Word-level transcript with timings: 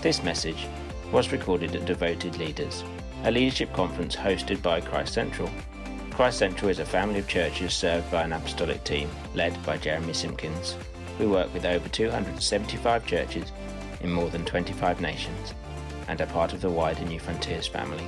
This 0.00 0.22
message 0.22 0.68
was 1.10 1.32
recorded 1.32 1.74
at 1.74 1.84
Devoted 1.84 2.38
Leaders, 2.38 2.84
a 3.24 3.32
leadership 3.32 3.72
conference 3.72 4.14
hosted 4.14 4.62
by 4.62 4.80
Christ 4.80 5.12
Central. 5.12 5.50
Christ 6.12 6.38
Central 6.38 6.70
is 6.70 6.78
a 6.78 6.84
family 6.84 7.18
of 7.18 7.26
churches 7.26 7.74
served 7.74 8.08
by 8.08 8.22
an 8.22 8.32
apostolic 8.32 8.84
team 8.84 9.10
led 9.34 9.60
by 9.66 9.76
Jeremy 9.76 10.12
Simpkins. 10.12 10.76
We 11.18 11.26
work 11.26 11.52
with 11.52 11.64
over 11.64 11.88
275 11.88 13.06
churches 13.06 13.50
in 14.00 14.12
more 14.12 14.30
than 14.30 14.44
25 14.44 15.00
nations 15.00 15.52
and 16.06 16.20
are 16.20 16.26
part 16.26 16.52
of 16.52 16.60
the 16.60 16.70
wider 16.70 17.02
Newfrontiers 17.02 17.68
family. 17.68 18.06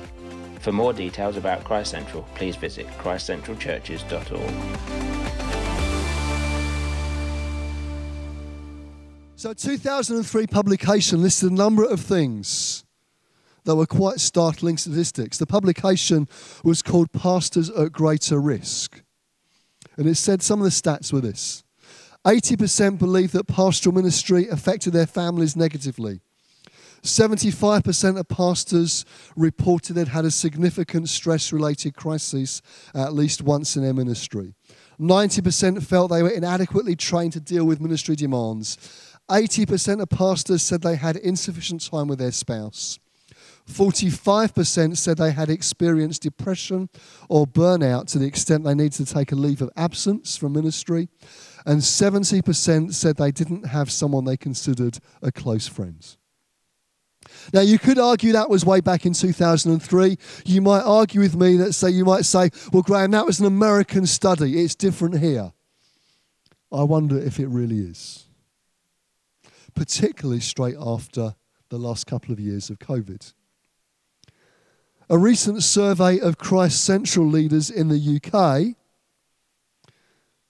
For 0.61 0.71
more 0.71 0.93
details 0.93 1.35
about 1.35 1.65
Christ 1.65 1.91
Central, 1.91 2.25
please 2.35 2.55
visit 2.55 2.87
christcentralchurches.org. 2.99 5.50
So, 9.41 9.53
2003 9.53 10.45
publication 10.45 11.23
listed 11.23 11.51
a 11.51 11.55
number 11.55 11.83
of 11.83 11.99
things 11.99 12.85
that 13.63 13.75
were 13.75 13.87
quite 13.87 14.19
startling 14.19 14.77
statistics. 14.77 15.39
The 15.39 15.47
publication 15.47 16.29
was 16.63 16.83
called 16.83 17.11
Pastors 17.11 17.67
at 17.71 17.91
Greater 17.91 18.39
Risk. 18.39 19.01
And 19.97 20.05
it 20.05 20.13
said 20.13 20.43
some 20.43 20.59
of 20.59 20.65
the 20.65 20.69
stats 20.69 21.11
were 21.11 21.21
this 21.21 21.63
80% 22.23 22.99
believe 22.99 23.31
that 23.31 23.47
pastoral 23.47 23.95
ministry 23.95 24.47
affected 24.47 24.93
their 24.93 25.07
families 25.07 25.55
negatively. 25.55 26.21
75% 27.01 28.19
of 28.19 28.27
pastors 28.27 29.05
reported 29.35 29.93
they'd 29.93 30.09
had 30.09 30.25
a 30.25 30.29
significant 30.29 31.09
stress 31.09 31.51
related 31.51 31.95
crisis 31.95 32.61
at 32.93 33.13
least 33.13 33.41
once 33.41 33.75
in 33.75 33.81
their 33.81 33.91
ministry. 33.91 34.53
90% 34.99 35.83
felt 35.83 36.11
they 36.11 36.21
were 36.21 36.29
inadequately 36.29 36.95
trained 36.95 37.33
to 37.33 37.39
deal 37.39 37.65
with 37.65 37.81
ministry 37.81 38.15
demands. 38.15 39.10
80% 39.31 40.01
of 40.01 40.09
pastors 40.09 40.61
said 40.61 40.81
they 40.81 40.97
had 40.97 41.15
insufficient 41.15 41.89
time 41.89 42.07
with 42.07 42.19
their 42.19 42.31
spouse. 42.31 42.99
45% 43.69 44.97
said 44.97 45.17
they 45.17 45.31
had 45.31 45.49
experienced 45.49 46.23
depression 46.23 46.89
or 47.29 47.47
burnout 47.47 48.07
to 48.07 48.19
the 48.19 48.25
extent 48.25 48.63
they 48.65 48.75
needed 48.75 48.93
to 48.93 49.05
take 49.05 49.31
a 49.31 49.35
leave 49.35 49.61
of 49.61 49.69
absence 49.77 50.35
from 50.35 50.53
ministry. 50.53 51.07
And 51.65 51.79
70% 51.79 52.93
said 52.93 53.15
they 53.15 53.31
didn't 53.31 53.67
have 53.67 53.91
someone 53.91 54.25
they 54.25 54.35
considered 54.37 54.97
a 55.21 55.31
close 55.31 55.67
friend. 55.67 56.05
Now, 57.53 57.61
you 57.61 57.79
could 57.79 57.99
argue 57.99 58.33
that 58.33 58.49
was 58.49 58.65
way 58.65 58.81
back 58.81 59.05
in 59.05 59.13
2003. 59.13 60.17
You 60.43 60.61
might 60.61 60.81
argue 60.81 61.21
with 61.21 61.35
me 61.35 61.55
that 61.57 61.73
say, 61.73 61.91
you 61.91 62.03
might 62.03 62.25
say, 62.25 62.49
well, 62.73 62.81
Graham, 62.81 63.11
that 63.11 63.25
was 63.25 63.39
an 63.39 63.45
American 63.45 64.05
study. 64.05 64.59
It's 64.59 64.75
different 64.75 65.19
here. 65.19 65.53
I 66.71 66.83
wonder 66.83 67.17
if 67.17 67.39
it 67.39 67.47
really 67.47 67.79
is 67.79 68.20
particularly 69.73 70.39
straight 70.39 70.75
after 70.79 71.35
the 71.69 71.77
last 71.77 72.05
couple 72.05 72.31
of 72.33 72.39
years 72.39 72.69
of 72.69 72.79
COVID. 72.79 73.33
A 75.09 75.17
recent 75.17 75.63
survey 75.63 76.19
of 76.19 76.37
Christ 76.37 76.83
Central 76.83 77.25
leaders 77.25 77.69
in 77.69 77.89
the 77.89 78.19
UK 78.21 78.77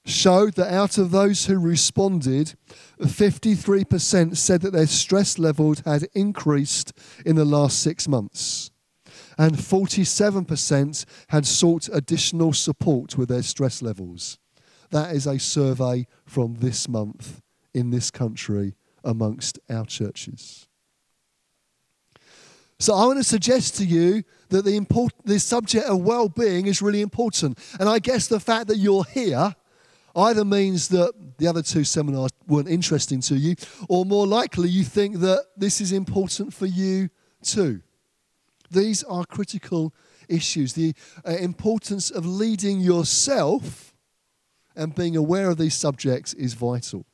showed 0.06 0.54
that 0.56 0.74
out 0.74 0.98
of 0.98 1.12
those 1.12 1.46
who 1.46 1.60
responded, 1.60 2.56
53% 3.00 4.36
said 4.38 4.62
that 4.62 4.74
their 4.74 4.88
stress 4.88 5.38
levels 5.40 5.82
had 5.82 6.08
increased 6.14 6.94
in 7.26 7.36
the 7.36 7.46
last 7.46 7.82
six 7.82 8.08
months. 8.08 8.72
And 9.38 9.56
47% 9.56 11.06
had 11.30 11.46
sought 11.46 11.90
additional 11.92 12.54
support 12.54 13.18
with 13.18 13.30
their 13.30 13.44
stress 13.44 13.82
levels. 13.82 14.38
That 14.92 15.16
is 15.16 15.26
a 15.26 15.40
survey 15.40 16.06
from 16.26 16.56
this 16.56 16.88
month 16.88 17.42
in 17.74 17.92
this 17.92 18.12
country 18.12 18.76
amongst 19.04 19.60
our 19.70 19.86
churches. 19.86 20.68
So 22.80 22.96
I 22.96 23.06
want 23.06 23.20
to 23.20 23.24
suggest 23.24 23.78
to 23.78 23.86
you 23.86 24.24
that 24.50 24.66
the, 24.66 24.76
import, 24.76 25.14
the 25.24 25.40
subject 25.40 25.86
of 25.86 26.00
well-being 26.00 26.66
is 26.66 26.82
really 26.82 27.02
important. 27.02 27.60
And 27.80 27.88
I 27.88 28.00
guess 28.00 28.28
the 28.28 28.40
fact 28.40 28.68
that 28.70 28.78
you're 28.78 29.04
here 29.04 29.56
either 30.16 30.44
means 30.44 30.88
that 30.90 31.14
the 31.38 31.48
other 31.48 31.62
two 31.62 31.84
seminars 31.84 32.32
weren't 32.48 32.68
interesting 32.68 33.22
to 33.22 33.36
you, 33.36 33.56
or 33.88 34.04
more 34.04 34.26
likely 34.28 34.68
you 34.68 34.84
think 34.84 35.18
that 35.20 35.46
this 35.56 35.80
is 35.80 35.92
important 35.92 36.54
for 36.54 36.66
you 36.66 37.10
too. 37.44 37.82
These 38.72 39.04
are 39.04 39.26
critical 39.26 39.94
issues. 40.28 40.74
The 40.74 40.94
uh, 41.26 41.32
importance 41.34 42.10
of 42.10 42.26
leading 42.26 42.80
yourself 42.80 43.94
and 44.76 44.96
being 44.96 45.16
aware 45.16 45.50
of 45.50 45.58
these 45.58 45.76
subjects 45.76 46.34
is 46.34 46.54
vital. 46.54 47.06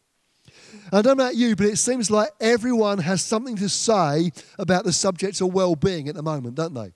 I 0.91 1.01
don't 1.01 1.17
know 1.17 1.25
about 1.25 1.35
you, 1.35 1.55
but 1.55 1.65
it 1.65 1.77
seems 1.77 2.09
like 2.09 2.29
everyone 2.39 2.99
has 2.99 3.21
something 3.21 3.57
to 3.57 3.67
say 3.67 4.31
about 4.57 4.85
the 4.85 4.93
subject 4.93 5.41
of 5.41 5.53
well 5.53 5.75
being 5.75 6.07
at 6.07 6.15
the 6.15 6.23
moment, 6.23 6.55
don't 6.55 6.73
they? 6.73 6.93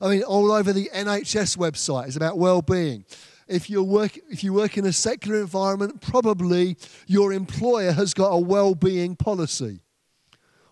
I 0.00 0.08
mean, 0.08 0.22
all 0.22 0.52
over 0.52 0.72
the 0.72 0.88
NHS 0.94 1.56
website 1.56 2.08
is 2.08 2.16
about 2.16 2.38
well 2.38 2.62
being. 2.62 3.04
If, 3.48 3.68
you 3.68 3.82
work, 3.82 4.18
if 4.30 4.44
you 4.44 4.52
work 4.52 4.78
in 4.78 4.86
a 4.86 4.92
secular 4.92 5.40
environment, 5.40 6.00
probably 6.00 6.76
your 7.06 7.32
employer 7.32 7.92
has 7.92 8.14
got 8.14 8.28
a 8.28 8.38
well 8.38 8.74
being 8.74 9.16
policy. 9.16 9.80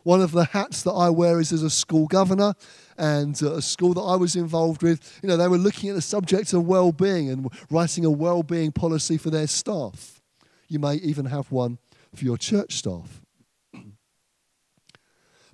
One 0.05 0.21
of 0.21 0.33
the 0.33 0.45
hats 0.45 0.83
that 0.83 0.93
I 0.93 1.09
wear 1.09 1.41
is 1.41 1.51
as 1.51 1.63
a 1.63 1.71
school 1.71 2.07
governor, 2.07 2.55
and 2.99 3.41
uh, 3.43 3.55
a 3.55 3.63
school 3.63 3.95
that 3.95 4.03
I 4.03 4.17
was 4.17 4.37
involved 4.37 4.83
with, 4.83 5.19
you 5.23 5.29
know, 5.29 5.37
they 5.37 5.49
were 5.49 5.59
looking 5.59 5.89
at 5.89 5.97
the 5.97 6.03
subject 6.03 6.53
of 6.53 6.67
well 6.67 6.93
being 6.93 7.31
and 7.31 7.49
writing 7.71 8.05
a 8.05 8.11
well 8.11 8.43
being 8.43 8.71
policy 8.71 9.17
for 9.17 9.31
their 9.31 9.47
staff. 9.47 10.21
You 10.69 10.79
may 10.79 10.97
even 10.97 11.27
have 11.27 11.51
one 11.51 11.79
for 12.17 12.25
your 12.25 12.39
church 12.39 12.75
staff. 12.75 13.21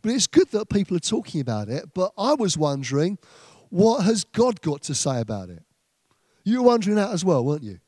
But 0.02 0.12
it's 0.12 0.26
good 0.26 0.50
that 0.52 0.70
people 0.70 0.96
are 0.96 1.00
talking 1.00 1.40
about 1.40 1.68
it. 1.68 1.92
But 1.94 2.12
I 2.16 2.34
was 2.34 2.56
wondering, 2.56 3.18
what 3.68 4.04
has 4.04 4.24
God 4.24 4.60
got 4.62 4.82
to 4.82 4.94
say 4.94 5.20
about 5.20 5.50
it? 5.50 5.62
You 6.42 6.62
were 6.62 6.68
wondering 6.68 6.96
that 6.96 7.10
as 7.10 7.24
well, 7.24 7.44
weren't 7.44 7.62
you? 7.62 7.80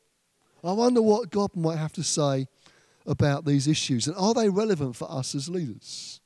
I 0.63 0.71
wonder 0.71 1.01
what 1.01 1.29
God 1.29 1.55
might 1.55 1.77
have 1.77 1.93
to 1.93 2.03
say 2.03 2.47
about 3.05 3.45
these 3.45 3.67
issues 3.67 4.07
and 4.07 4.15
are 4.15 4.33
they 4.33 4.47
relevant 4.47 4.95
for 4.95 5.11
us 5.11 5.35
as 5.35 5.49
leaders? 5.49 6.21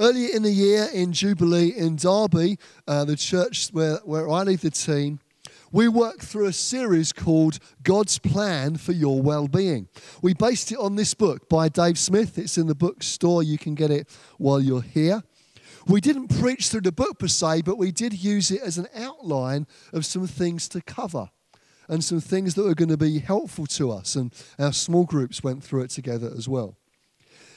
Earlier 0.00 0.34
in 0.34 0.42
the 0.42 0.50
year 0.50 0.88
in 0.92 1.12
Jubilee 1.12 1.68
in 1.68 1.96
Derby, 1.96 2.58
uh, 2.86 3.04
the 3.04 3.16
church 3.16 3.68
where, 3.72 3.96
where 4.04 4.28
I 4.28 4.42
lead 4.42 4.58
the 4.58 4.70
team, 4.70 5.20
we 5.76 5.88
worked 5.88 6.22
through 6.22 6.46
a 6.46 6.54
series 6.54 7.12
called 7.12 7.58
God's 7.82 8.18
Plan 8.18 8.78
for 8.78 8.92
Your 8.92 9.20
Well-Being. 9.20 9.88
We 10.22 10.32
based 10.32 10.72
it 10.72 10.78
on 10.78 10.96
this 10.96 11.12
book 11.12 11.50
by 11.50 11.68
Dave 11.68 11.98
Smith. 11.98 12.38
It's 12.38 12.56
in 12.56 12.66
the 12.66 12.74
bookstore. 12.74 13.42
You 13.42 13.58
can 13.58 13.74
get 13.74 13.90
it 13.90 14.08
while 14.38 14.58
you're 14.58 14.80
here. 14.80 15.22
We 15.86 16.00
didn't 16.00 16.28
preach 16.40 16.68
through 16.68 16.80
the 16.80 16.92
book 16.92 17.18
per 17.18 17.28
se, 17.28 17.60
but 17.66 17.76
we 17.76 17.92
did 17.92 18.14
use 18.14 18.50
it 18.50 18.62
as 18.62 18.78
an 18.78 18.86
outline 18.94 19.66
of 19.92 20.06
some 20.06 20.26
things 20.26 20.66
to 20.70 20.80
cover 20.80 21.28
and 21.90 22.02
some 22.02 22.22
things 22.22 22.54
that 22.54 22.64
were 22.64 22.74
going 22.74 22.88
to 22.88 22.96
be 22.96 23.18
helpful 23.18 23.66
to 23.66 23.90
us. 23.90 24.16
And 24.16 24.32
our 24.58 24.72
small 24.72 25.04
groups 25.04 25.44
went 25.44 25.62
through 25.62 25.82
it 25.82 25.90
together 25.90 26.32
as 26.34 26.48
well. 26.48 26.78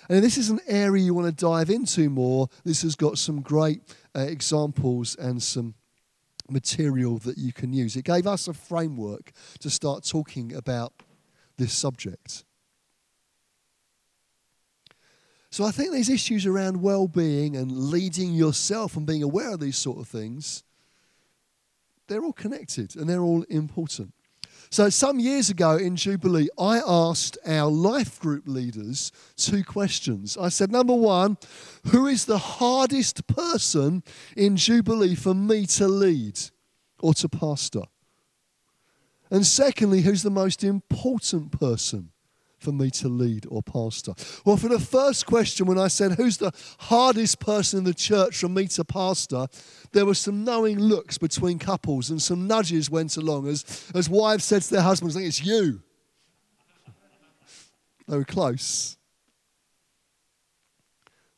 And 0.09 0.22
this 0.22 0.38
is 0.38 0.50
an 0.50 0.59
area 0.68 1.06
you 1.06 1.13
want 1.13 1.28
to 1.28 1.46
dive 1.46 1.69
into 1.69 2.09
more. 2.09 2.50
This 2.66 2.81
has 2.81 2.97
got 2.97 3.18
some 3.18 3.40
great 3.40 3.79
uh, 4.13 4.24
examples 4.24 5.16
and 5.16 5.41
some 5.41 5.75
material 6.51 7.17
that 7.19 7.37
you 7.37 7.53
can 7.53 7.73
use. 7.73 7.95
It 7.95 8.05
gave 8.05 8.27
us 8.27 8.47
a 8.47 8.53
framework 8.53 9.31
to 9.59 9.69
start 9.69 10.03
talking 10.03 10.53
about 10.53 10.93
this 11.57 11.73
subject. 11.73 12.43
So 15.51 15.65
I 15.65 15.71
think 15.71 15.91
these 15.91 16.09
issues 16.09 16.45
around 16.45 16.81
well 16.81 17.07
being 17.07 17.55
and 17.55 17.71
leading 17.71 18.33
yourself 18.33 18.95
and 18.95 19.05
being 19.05 19.23
aware 19.23 19.53
of 19.53 19.59
these 19.59 19.77
sort 19.77 19.99
of 19.99 20.07
things, 20.07 20.63
they're 22.07 22.23
all 22.23 22.33
connected 22.33 22.95
and 22.95 23.09
they're 23.09 23.21
all 23.21 23.43
important. 23.43 24.13
So, 24.72 24.90
some 24.90 25.19
years 25.19 25.50
ago 25.50 25.78
in 25.78 25.96
Jubilee, 25.96 26.47
I 26.59 26.80
asked 26.85 27.40
our 27.44 27.72
life 27.72 28.19
group 28.19 28.47
leaders 28.47 29.12
two 29.35 29.63
questions. 29.63 30.38
I 30.38 30.50
said, 30.50 30.72
number 30.72 30.93
one, 30.93 31.38
who 31.88 32.05
is 32.05 32.26
the 32.26 32.38
hardest 32.38 33.26
person 33.26 34.03
in 34.38 34.58
Jubilee 34.58 35.16
for 35.16 35.34
me 35.34 35.66
to 35.66 35.88
lead 35.88 36.40
or 37.02 37.16
to 37.16 37.28
pastor? 37.28 37.82
And 39.32 39.46
secondly, 39.46 40.02
who's 40.02 40.22
the 40.22 40.29
most 40.29 40.64
important 40.64 41.52
person 41.52 42.11
for 42.59 42.72
me 42.72 42.90
to 42.91 43.08
lead 43.08 43.46
or 43.50 43.64
pastor? 43.64 44.14
Well, 44.46 44.58
for 44.58 44.70
the 44.70 44.79
first 44.79 45.26
question, 45.26 45.66
when 45.66 45.79
I 45.79 45.88
said, 45.88 46.14
Who's 46.14 46.38
the 46.38 46.52
hardest 46.79 47.40
person 47.40 47.79
in 47.79 47.85
the 47.85 47.94
church 47.94 48.38
for 48.38 48.50
me 48.50 48.67
to 48.67 48.84
pastor? 48.84 49.47
there 49.91 50.06
were 50.06 50.16
some 50.16 50.44
knowing 50.44 50.79
looks 50.79 51.17
between 51.17 51.59
couples 51.59 52.09
and 52.09 52.22
some 52.22 52.47
nudges 52.47 52.90
went 52.90 53.17
along 53.17 53.47
as, 53.47 53.91
as 53.96 54.09
wives 54.09 54.46
said 54.46 54.61
to 54.61 54.72
their 54.72 54.82
husbands, 54.82 55.16
I 55.16 55.20
think 55.20 55.29
it's 55.29 55.44
you. 55.44 55.82
they 58.08 58.17
were 58.17 58.23
close. 58.23 58.97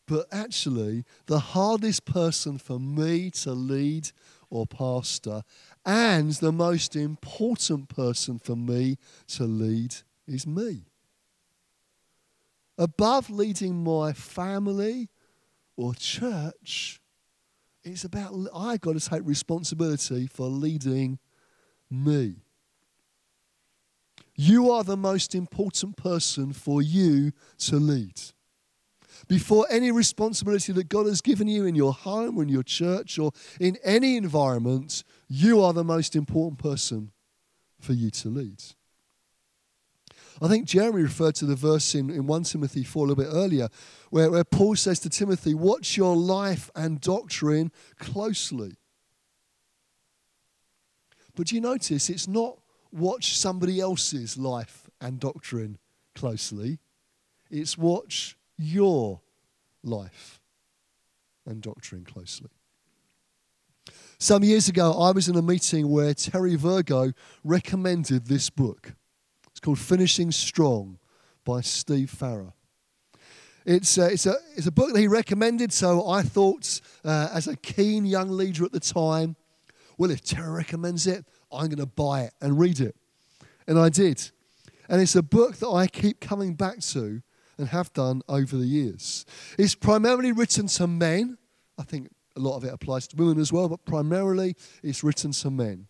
But 0.07 0.27
actually, 0.31 1.05
the 1.27 1.39
hardest 1.39 2.05
person 2.05 2.57
for 2.57 2.79
me 2.79 3.31
to 3.31 3.53
lead 3.53 4.11
or 4.49 4.67
pastor 4.67 5.43
and 5.85 6.33
the 6.33 6.51
most 6.51 6.95
important 6.97 7.87
person 7.87 8.37
for 8.37 8.57
me 8.57 8.97
to 9.29 9.45
lead 9.45 9.95
is 10.27 10.45
me 10.45 10.83
above 12.81 13.29
leading 13.29 13.83
my 13.83 14.11
family, 14.11 15.07
or 15.77 15.93
church, 15.93 16.99
it's 17.83 18.03
about 18.03 18.33
I 18.53 18.77
got 18.77 18.99
to 18.99 19.09
take 19.09 19.21
responsibility 19.23 20.25
for 20.25 20.47
leading 20.47 21.19
me. 21.89 22.35
You 24.35 24.71
are 24.71 24.83
the 24.83 24.97
most 24.97 25.35
important 25.35 25.95
person 25.95 26.53
for 26.53 26.81
you 26.81 27.33
to 27.59 27.75
lead. 27.75 28.19
Before 29.27 29.67
any 29.69 29.91
responsibility 29.91 30.73
that 30.73 30.89
God 30.89 31.05
has 31.05 31.21
given 31.21 31.47
you 31.47 31.65
in 31.65 31.75
your 31.75 31.93
home 31.93 32.39
or 32.39 32.43
in 32.43 32.49
your 32.49 32.63
church 32.63 33.19
or 33.19 33.31
in 33.59 33.77
any 33.83 34.17
environment, 34.17 35.03
you 35.27 35.61
are 35.61 35.73
the 35.73 35.83
most 35.83 36.15
important 36.15 36.57
person 36.57 37.11
for 37.79 37.93
you 37.93 38.09
to 38.09 38.29
lead. 38.29 38.63
I 40.43 40.47
think 40.47 40.65
Jeremy 40.65 41.03
referred 41.03 41.35
to 41.35 41.45
the 41.45 41.55
verse 41.55 41.93
in, 41.93 42.09
in 42.09 42.25
1 42.25 42.43
Timothy 42.43 42.83
4 42.83 43.05
a 43.05 43.09
little 43.09 43.23
bit 43.23 43.31
earlier, 43.31 43.69
where, 44.09 44.31
where 44.31 44.43
Paul 44.43 44.75
says 44.75 44.99
to 45.01 45.09
Timothy, 45.09 45.53
Watch 45.53 45.95
your 45.95 46.15
life 46.15 46.71
and 46.75 46.99
doctrine 46.99 47.71
closely. 47.99 48.75
But 51.35 51.47
do 51.47 51.55
you 51.55 51.61
notice 51.61 52.09
it's 52.09 52.27
not 52.27 52.57
watch 52.91 53.37
somebody 53.37 53.79
else's 53.79 54.37
life 54.37 54.89
and 54.99 55.19
doctrine 55.19 55.77
closely, 56.15 56.79
it's 57.49 57.77
watch 57.77 58.37
your 58.57 59.21
life 59.83 60.39
and 61.45 61.61
doctrine 61.61 62.03
closely. 62.03 62.49
Some 64.17 64.43
years 64.43 64.67
ago, 64.67 64.93
I 64.99 65.11
was 65.11 65.27
in 65.29 65.35
a 65.35 65.41
meeting 65.41 65.89
where 65.89 66.13
Terry 66.13 66.55
Virgo 66.55 67.13
recommended 67.43 68.27
this 68.27 68.49
book. 68.49 68.93
Called 69.61 69.79
Finishing 69.79 70.31
Strong 70.31 70.97
by 71.45 71.61
Steve 71.61 72.09
Farrar. 72.09 72.53
It's, 73.65 73.97
uh, 73.97 74.09
it's, 74.11 74.25
a, 74.25 74.35
it's 74.55 74.65
a 74.65 74.71
book 74.71 74.93
that 74.93 74.99
he 74.99 75.07
recommended, 75.07 75.71
so 75.71 76.07
I 76.09 76.23
thought, 76.23 76.81
uh, 77.05 77.29
as 77.31 77.47
a 77.47 77.55
keen 77.55 78.05
young 78.05 78.29
leader 78.29 78.65
at 78.65 78.71
the 78.71 78.79
time, 78.79 79.35
well, 79.97 80.09
if 80.09 80.21
Terry 80.21 80.51
recommends 80.51 81.05
it, 81.05 81.25
I'm 81.51 81.67
going 81.67 81.77
to 81.77 81.85
buy 81.85 82.21
it 82.21 82.33
and 82.41 82.59
read 82.59 82.79
it. 82.79 82.95
And 83.67 83.77
I 83.77 83.89
did. 83.89 84.31
And 84.89 84.99
it's 84.99 85.15
a 85.15 85.21
book 85.21 85.57
that 85.57 85.69
I 85.69 85.85
keep 85.85 86.19
coming 86.19 86.55
back 86.55 86.79
to 86.79 87.21
and 87.57 87.67
have 87.67 87.93
done 87.93 88.23
over 88.27 88.57
the 88.57 88.65
years. 88.65 89.25
It's 89.59 89.75
primarily 89.75 90.31
written 90.31 90.65
to 90.67 90.87
men. 90.87 91.37
I 91.77 91.83
think 91.83 92.09
a 92.35 92.39
lot 92.39 92.57
of 92.57 92.63
it 92.63 92.73
applies 92.73 93.07
to 93.09 93.15
women 93.15 93.39
as 93.39 93.53
well, 93.53 93.69
but 93.69 93.85
primarily 93.85 94.55
it's 94.81 95.03
written 95.03 95.31
to 95.31 95.51
men. 95.51 95.87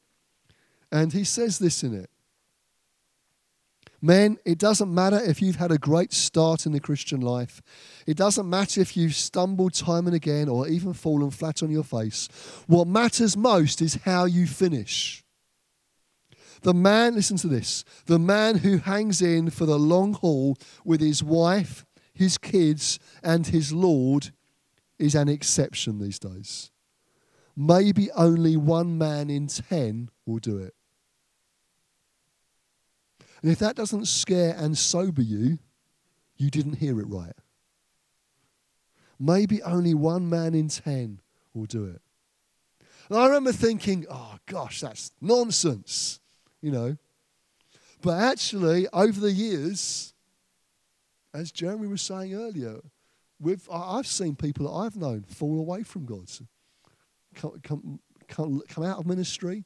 And 0.91 1.13
he 1.13 1.23
says 1.23 1.57
this 1.57 1.83
in 1.83 1.93
it 1.93 2.09
Men, 4.01 4.37
it 4.45 4.57
doesn't 4.57 4.93
matter 4.93 5.19
if 5.21 5.41
you've 5.41 5.57
had 5.57 5.71
a 5.71 5.77
great 5.77 6.11
start 6.11 6.65
in 6.65 6.71
the 6.71 6.79
Christian 6.79 7.21
life. 7.21 7.61
It 8.07 8.17
doesn't 8.17 8.49
matter 8.49 8.81
if 8.81 8.97
you've 8.97 9.13
stumbled 9.13 9.75
time 9.75 10.07
and 10.07 10.15
again 10.15 10.49
or 10.49 10.67
even 10.67 10.93
fallen 10.93 11.29
flat 11.29 11.61
on 11.61 11.69
your 11.69 11.83
face. 11.83 12.27
What 12.65 12.87
matters 12.87 13.37
most 13.37 13.81
is 13.81 13.99
how 14.03 14.25
you 14.25 14.47
finish. 14.47 15.23
The 16.63 16.73
man, 16.73 17.15
listen 17.15 17.37
to 17.37 17.47
this, 17.47 17.83
the 18.05 18.19
man 18.19 18.59
who 18.59 18.77
hangs 18.77 19.21
in 19.21 19.49
for 19.49 19.65
the 19.65 19.79
long 19.79 20.13
haul 20.13 20.57
with 20.83 21.01
his 21.01 21.23
wife, 21.23 21.85
his 22.13 22.37
kids, 22.37 22.99
and 23.23 23.47
his 23.47 23.71
Lord 23.71 24.31
is 24.99 25.15
an 25.15 25.27
exception 25.27 25.99
these 25.99 26.19
days. 26.19 26.71
Maybe 27.55 28.11
only 28.11 28.57
one 28.57 28.97
man 28.97 29.29
in 29.29 29.47
ten 29.47 30.09
will 30.25 30.37
do 30.37 30.57
it. 30.57 30.73
And 33.41 33.51
if 33.51 33.59
that 33.59 33.75
doesn't 33.75 34.07
scare 34.07 34.55
and 34.57 34.77
sober 34.77 35.21
you, 35.21 35.59
you 36.37 36.49
didn't 36.49 36.75
hear 36.75 36.99
it 36.99 37.07
right. 37.07 37.33
Maybe 39.19 39.61
only 39.63 39.93
one 39.93 40.29
man 40.29 40.53
in 40.53 40.67
ten 40.67 41.21
will 41.53 41.65
do 41.65 41.85
it. 41.85 42.01
And 43.09 43.19
I 43.19 43.27
remember 43.27 43.51
thinking, 43.51 44.05
oh 44.09 44.37
gosh, 44.45 44.81
that's 44.81 45.11
nonsense 45.21 46.21
you 46.61 46.71
know. 46.71 46.97
But 48.01 48.21
actually, 48.21 48.87
over 48.93 49.19
the 49.19 49.31
years, 49.31 50.13
as 51.33 51.51
Jeremy 51.51 51.87
was 51.87 52.01
saying 52.01 52.33
earlier, 52.33 52.79
we've, 53.39 53.67
I've 53.71 54.07
seen 54.07 54.35
people 54.35 54.65
that 54.67 54.73
I've 54.73 54.95
known 54.95 55.23
fall 55.23 55.59
away 55.59 55.83
from 55.83 56.05
God, 56.05 56.29
come, 57.35 57.59
come, 57.63 57.99
come, 58.27 58.61
come 58.67 58.83
out 58.83 58.99
of 58.99 59.05
ministry, 59.05 59.65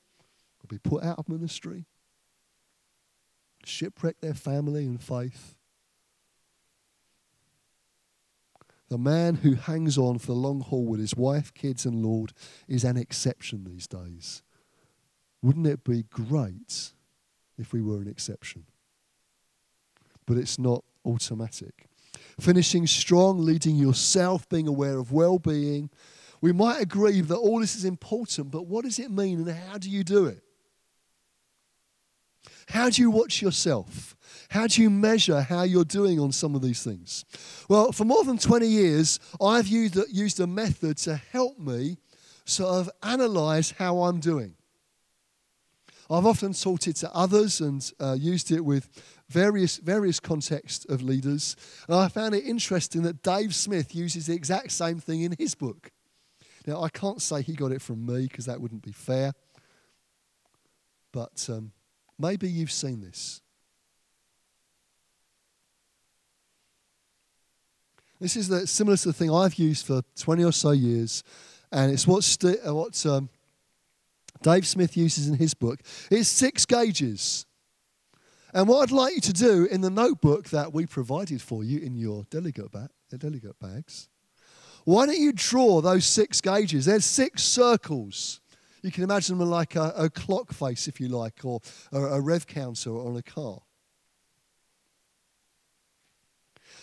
or 0.63 0.68
be 0.68 0.80
put 0.80 1.04
out 1.04 1.19
of 1.19 1.30
ministry, 1.30 1.86
shipwreck 3.68 4.22
their 4.22 4.34
family 4.34 4.86
and 4.86 5.02
faith. 5.02 5.56
The 8.90 8.98
man 8.98 9.36
who 9.36 9.56
hangs 9.56 9.98
on 9.98 10.20
for 10.20 10.28
the 10.28 10.34
long 10.34 10.62
haul 10.62 10.86
with 10.86 11.00
his 11.00 11.16
wife, 11.16 11.54
kids, 11.54 11.86
and 11.86 12.06
Lord 12.06 12.34
is 12.68 12.84
an 12.84 12.98
exception 12.98 13.64
these 13.64 13.88
days. 13.88 14.44
Wouldn't 15.42 15.68
it 15.68 15.84
be 15.84 16.04
great 16.04 16.94
if 17.58 17.74
we 17.74 17.82
were 17.82 18.02
an 18.02 18.08
exception? 18.08 18.66
But 20.26 20.38
it's 20.38 20.60
not 20.60 20.84
automatic. 21.04 21.88
Finishing 22.40 22.88
strong, 22.88 23.40
leading 23.40 23.76
yourself, 23.76 24.48
being 24.50 24.68
aware 24.68 24.98
of 24.98 25.12
well 25.12 25.40
being. 25.40 25.90
We 26.42 26.52
might 26.52 26.82
agree 26.82 27.22
that 27.22 27.36
all 27.36 27.60
this 27.60 27.76
is 27.76 27.86
important, 27.86 28.52
but 28.52 28.68
what 28.68 28.86
does 28.86 29.00
it 29.00 29.10
mean 29.10 29.40
and 29.40 29.50
how 29.50 29.78
do 29.78 29.90
you 29.90 30.04
do 30.04 30.26
it? 30.26 30.45
How 32.70 32.90
do 32.90 33.02
you 33.02 33.12
watch 33.12 33.42
yourself? 33.42 34.16
How 34.50 34.68
do 34.68 34.82
you 34.82 34.90
measure 34.90 35.42
how 35.42 35.64
you're 35.64 35.86
doing 35.86 36.20
on 36.20 36.32
some 36.32 36.56
of 36.56 36.62
these 36.62 36.84
things? 36.84 37.26
Well, 37.70 37.92
for 37.92 38.06
more 38.06 38.24
than 38.24 38.38
20 38.38 38.68
years, 38.68 39.20
I've 39.42 39.68
used, 39.68 39.98
used 40.12 40.40
a 40.40 40.48
method 40.48 40.98
to 41.00 41.16
help 41.16 41.60
me 41.60 41.98
sort 42.46 42.70
of 42.70 42.90
analyze 43.04 43.72
how 43.72 44.04
I'm 44.04 44.20
doing. 44.20 44.56
I've 46.10 46.26
often 46.26 46.54
taught 46.54 46.88
it 46.88 46.98
to 46.98 47.12
others 47.14 47.62
and 47.62 47.92
uh, 48.00 48.16
used 48.20 48.52
it 48.52 48.64
with 48.64 48.90
various, 49.28 49.78
various 49.78 50.20
contexts 50.20 50.86
of 50.86 51.02
leaders. 51.02 51.56
And 51.88 51.98
I 51.98 52.08
found 52.10 52.36
it 52.36 52.46
interesting 52.46 53.02
that 53.04 53.24
Dave 53.24 53.56
Smith 53.56 53.96
uses 53.96 54.28
the 54.28 54.36
exact 54.36 54.72
same 54.72 55.00
thing 55.00 55.22
in 55.22 55.36
his 55.38 55.56
book. 55.56 55.92
Now, 56.68 56.84
I 56.84 56.90
can't 56.90 57.22
say 57.22 57.42
he 57.42 57.54
got 57.54 57.72
it 57.72 57.82
from 57.82 58.06
me 58.06 58.24
because 58.24 58.46
that 58.46 58.62
wouldn't 58.62 58.84
be 58.84 58.92
fair. 58.92 59.34
But 61.12 61.48
um, 61.50 61.72
maybe 62.18 62.50
you've 62.50 62.72
seen 62.72 63.02
this. 63.02 63.42
This 68.20 68.36
is 68.38 68.48
the, 68.48 68.66
similar 68.66 68.98
to 68.98 69.10
the 69.10 69.14
thing 69.14 69.32
I've 69.32 69.56
used 69.56 69.86
for 69.86 70.01
20 70.18 70.44
or 70.44 70.54
so 70.54 70.72
years, 70.72 71.24
and 71.72 71.92
it's 71.92 72.08
what, 72.08 72.24
st- 72.24 72.63
what 72.66 73.06
um, 73.06 73.30
Dave 74.42 74.66
Smith 74.66 74.96
uses 74.96 75.28
in 75.28 75.36
his 75.36 75.54
book. 75.54 75.80
It's 76.10 76.30
six 76.30 76.66
gauges. 76.66 77.46
And 78.54 78.70
what 78.70 78.84
I'd 78.84 78.92
like 78.92 79.16
you 79.16 79.22
to 79.22 79.34
do 79.34 79.66
in 79.66 79.82
the 79.82 79.89
notebook 79.89 80.50
that 80.50 80.74
we 80.74 80.86
provided 80.86 81.42
for 81.42 81.63
you 81.63 81.80
in 81.80 81.96
your 81.96 82.24
delegate, 82.30 82.72
ba- 82.72 82.89
delegate 83.18 83.60
bags, 83.60 84.08
why 84.86 85.08
don't 85.08 85.18
you 85.18 85.34
draw 85.34 85.82
those 85.82 86.06
six 86.06 86.39
gauges? 86.39 86.86
There's 86.86 87.06
six 87.06 87.44
circles. 87.44 88.39
You 88.86 88.92
can 88.92 89.04
imagine 89.04 89.39
them 89.39 89.50
like 89.50 89.75
a, 89.75 89.94
a 89.98 90.10
clock 90.12 90.54
face, 90.54 90.88
if 90.88 91.00
you 91.00 91.08
like, 91.08 91.44
or 91.44 91.60
a, 91.92 92.22
rev 92.22 92.46
counter 92.46 92.92
on 92.92 93.18
a 93.18 93.24
car. 93.24 93.60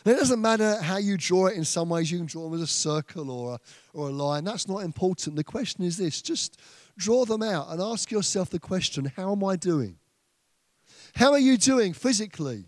it 0.05 0.15
doesn't 0.15 0.41
matter 0.41 0.83
how 0.83 0.97
you 0.97 1.17
draw 1.17 1.47
it 1.47 1.57
in 1.57 1.65
some 1.65 1.91
ways, 1.91 2.11
you 2.11 2.19
can 2.19 2.27
draw 2.27 2.43
them 2.43 2.55
as 2.55 2.61
a 2.61 2.67
circle 2.67 3.31
or 3.31 3.55
a, 3.55 3.59
or 3.95 4.09
a 4.09 4.13
line. 4.13 4.43
That's 4.43 4.67
not 4.67 4.79
important. 4.79 5.37
The 5.37 5.45
question 5.45 5.85
is 5.85 5.97
this 5.97 6.21
just 6.21 6.61
draw 6.99 7.25
them 7.25 7.41
out 7.41 7.69
and 7.71 7.81
ask 7.81 8.11
yourself 8.11 8.51
the 8.51 8.59
question 8.59 9.13
how 9.17 9.31
am 9.31 9.45
I 9.45 9.55
doing? 9.55 9.97
How 11.15 11.31
are 11.31 11.39
you 11.39 11.57
doing 11.57 11.93
physically, 11.93 12.65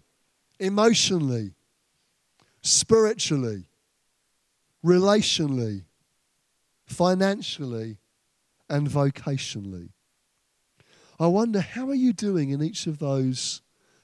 emotionally, 0.60 1.54
spiritually, 2.62 3.64
relationally, 4.84 5.86
financially, 6.86 7.98
and 8.74 8.88
vocationally? 8.88 9.90
I 11.20 11.28
wonder 11.28 11.60
how 11.60 11.88
are 11.90 11.94
you 11.94 12.12
doing 12.12 12.50
in 12.50 12.60
each 12.60 12.88
of 12.88 12.98
those 12.98 13.62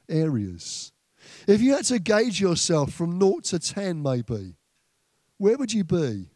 areas? 0.09 0.93
If 1.49 1.61
you 1.61 1.75
had 1.75 1.85
to 1.87 1.99
gauge 1.99 2.41
yourself 2.41 2.93
from 2.93 3.21
0 3.21 3.41
to 3.45 3.59
10, 3.59 4.01
maybe, 4.01 4.55
where 5.39 5.57
would 5.59 5.73
you 5.73 5.83
be? 5.83 6.29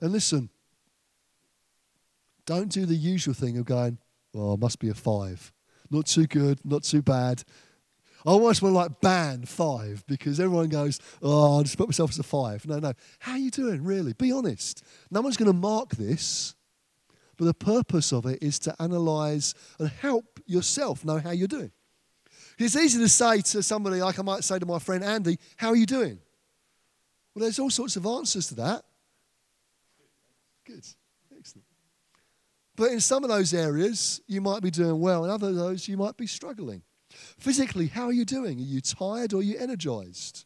And 0.00 0.12
listen, 0.12 0.50
don't 2.46 2.70
do 2.70 2.86
the 2.86 2.94
usual 2.94 3.34
thing 3.34 3.58
of 3.58 3.64
going, 3.64 3.98
well, 4.32 4.56
must 4.56 4.78
be 4.78 4.88
a 4.88 4.94
five. 4.94 5.52
Not 5.90 6.06
too 6.06 6.26
good, 6.26 6.60
not 6.64 6.84
too 6.84 7.02
bad. 7.02 7.42
I 8.24 8.30
almost 8.30 8.62
want 8.62 8.72
to 8.72 8.78
like 8.78 9.00
ban 9.00 9.46
five 9.46 10.04
because 10.06 10.38
everyone 10.38 10.68
goes, 10.68 11.00
oh, 11.22 11.56
I'll 11.56 11.62
just 11.64 11.76
put 11.76 11.88
myself 11.88 12.10
as 12.10 12.20
a 12.20 12.22
five. 12.22 12.64
No, 12.66 12.78
no. 12.78 12.92
How 13.18 13.32
are 13.32 13.38
you 13.38 13.50
doing, 13.50 13.82
really? 13.82 14.12
Be 14.12 14.30
honest. 14.30 14.84
No 15.10 15.20
one's 15.20 15.36
going 15.36 15.50
to 15.50 15.58
mark 15.58 15.90
this, 15.96 16.54
but 17.36 17.46
the 17.46 17.54
purpose 17.54 18.12
of 18.12 18.26
it 18.26 18.42
is 18.42 18.58
to 18.60 18.74
analyze 18.80 19.54
and 19.78 19.88
help 19.88 20.40
yourself 20.46 21.04
know 21.04 21.18
how 21.18 21.30
you're 21.30 21.48
doing. 21.48 21.72
It's 22.58 22.76
easy 22.76 22.98
to 22.98 23.08
say 23.08 23.40
to 23.40 23.62
somebody, 23.62 24.00
like 24.00 24.18
I 24.18 24.22
might 24.22 24.44
say 24.44 24.58
to 24.58 24.66
my 24.66 24.78
friend 24.78 25.02
Andy, 25.02 25.38
how 25.56 25.68
are 25.68 25.76
you 25.76 25.86
doing? 25.86 26.18
Well, 27.34 27.42
there's 27.42 27.58
all 27.58 27.70
sorts 27.70 27.96
of 27.96 28.06
answers 28.06 28.48
to 28.48 28.54
that. 28.56 28.84
Good. 30.64 30.86
Excellent. 31.36 31.64
But 32.76 32.92
in 32.92 33.00
some 33.00 33.24
of 33.24 33.30
those 33.30 33.52
areas, 33.52 34.20
you 34.26 34.40
might 34.40 34.62
be 34.62 34.70
doing 34.70 35.00
well. 35.00 35.24
In 35.24 35.30
other 35.30 35.48
of 35.48 35.56
those, 35.56 35.88
you 35.88 35.96
might 35.96 36.16
be 36.16 36.26
struggling. 36.26 36.82
Physically, 37.38 37.88
how 37.88 38.06
are 38.06 38.12
you 38.12 38.24
doing? 38.24 38.58
Are 38.58 38.62
you 38.62 38.80
tired 38.80 39.32
or 39.32 39.40
are 39.40 39.42
you 39.42 39.58
energized? 39.58 40.44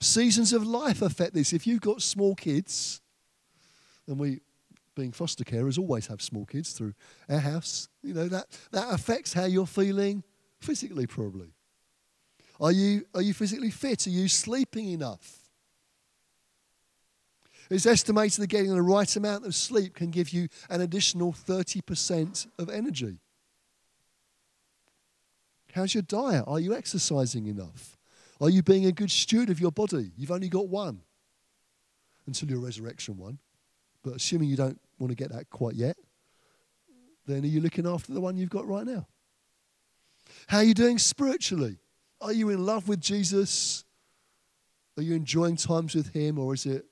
Seasons 0.00 0.52
of 0.52 0.66
life 0.66 1.02
affect 1.02 1.34
this. 1.34 1.52
If 1.52 1.66
you've 1.66 1.80
got 1.80 2.02
small 2.02 2.34
kids, 2.34 3.00
and 4.06 4.18
we, 4.18 4.40
being 4.94 5.12
foster 5.12 5.44
carers, 5.44 5.78
always 5.78 6.06
have 6.06 6.22
small 6.22 6.44
kids 6.44 6.72
through 6.72 6.94
our 7.28 7.38
house, 7.38 7.88
you 8.02 8.14
know, 8.14 8.28
that, 8.28 8.46
that 8.72 8.92
affects 8.92 9.32
how 9.32 9.44
you're 9.44 9.66
feeling 9.66 10.22
physically, 10.60 11.06
probably. 11.06 11.54
Are 12.60 12.72
you, 12.72 13.04
are 13.14 13.22
you 13.22 13.34
physically 13.34 13.70
fit? 13.70 14.06
Are 14.06 14.10
you 14.10 14.28
sleeping 14.28 14.88
enough? 14.88 15.40
It's 17.70 17.86
estimated 17.86 18.42
that 18.42 18.48
getting 18.48 18.74
the 18.74 18.82
right 18.82 19.16
amount 19.16 19.46
of 19.46 19.54
sleep 19.54 19.94
can 19.94 20.10
give 20.10 20.30
you 20.30 20.48
an 20.68 20.80
additional 20.80 21.32
30% 21.32 22.46
of 22.58 22.68
energy. 22.68 23.18
How's 25.72 25.94
your 25.94 26.02
diet? 26.02 26.44
Are 26.46 26.60
you 26.60 26.74
exercising 26.74 27.46
enough? 27.46 27.96
Are 28.40 28.50
you 28.50 28.62
being 28.62 28.86
a 28.86 28.92
good 28.92 29.10
steward 29.10 29.50
of 29.50 29.60
your 29.60 29.72
body? 29.72 30.12
You've 30.16 30.30
only 30.30 30.48
got 30.48 30.68
one 30.68 31.00
until 32.26 32.48
your 32.48 32.60
resurrection 32.60 33.16
one. 33.16 33.38
But 34.04 34.14
assuming 34.14 34.48
you 34.48 34.56
don't 34.56 34.78
want 34.98 35.10
to 35.10 35.16
get 35.16 35.32
that 35.32 35.50
quite 35.50 35.74
yet, 35.74 35.96
then 37.26 37.42
are 37.42 37.48
you 37.48 37.60
looking 37.60 37.86
after 37.86 38.12
the 38.12 38.20
one 38.20 38.36
you've 38.36 38.50
got 38.50 38.68
right 38.68 38.86
now? 38.86 39.08
How 40.46 40.58
are 40.58 40.64
you 40.64 40.74
doing 40.74 40.98
spiritually? 40.98 41.78
Are 42.20 42.32
you 42.32 42.50
in 42.50 42.64
love 42.64 42.86
with 42.86 43.00
Jesus? 43.00 43.84
Are 44.96 45.02
you 45.02 45.14
enjoying 45.14 45.56
times 45.56 45.94
with 45.94 46.12
Him, 46.12 46.38
or 46.38 46.54
is 46.54 46.66
it 46.66 46.84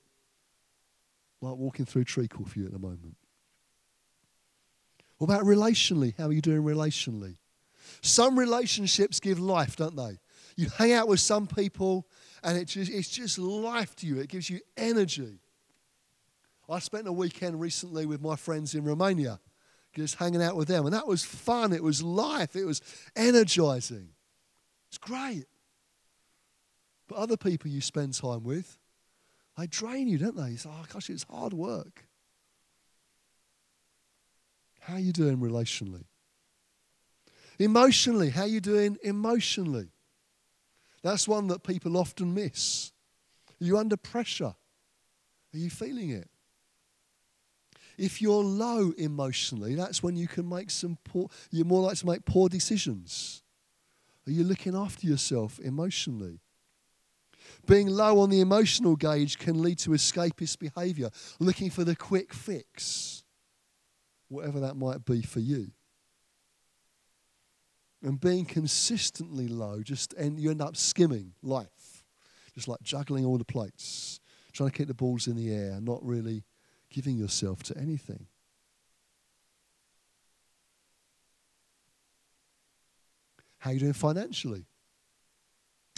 like 1.39 1.55
walking 1.55 1.85
through 1.85 2.03
treacle 2.05 2.45
for 2.45 2.59
you 2.59 2.65
at 2.65 2.73
the 2.73 2.79
moment? 2.79 3.15
What 5.17 5.25
about 5.25 5.45
relationally? 5.45 6.15
How 6.17 6.27
are 6.27 6.33
you 6.33 6.41
doing 6.41 6.63
relationally? 6.63 7.37
Some 8.01 8.37
relationships 8.37 9.19
give 9.19 9.39
life, 9.39 9.75
don't 9.75 9.95
they? 9.95 10.19
You 10.57 10.69
hang 10.77 10.93
out 10.93 11.07
with 11.07 11.19
some 11.19 11.47
people 11.47 12.07
and 12.43 12.57
it 12.57 12.65
just, 12.65 12.91
it's 12.91 13.09
just 13.09 13.37
life 13.37 13.95
to 13.97 14.07
you. 14.07 14.19
It 14.19 14.29
gives 14.29 14.49
you 14.49 14.59
energy. 14.75 15.39
I 16.69 16.79
spent 16.79 17.07
a 17.07 17.11
weekend 17.11 17.59
recently 17.59 18.05
with 18.05 18.21
my 18.21 18.35
friends 18.35 18.73
in 18.73 18.83
Romania, 18.83 19.39
just 19.95 20.15
hanging 20.15 20.41
out 20.41 20.55
with 20.55 20.67
them. 20.67 20.85
And 20.85 20.93
that 20.93 21.07
was 21.07 21.23
fun. 21.23 21.73
It 21.73 21.83
was 21.83 22.01
life. 22.01 22.55
It 22.55 22.65
was 22.65 22.81
energizing. 23.15 24.09
It's 24.89 24.97
great. 24.97 25.45
But 27.07 27.17
other 27.17 27.37
people 27.37 27.69
you 27.69 27.81
spend 27.81 28.13
time 28.13 28.43
with, 28.43 28.77
they 29.57 29.67
drain 29.67 30.07
you, 30.07 30.17
don't 30.17 30.37
they? 30.37 30.51
You 30.51 30.57
say, 30.57 30.69
oh, 30.71 30.85
gosh, 30.91 31.09
it's 31.09 31.25
hard 31.29 31.53
work. 31.53 32.05
How 34.79 34.95
are 34.95 34.99
you 34.99 35.13
doing 35.13 35.37
relationally? 35.37 36.05
Emotionally, 37.59 38.29
how 38.29 38.41
are 38.41 38.47
you 38.47 38.59
doing 38.59 38.97
emotionally? 39.03 39.89
That's 41.03 41.27
one 41.27 41.47
that 41.47 41.63
people 41.63 41.97
often 41.97 42.33
miss. 42.33 42.91
Are 43.61 43.65
you 43.65 43.77
under 43.77 43.97
pressure? 43.97 44.55
Are 45.53 45.57
you 45.57 45.69
feeling 45.69 46.09
it? 46.09 46.29
If 47.97 48.21
you're 48.21 48.43
low 48.43 48.91
emotionally, 48.97 49.75
that's 49.75 50.01
when 50.01 50.15
you 50.15 50.27
can 50.27 50.47
make 50.47 50.71
some 50.71 50.97
poor, 51.03 51.29
you're 51.51 51.65
more 51.65 51.81
likely 51.81 51.97
to 51.97 52.05
make 52.07 52.25
poor 52.25 52.49
decisions. 52.49 53.43
Are 54.27 54.31
you 54.31 54.43
looking 54.43 54.75
after 54.75 55.05
yourself 55.05 55.59
emotionally? 55.59 56.39
Being 57.65 57.87
low 57.87 58.19
on 58.19 58.29
the 58.29 58.41
emotional 58.41 58.95
gauge 58.95 59.37
can 59.37 59.61
lead 59.61 59.79
to 59.79 59.91
escapist 59.91 60.59
behavior, 60.59 61.09
looking 61.39 61.69
for 61.69 61.83
the 61.83 61.95
quick 61.95 62.33
fix, 62.33 63.23
whatever 64.29 64.59
that 64.61 64.75
might 64.75 65.05
be 65.05 65.21
for 65.21 65.39
you. 65.39 65.71
And 68.01 68.19
being 68.19 68.45
consistently 68.45 69.47
low, 69.47 69.81
just 69.81 70.13
and 70.13 70.39
you 70.39 70.51
end 70.51 70.61
up 70.61 70.75
skimming 70.75 71.33
life, 71.41 72.03
just 72.53 72.67
like 72.67 72.81
juggling 72.81 73.25
all 73.25 73.37
the 73.37 73.45
plates, 73.45 74.19
trying 74.51 74.69
to 74.69 74.77
keep 74.77 74.87
the 74.87 74.93
balls 74.93 75.27
in 75.27 75.35
the 75.35 75.53
air, 75.53 75.79
not 75.79 76.03
really 76.03 76.43
giving 76.93 77.17
yourself 77.17 77.63
to 77.63 77.77
anything. 77.77 78.27
How 83.57 83.71
are 83.71 83.73
you 83.73 83.79
doing 83.79 83.93
financially? 83.93 84.65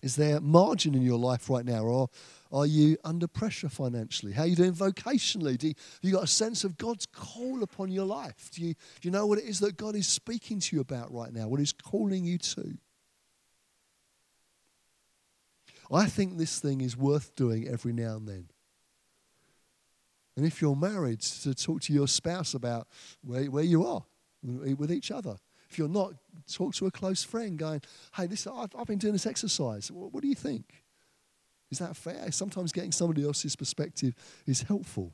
Is 0.03 0.15
there 0.15 0.39
margin 0.39 0.93
in 0.93 1.01
your 1.01 1.17
life 1.17 1.49
right 1.49 1.65
now, 1.65 1.83
or 1.83 2.09
are 2.51 2.65
you 2.65 2.95
under 3.03 3.27
pressure 3.27 3.69
financially? 3.69 4.33
How 4.33 4.43
are 4.43 4.47
you 4.47 4.55
doing 4.55 4.73
vocationally? 4.73 5.57
Do 5.57 5.69
you, 5.69 5.73
have 5.75 5.99
you 6.03 6.11
got 6.13 6.23
a 6.23 6.27
sense 6.27 6.63
of 6.63 6.77
God's 6.77 7.07
call 7.07 7.63
upon 7.63 7.91
your 7.91 8.05
life? 8.05 8.51
Do 8.53 8.61
you, 8.61 8.73
do 8.73 9.07
you 9.07 9.11
know 9.11 9.25
what 9.25 9.39
it 9.39 9.45
is 9.45 9.59
that 9.61 9.77
God 9.77 9.95
is 9.95 10.07
speaking 10.07 10.59
to 10.59 10.75
you 10.75 10.81
about 10.81 11.11
right 11.11 11.33
now? 11.33 11.47
What 11.47 11.59
He's 11.59 11.73
calling 11.73 12.23
you 12.23 12.37
to? 12.37 12.77
I 15.91 16.05
think 16.05 16.37
this 16.37 16.59
thing 16.59 16.81
is 16.81 16.95
worth 16.95 17.35
doing 17.35 17.67
every 17.67 17.93
now 17.93 18.15
and 18.15 18.27
then. 18.27 18.47
And 20.35 20.45
if 20.45 20.61
you're 20.61 20.75
married, 20.75 21.21
to 21.21 21.53
talk 21.53 21.81
to 21.81 21.93
your 21.93 22.07
spouse 22.07 22.53
about 22.53 22.87
where, 23.23 23.45
where 23.45 23.63
you 23.63 23.85
are 23.85 24.03
with 24.43 24.91
each 24.91 25.11
other. 25.11 25.37
If 25.69 25.77
you're 25.77 25.87
not, 25.87 26.13
talk 26.51 26.73
to 26.75 26.85
a 26.85 26.91
close 26.91 27.23
friend 27.23 27.57
going, 27.57 27.81
hey, 28.15 28.27
this, 28.27 28.45
I've, 28.47 28.75
I've 28.77 28.85
been 28.85 28.99
doing 28.99 29.13
this 29.13 29.25
exercise. 29.25 29.91
What, 29.91 30.13
what 30.13 30.21
do 30.21 30.27
you 30.27 30.35
think? 30.35 30.83
Is 31.71 31.79
that 31.79 31.95
fair? 31.95 32.31
Sometimes 32.31 32.71
getting 32.71 32.91
somebody 32.91 33.25
else's 33.25 33.55
perspective 33.55 34.13
is 34.45 34.61
helpful. 34.63 35.13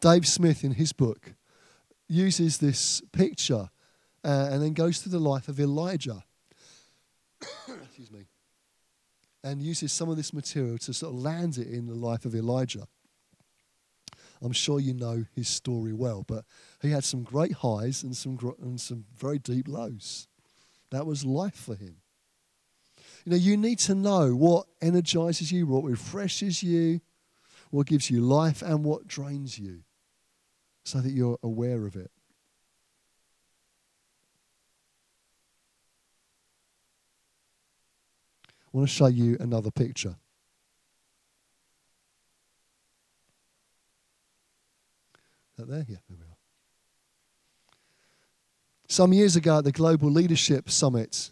Dave 0.00 0.26
Smith, 0.26 0.64
in 0.64 0.72
his 0.72 0.92
book, 0.92 1.34
uses 2.08 2.58
this 2.58 3.00
picture 3.12 3.70
uh, 4.22 4.48
and 4.50 4.62
then 4.62 4.72
goes 4.72 4.98
through 4.98 5.12
the 5.12 5.18
life 5.18 5.48
of 5.48 5.60
Elijah. 5.60 6.24
Excuse 7.68 8.10
me. 8.10 8.26
And 9.44 9.62
uses 9.62 9.92
some 9.92 10.08
of 10.08 10.16
this 10.16 10.32
material 10.32 10.78
to 10.78 10.94
sort 10.94 11.14
of 11.14 11.20
land 11.20 11.58
it 11.58 11.68
in 11.68 11.86
the 11.86 11.94
life 11.94 12.24
of 12.24 12.34
Elijah. 12.34 12.88
I'm 14.42 14.52
sure 14.52 14.80
you 14.80 14.94
know 14.94 15.26
his 15.34 15.48
story 15.48 15.92
well, 15.92 16.24
but 16.26 16.44
he 16.80 16.90
had 16.90 17.04
some 17.04 17.22
great 17.22 17.52
highs 17.52 18.02
and 18.02 18.16
some, 18.16 18.38
and 18.62 18.80
some 18.80 19.04
very 19.14 19.38
deep 19.38 19.68
lows. 19.68 20.28
That 20.90 21.06
was 21.06 21.24
life 21.24 21.54
for 21.54 21.74
him. 21.74 21.96
You 23.24 23.32
know, 23.32 23.36
you 23.36 23.56
need 23.56 23.78
to 23.80 23.94
know 23.94 24.34
what 24.34 24.66
energizes 24.82 25.52
you, 25.52 25.66
what 25.66 25.84
refreshes 25.84 26.62
you, 26.62 27.00
what 27.70 27.86
gives 27.86 28.10
you 28.10 28.20
life, 28.20 28.62
and 28.62 28.82
what 28.82 29.06
drains 29.06 29.58
you 29.58 29.80
so 30.84 31.00
that 31.00 31.12
you're 31.12 31.38
aware 31.42 31.86
of 31.86 31.96
it. 31.96 32.10
I 38.74 38.78
want 38.78 38.88
to 38.88 38.94
show 38.94 39.06
you 39.06 39.36
another 39.38 39.70
picture. 39.70 40.16
that 45.56 45.68
there? 45.68 45.84
Yeah, 45.88 45.96
there 46.08 46.18
we 46.18 46.24
are. 46.24 46.36
Some 48.88 49.12
years 49.12 49.36
ago 49.36 49.58
at 49.58 49.64
the 49.64 49.72
Global 49.72 50.10
Leadership 50.10 50.70
Summit, 50.70 51.30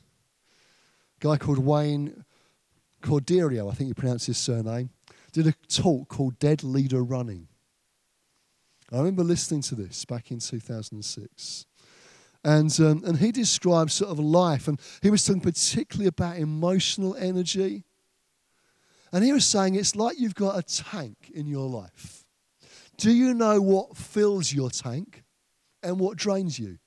a 1.20 1.25
guy 1.25 1.37
called 1.37 1.58
Wayne 1.58 2.25
Cordeiro, 3.02 3.70
I 3.70 3.75
think 3.75 3.88
you 3.88 3.94
pronounce 3.94 4.26
his 4.26 4.38
surname, 4.38 4.90
did 5.32 5.46
a 5.46 5.54
talk 5.68 6.08
called 6.08 6.38
Dead 6.38 6.62
Leader 6.62 7.02
Running. 7.02 7.49
I 8.92 8.99
remember 8.99 9.25
listening 9.25 9.62
to 9.62 9.75
this 9.75 10.04
back 10.04 10.30
in 10.30 10.38
2006. 10.38 11.66
And, 12.44 12.78
um, 12.80 13.02
and 13.04 13.18
he 13.18 13.30
described 13.30 13.92
sort 13.92 14.11
of 14.11 14.18
life, 14.18 14.66
and 14.66 14.80
he 15.00 15.11
was 15.11 15.25
talking 15.25 15.40
particularly 15.40 16.08
about 16.08 16.38
emotional 16.38 17.14
energy. 17.14 17.84
And 19.12 19.25
he 19.25 19.32
was 19.32 19.44
saying 19.44 19.75
it's 19.75 19.94
like 19.94 20.18
you've 20.18 20.34
got 20.34 20.58
a 20.58 20.62
tank 20.62 21.30
in 21.32 21.46
your 21.46 21.68
life. 21.68 22.25
Do 22.96 23.12
you 23.12 23.34
know 23.34 23.61
what 23.61 23.96
fills 23.96 24.52
your 24.52 24.70
tank 24.70 25.22
and 25.82 26.00
what 26.00 26.16
drains 26.16 26.58
you? 26.58 26.78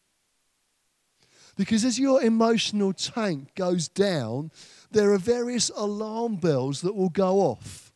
Because 1.55 1.85
as 1.85 1.97
your 1.97 2.21
emotional 2.21 2.91
tank 2.91 3.55
goes 3.55 3.87
down, 3.87 4.51
there 4.91 5.13
are 5.13 5.17
various 5.17 5.69
alarm 5.75 6.35
bells 6.35 6.81
that 6.81 6.95
will 6.95 7.09
go 7.09 7.39
off. 7.39 7.93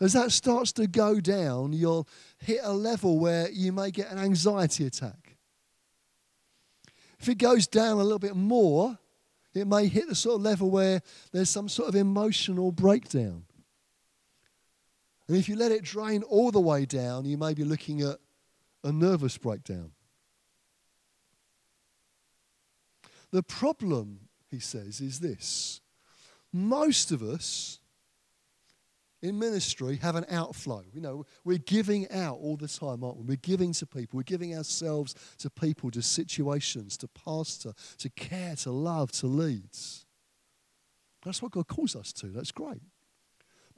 As 0.00 0.14
that 0.14 0.32
starts 0.32 0.72
to 0.72 0.86
go 0.86 1.20
down, 1.20 1.72
you'll 1.72 2.08
hit 2.38 2.60
a 2.62 2.72
level 2.72 3.18
where 3.18 3.50
you 3.50 3.72
may 3.72 3.90
get 3.90 4.10
an 4.10 4.18
anxiety 4.18 4.86
attack. 4.86 5.21
If 7.22 7.28
it 7.28 7.38
goes 7.38 7.68
down 7.68 8.00
a 8.00 8.02
little 8.02 8.18
bit 8.18 8.34
more, 8.34 8.98
it 9.54 9.68
may 9.68 9.86
hit 9.86 10.08
the 10.08 10.14
sort 10.16 10.34
of 10.34 10.42
level 10.42 10.68
where 10.70 11.00
there's 11.30 11.48
some 11.48 11.68
sort 11.68 11.88
of 11.88 11.94
emotional 11.94 12.72
breakdown. 12.72 13.44
And 15.28 15.36
if 15.36 15.48
you 15.48 15.54
let 15.54 15.70
it 15.70 15.84
drain 15.84 16.24
all 16.24 16.50
the 16.50 16.60
way 16.60 16.84
down, 16.84 17.24
you 17.24 17.38
may 17.38 17.54
be 17.54 17.62
looking 17.62 18.00
at 18.00 18.18
a 18.82 18.90
nervous 18.90 19.38
breakdown. 19.38 19.92
The 23.30 23.44
problem, 23.44 24.28
he 24.50 24.58
says, 24.58 25.00
is 25.00 25.20
this 25.20 25.80
most 26.52 27.12
of 27.12 27.22
us 27.22 27.78
in 29.22 29.38
ministry 29.38 29.96
have 30.02 30.16
an 30.16 30.26
outflow. 30.28 30.82
You 30.92 31.00
know, 31.00 31.24
we're 31.44 31.58
giving 31.58 32.10
out 32.10 32.38
all 32.40 32.56
the 32.56 32.68
time, 32.68 33.04
aren't 33.04 33.18
we? 33.18 33.24
We're 33.24 33.36
giving 33.36 33.72
to 33.74 33.86
people. 33.86 34.16
We're 34.16 34.24
giving 34.24 34.56
ourselves 34.56 35.14
to 35.38 35.48
people, 35.48 35.90
to 35.92 36.02
situations, 36.02 36.96
to 36.98 37.08
pastor, 37.08 37.72
to 37.98 38.10
care, 38.10 38.56
to 38.56 38.72
love, 38.72 39.12
to 39.12 39.26
lead. 39.26 39.70
That's 41.24 41.40
what 41.40 41.52
God 41.52 41.68
calls 41.68 41.94
us 41.94 42.12
to. 42.14 42.26
That's 42.26 42.52
great. 42.52 42.82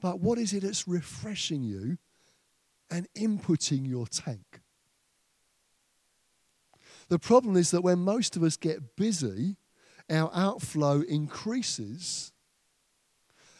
But 0.01 0.19
what 0.19 0.37
is 0.37 0.51
it 0.53 0.63
that's 0.63 0.87
refreshing 0.87 1.63
you 1.63 1.97
and 2.89 3.07
inputting 3.15 3.87
your 3.87 4.07
tank? 4.07 4.61
The 7.07 7.19
problem 7.19 7.55
is 7.55 7.69
that 7.71 7.81
when 7.81 7.99
most 7.99 8.35
of 8.35 8.41
us 8.41 8.57
get 8.57 8.95
busy, 8.95 9.57
our 10.09 10.31
outflow 10.33 11.01
increases 11.01 12.31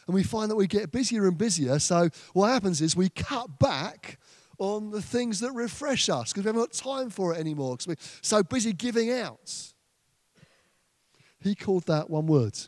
and 0.06 0.14
we 0.14 0.22
find 0.22 0.50
that 0.50 0.56
we 0.56 0.66
get 0.66 0.92
busier 0.92 1.26
and 1.26 1.36
busier. 1.36 1.78
So 1.78 2.08
what 2.32 2.48
happens 2.48 2.80
is 2.80 2.94
we 2.96 3.08
cut 3.08 3.58
back 3.58 4.18
on 4.58 4.90
the 4.90 5.02
things 5.02 5.40
that 5.40 5.52
refresh 5.52 6.08
us 6.08 6.32
because 6.32 6.44
we 6.44 6.48
haven't 6.48 6.62
got 6.62 6.72
time 6.72 7.10
for 7.10 7.34
it 7.34 7.38
anymore 7.38 7.76
because 7.76 7.88
we're 7.88 8.20
so 8.22 8.42
busy 8.42 8.72
giving 8.72 9.10
out. 9.10 9.72
He 11.40 11.54
called 11.54 11.86
that 11.86 12.08
one 12.08 12.26
word. 12.26 12.58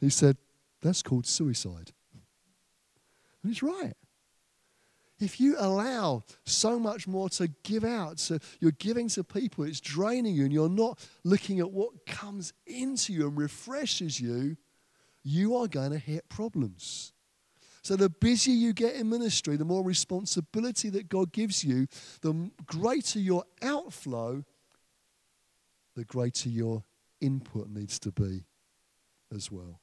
He 0.00 0.10
said, 0.10 0.36
that's 0.80 1.02
called 1.02 1.26
suicide. 1.26 1.92
And 3.42 3.52
he's 3.52 3.62
right. 3.62 3.94
If 5.20 5.40
you 5.40 5.56
allow 5.58 6.22
so 6.44 6.78
much 6.78 7.08
more 7.08 7.28
to 7.30 7.48
give 7.64 7.82
out, 7.82 8.20
so 8.20 8.38
you're 8.60 8.70
giving 8.70 9.08
to 9.08 9.24
people, 9.24 9.64
it's 9.64 9.80
draining 9.80 10.36
you, 10.36 10.44
and 10.44 10.52
you're 10.52 10.68
not 10.68 11.04
looking 11.24 11.58
at 11.58 11.72
what 11.72 12.06
comes 12.06 12.52
into 12.66 13.12
you 13.12 13.26
and 13.26 13.36
refreshes 13.36 14.20
you, 14.20 14.56
you 15.28 15.56
are 15.56 15.68
going 15.68 15.90
to 15.90 15.98
hit 15.98 16.28
problems. 16.28 17.12
So, 17.82 17.96
the 17.96 18.08
busier 18.08 18.54
you 18.54 18.72
get 18.72 18.94
in 18.96 19.08
ministry, 19.08 19.56
the 19.56 19.64
more 19.64 19.84
responsibility 19.84 20.90
that 20.90 21.08
God 21.08 21.32
gives 21.32 21.62
you, 21.64 21.86
the 22.22 22.50
greater 22.66 23.18
your 23.18 23.44
outflow, 23.62 24.44
the 25.94 26.04
greater 26.04 26.48
your 26.48 26.82
input 27.20 27.68
needs 27.68 27.98
to 28.00 28.12
be 28.12 28.44
as 29.34 29.50
well. 29.50 29.80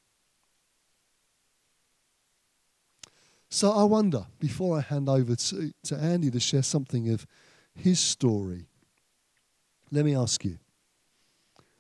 So, 3.49 3.71
I 3.71 3.83
wonder, 3.83 4.25
before 4.39 4.77
I 4.77 4.81
hand 4.81 5.07
over 5.07 5.35
to, 5.35 5.71
to 5.83 5.95
Andy 5.95 6.29
to 6.31 6.39
share 6.39 6.63
something 6.63 7.09
of 7.09 7.25
his 7.73 7.99
story, 7.99 8.67
let 9.91 10.05
me 10.05 10.15
ask 10.15 10.43
you 10.43 10.57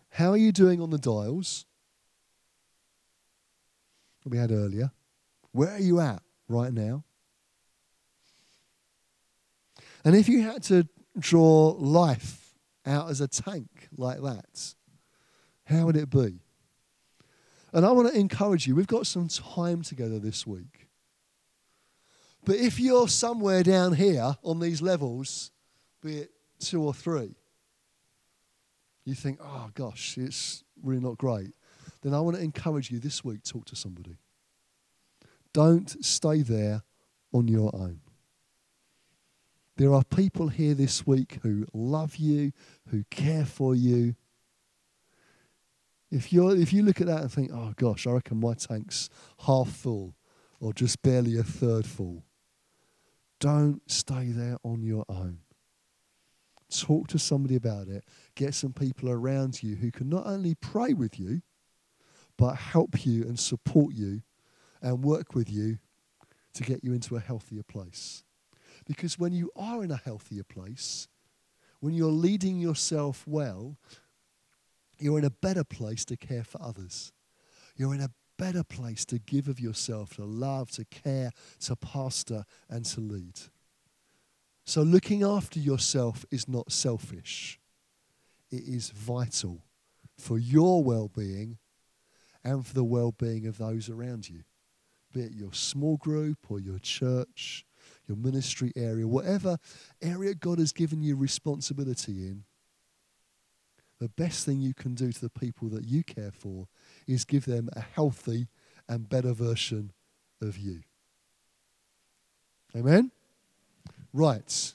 how 0.09 0.31
are 0.31 0.37
you 0.37 0.53
doing 0.53 0.81
on 0.81 0.91
the 0.91 0.97
dials? 0.97 1.65
We 4.25 4.37
had 4.37 4.51
earlier. 4.51 4.91
Where 5.51 5.71
are 5.71 5.79
you 5.79 5.99
at 5.99 6.21
right 6.49 6.73
now? 6.73 7.03
And 10.03 10.15
if 10.15 10.27
you 10.27 10.41
had 10.41 10.63
to 10.63 10.87
draw 11.17 11.75
life 11.77 12.53
out 12.85 13.09
as 13.09 13.21
a 13.21 13.27
tank 13.27 13.89
like 13.97 14.21
that, 14.21 14.75
how 15.65 15.85
would 15.85 15.95
it 15.95 16.09
be? 16.09 16.39
And 17.73 17.85
I 17.85 17.91
want 17.91 18.13
to 18.13 18.19
encourage 18.19 18.67
you, 18.67 18.75
we've 18.75 18.87
got 18.87 19.07
some 19.07 19.27
time 19.27 19.81
together 19.81 20.19
this 20.19 20.45
week. 20.45 20.87
But 22.45 22.57
if 22.57 22.79
you're 22.79 23.07
somewhere 23.07 23.63
down 23.63 23.93
here 23.93 24.37
on 24.43 24.59
these 24.59 24.81
levels, 24.81 25.51
be 26.01 26.19
it 26.19 26.31
two 26.59 26.83
or 26.83 26.93
three, 26.93 27.35
you 29.03 29.15
think, 29.15 29.39
oh 29.41 29.71
gosh, 29.73 30.17
it's 30.17 30.63
really 30.81 31.01
not 31.01 31.17
great 31.17 31.53
then 32.05 32.13
I 32.13 32.19
want 32.19 32.37
to 32.37 32.43
encourage 32.43 32.91
you 32.91 32.99
this 32.99 33.23
week 33.23 33.41
talk 33.43 33.65
to 33.65 33.75
somebody. 33.75 34.17
Don't 35.53 36.05
stay 36.05 36.43
there 36.43 36.83
on 37.33 37.47
your 37.47 37.75
own. 37.75 38.01
There 39.77 39.91
are 39.91 40.03
people 40.03 40.49
here 40.49 40.75
this 40.75 41.07
week 41.07 41.39
who 41.41 41.65
love 41.73 42.17
you, 42.17 42.51
who 42.89 43.05
care 43.09 43.43
for 43.43 43.73
you. 43.73 44.15
If, 46.11 46.31
you're, 46.31 46.55
if 46.55 46.71
you 46.71 46.83
look 46.83 47.01
at 47.01 47.07
that 47.07 47.21
and 47.21 47.31
think, 47.31 47.49
oh 47.51 47.73
gosh, 47.75 48.05
I 48.05 48.11
reckon 48.11 48.39
my 48.39 48.53
tank's 48.53 49.09
half 49.39 49.69
full 49.69 50.13
or 50.59 50.73
just 50.73 51.01
barely 51.01 51.39
a 51.39 51.43
third 51.43 51.87
full, 51.87 52.23
don't 53.39 53.81
stay 53.89 54.27
there 54.27 54.57
on 54.63 54.83
your 54.83 55.05
own. 55.09 55.39
Talk 56.69 57.07
to 57.07 57.17
somebody 57.17 57.55
about 57.55 57.87
it. 57.87 58.03
Get 58.35 58.53
some 58.53 58.73
people 58.73 59.09
around 59.09 59.63
you 59.63 59.75
who 59.75 59.89
can 59.89 60.07
not 60.07 60.27
only 60.27 60.53
pray 60.53 60.93
with 60.93 61.19
you, 61.19 61.41
but 62.37 62.55
help 62.55 63.05
you 63.05 63.23
and 63.23 63.39
support 63.39 63.93
you 63.93 64.21
and 64.81 65.03
work 65.03 65.35
with 65.35 65.49
you 65.49 65.77
to 66.53 66.63
get 66.63 66.83
you 66.83 66.93
into 66.93 67.15
a 67.15 67.19
healthier 67.19 67.63
place. 67.63 68.23
Because 68.85 69.17
when 69.17 69.33
you 69.33 69.51
are 69.55 69.83
in 69.83 69.91
a 69.91 69.97
healthier 69.97 70.43
place, 70.43 71.07
when 71.79 71.93
you're 71.93 72.11
leading 72.11 72.59
yourself 72.59 73.23
well, 73.27 73.77
you're 74.99 75.19
in 75.19 75.25
a 75.25 75.29
better 75.29 75.63
place 75.63 76.05
to 76.05 76.17
care 76.17 76.43
for 76.43 76.61
others. 76.61 77.11
You're 77.75 77.93
in 77.93 78.01
a 78.01 78.11
better 78.37 78.63
place 78.63 79.05
to 79.05 79.19
give 79.19 79.47
of 79.47 79.59
yourself, 79.59 80.15
to 80.15 80.25
love, 80.25 80.71
to 80.71 80.85
care, 80.85 81.31
to 81.61 81.75
pastor, 81.75 82.45
and 82.69 82.85
to 82.85 83.01
lead. 83.01 83.39
So, 84.65 84.81
looking 84.81 85.23
after 85.23 85.59
yourself 85.59 86.25
is 86.31 86.47
not 86.47 86.71
selfish, 86.71 87.59
it 88.51 88.63
is 88.65 88.89
vital 88.89 89.63
for 90.17 90.39
your 90.39 90.83
well 90.83 91.07
being 91.07 91.57
and 92.45 92.65
for 92.65 92.73
the 92.73 92.83
well 92.83 93.11
being 93.11 93.47
of 93.47 93.57
those 93.57 93.89
around 93.89 94.29
you, 94.29 94.43
be 95.11 95.21
it 95.21 95.33
your 95.33 95.53
small 95.53 95.97
group 95.97 96.37
or 96.49 96.59
your 96.59 96.79
church, 96.79 97.65
your 98.07 98.15
ministry 98.15 98.71
area, 98.75 99.07
whatever 99.07 99.57
area 100.01 100.35
God 100.35 100.59
has 100.59 100.71
given 100.71 101.01
you 101.01 101.15
responsibility 101.15 102.27
in. 102.27 102.43
The 103.99 104.09
best 104.09 104.45
thing 104.45 104.61
you 104.61 104.73
can 104.73 104.93
do 104.93 105.11
to 105.11 105.21
the 105.21 105.29
people 105.29 105.69
that 105.69 105.85
you 105.85 106.03
care 106.03 106.31
for 106.31 106.67
is 107.07 107.25
give 107.25 107.45
them 107.45 107.69
a 107.73 107.81
healthy 107.81 108.47
and 108.87 109.09
better 109.09 109.33
version 109.33 109.91
of 110.41 110.57
you. 110.57 110.81
Amen? 112.75 113.11
Right. 114.13 114.73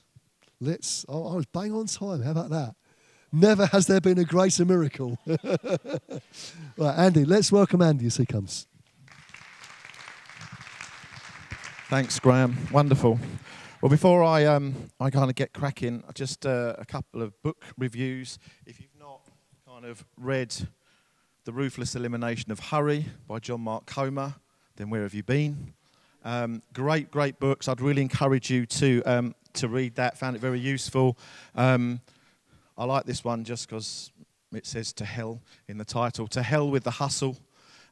Let's. 0.59 1.05
Oh, 1.09 1.25
oh 1.25 1.33
I 1.33 1.35
was 1.37 1.47
bang 1.47 1.73
on 1.73 1.87
time. 1.87 2.23
How 2.23 2.31
about 2.31 2.51
that? 2.51 2.75
Never 3.33 3.66
has 3.66 3.87
there 3.87 4.01
been 4.01 4.19
a 4.19 4.25
greater 4.25 4.64
miracle. 4.64 5.16
right, 5.27 6.99
Andy, 6.99 7.25
let's 7.25 7.53
welcome 7.53 7.81
Andy 7.81 8.07
as 8.07 8.16
he 8.16 8.27
comes. 8.27 8.66
Thanks, 11.88 12.19
Graham. 12.19 12.57
Wonderful. 12.73 13.21
Well, 13.81 13.88
before 13.88 14.25
I 14.25 14.47
um, 14.47 14.90
I 14.99 15.11
kind 15.11 15.31
of 15.31 15.37
get 15.37 15.53
cracking, 15.53 16.03
just 16.12 16.45
uh, 16.45 16.75
a 16.77 16.85
couple 16.85 17.23
of 17.23 17.40
book 17.43 17.64
reviews. 17.79 18.38
If 18.66 18.81
you've 18.81 18.99
not 18.99 19.21
kind 19.64 19.85
of 19.85 20.05
read 20.16 20.55
The 21.45 21.53
Ruthless 21.53 21.95
Elimination 21.95 22.51
of 22.51 22.59
Hurry 22.59 23.07
by 23.29 23.38
John 23.38 23.61
Mark 23.61 23.87
Comer, 23.87 24.35
then 24.75 24.90
where 24.90 25.03
have 25.03 25.14
you 25.14 25.23
been? 25.23 25.75
Um, 26.25 26.62
great, 26.73 27.12
great 27.12 27.38
books. 27.38 27.69
I'd 27.69 27.81
really 27.81 28.03
encourage 28.03 28.51
you 28.51 28.66
to 28.66 29.03
um, 29.05 29.35
to 29.53 29.69
read 29.69 29.95
that. 29.95 30.19
Found 30.19 30.35
it 30.35 30.40
very 30.40 30.61
useful. 30.61 31.16
Um, 31.55 32.01
I 32.81 32.85
like 32.85 33.05
this 33.05 33.23
one 33.23 33.45
just 33.45 33.69
because 33.69 34.11
it 34.55 34.64
says 34.64 34.95
to 34.95 35.05
hell 35.05 35.43
in 35.69 35.77
the 35.77 35.85
title. 35.85 36.27
To 36.29 36.43
hell 36.43 36.71
with 36.71 36.83
the 36.83 36.93
hustle 36.93 37.37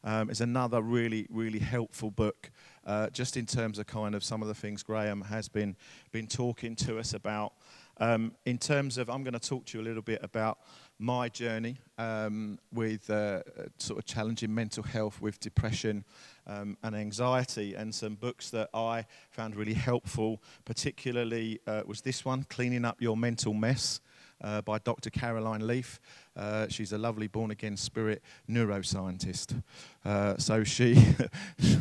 um, 0.02 0.30
is 0.30 0.40
another 0.40 0.80
really, 0.80 1.26
really 1.28 1.58
helpful 1.58 2.10
book. 2.10 2.50
Uh, 2.86 3.10
just 3.10 3.36
in 3.36 3.44
terms 3.44 3.78
of 3.78 3.86
kind 3.86 4.14
of 4.14 4.24
some 4.24 4.40
of 4.40 4.48
the 4.48 4.54
things 4.54 4.82
Graham 4.82 5.20
has 5.20 5.46
been 5.46 5.76
been 6.10 6.26
talking 6.26 6.74
to 6.76 6.98
us 6.98 7.12
about. 7.12 7.52
Um, 8.00 8.32
in 8.46 8.56
terms 8.56 8.96
of, 8.96 9.10
I'm 9.10 9.22
going 9.24 9.38
to 9.38 9.48
talk 9.48 9.66
to 9.66 9.76
you 9.76 9.84
a 9.84 9.86
little 9.86 10.00
bit 10.00 10.20
about 10.22 10.60
my 10.98 11.28
journey 11.28 11.76
um, 11.98 12.58
with 12.72 13.10
uh, 13.10 13.42
sort 13.76 13.98
of 13.98 14.06
challenging 14.06 14.54
mental 14.54 14.84
health, 14.84 15.20
with 15.20 15.38
depression 15.38 16.02
um, 16.46 16.78
and 16.82 16.96
anxiety, 16.96 17.74
and 17.74 17.94
some 17.94 18.14
books 18.14 18.48
that 18.50 18.70
I 18.72 19.04
found 19.32 19.54
really 19.54 19.74
helpful. 19.74 20.42
Particularly 20.64 21.60
uh, 21.66 21.82
was 21.84 22.00
this 22.00 22.24
one, 22.24 22.44
"Cleaning 22.44 22.86
Up 22.86 23.02
Your 23.02 23.18
Mental 23.18 23.52
Mess." 23.52 24.00
Uh, 24.40 24.62
by 24.62 24.78
Dr. 24.78 25.10
Caroline 25.10 25.66
Leaf. 25.66 26.00
Uh, 26.36 26.68
she's 26.68 26.92
a 26.92 26.98
lovely 26.98 27.26
born 27.26 27.50
again 27.50 27.76
spirit 27.76 28.22
neuroscientist. 28.48 29.62
Uh, 30.04 30.36
so 30.38 30.64
she, 30.64 31.02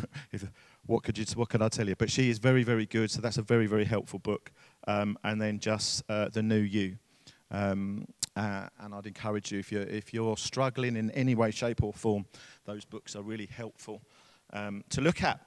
what 0.86 1.02
could 1.02 1.18
you, 1.18 1.24
what 1.34 1.48
could 1.48 1.62
I 1.62 1.68
tell 1.68 1.88
you? 1.88 1.96
But 1.96 2.10
she 2.10 2.30
is 2.30 2.38
very, 2.38 2.62
very 2.62 2.86
good. 2.86 3.10
So 3.10 3.20
that's 3.20 3.38
a 3.38 3.42
very, 3.42 3.66
very 3.66 3.84
helpful 3.84 4.18
book. 4.18 4.52
Um, 4.86 5.18
and 5.24 5.40
then 5.40 5.58
just 5.58 6.02
uh, 6.08 6.28
the 6.28 6.42
new 6.42 6.60
you. 6.60 6.98
Um, 7.50 8.06
uh, 8.36 8.68
and 8.80 8.94
I'd 8.94 9.06
encourage 9.06 9.50
you 9.50 9.58
if 9.58 9.72
you're 9.72 9.82
if 9.82 10.14
you're 10.14 10.36
struggling 10.36 10.96
in 10.96 11.10
any 11.10 11.34
way, 11.34 11.50
shape, 11.50 11.82
or 11.82 11.92
form, 11.92 12.24
those 12.66 12.84
books 12.84 13.16
are 13.16 13.22
really 13.22 13.46
helpful 13.46 14.00
um, 14.52 14.84
to 14.90 15.00
look 15.00 15.22
at. 15.22 15.40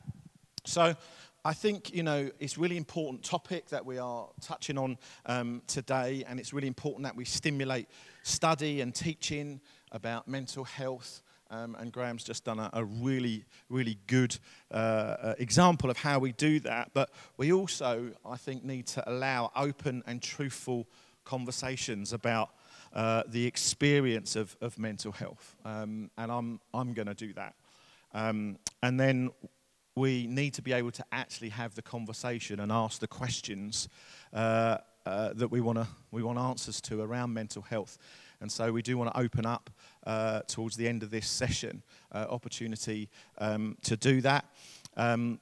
So 0.65 0.95
I 1.43 1.54
think, 1.54 1.91
you 1.91 2.04
know, 2.04 2.30
it's 2.39 2.58
really 2.58 2.77
important 2.77 3.23
topic 3.23 3.69
that 3.69 3.84
we 3.84 3.97
are 3.97 4.27
touching 4.41 4.77
on 4.77 4.97
um, 5.25 5.62
today, 5.65 6.23
and 6.27 6.39
it's 6.39 6.54
really 6.54 6.67
important 6.67 7.04
that 7.06 7.15
we 7.15 7.25
stimulate 7.25 7.88
study 8.23 8.82
and 8.82 8.93
teaching 8.93 9.60
about 9.91 10.27
mental 10.27 10.63
health 10.63 11.23
Um, 11.51 11.75
and 11.77 11.91
Graham's 11.91 12.23
just 12.23 12.45
done 12.45 12.60
a, 12.60 12.69
a 12.73 12.86
really, 12.86 13.43
really 13.69 13.97
good 14.08 14.38
uh, 14.71 14.75
uh, 14.75 15.34
example 15.38 15.89
of 15.89 15.97
how 15.97 16.17
we 16.17 16.32
do 16.32 16.62
that. 16.62 16.91
But 16.93 17.10
we 17.38 17.51
also, 17.51 18.12
I 18.25 18.38
think, 18.38 18.63
need 18.63 18.88
to 18.88 19.04
allow 19.10 19.51
open 19.56 20.01
and 20.08 20.21
truthful 20.21 20.88
conversations 21.25 22.13
about 22.13 22.51
uh, 22.93 23.23
the 23.27 23.45
experience 23.45 24.38
of, 24.38 24.56
of 24.62 24.80
mental 24.80 25.12
health. 25.12 25.56
Um, 25.65 26.10
and 26.17 26.32
I'm, 26.32 26.62
I'm 26.73 26.93
going 26.93 27.08
to 27.08 27.13
do 27.13 27.34
that. 27.34 27.56
Um, 28.13 28.58
and 28.82 28.97
then 28.97 29.32
we 29.95 30.27
need 30.27 30.54
to 30.54 30.62
be 30.62 30.73
able 30.73 30.91
to 30.91 31.06
actually 31.12 31.49
have 31.49 31.75
the 31.75 31.82
conversation 31.82 32.60
and 32.60 32.71
ask 32.71 32.99
the 32.99 33.08
questions 33.08 33.89
uh, 34.34 34.77
uh, 35.06 35.34
that 35.34 35.49
we 35.49 35.62
want 35.62 35.77
to 35.77 35.88
we 36.12 36.23
want 36.23 36.38
answers 36.38 36.80
to 36.82 37.01
around 37.01 37.34
mental 37.34 37.62
health. 37.62 37.97
And 38.39 38.51
so 38.51 38.71
we 38.71 38.82
do 38.82 38.97
want 38.97 39.13
to 39.13 39.19
open 39.19 39.45
up 39.45 39.69
uh, 40.06 40.41
towards 40.47 40.75
the 40.75 40.88
end 40.88 41.04
of 41.04 41.12
this 41.12 41.27
session 41.27 41.84
uh, 42.12 42.25
opportunity 42.30 43.10
um, 43.38 43.77
to 43.84 43.95
do 43.95 44.21
that. 44.21 44.45
Um, 44.97 45.39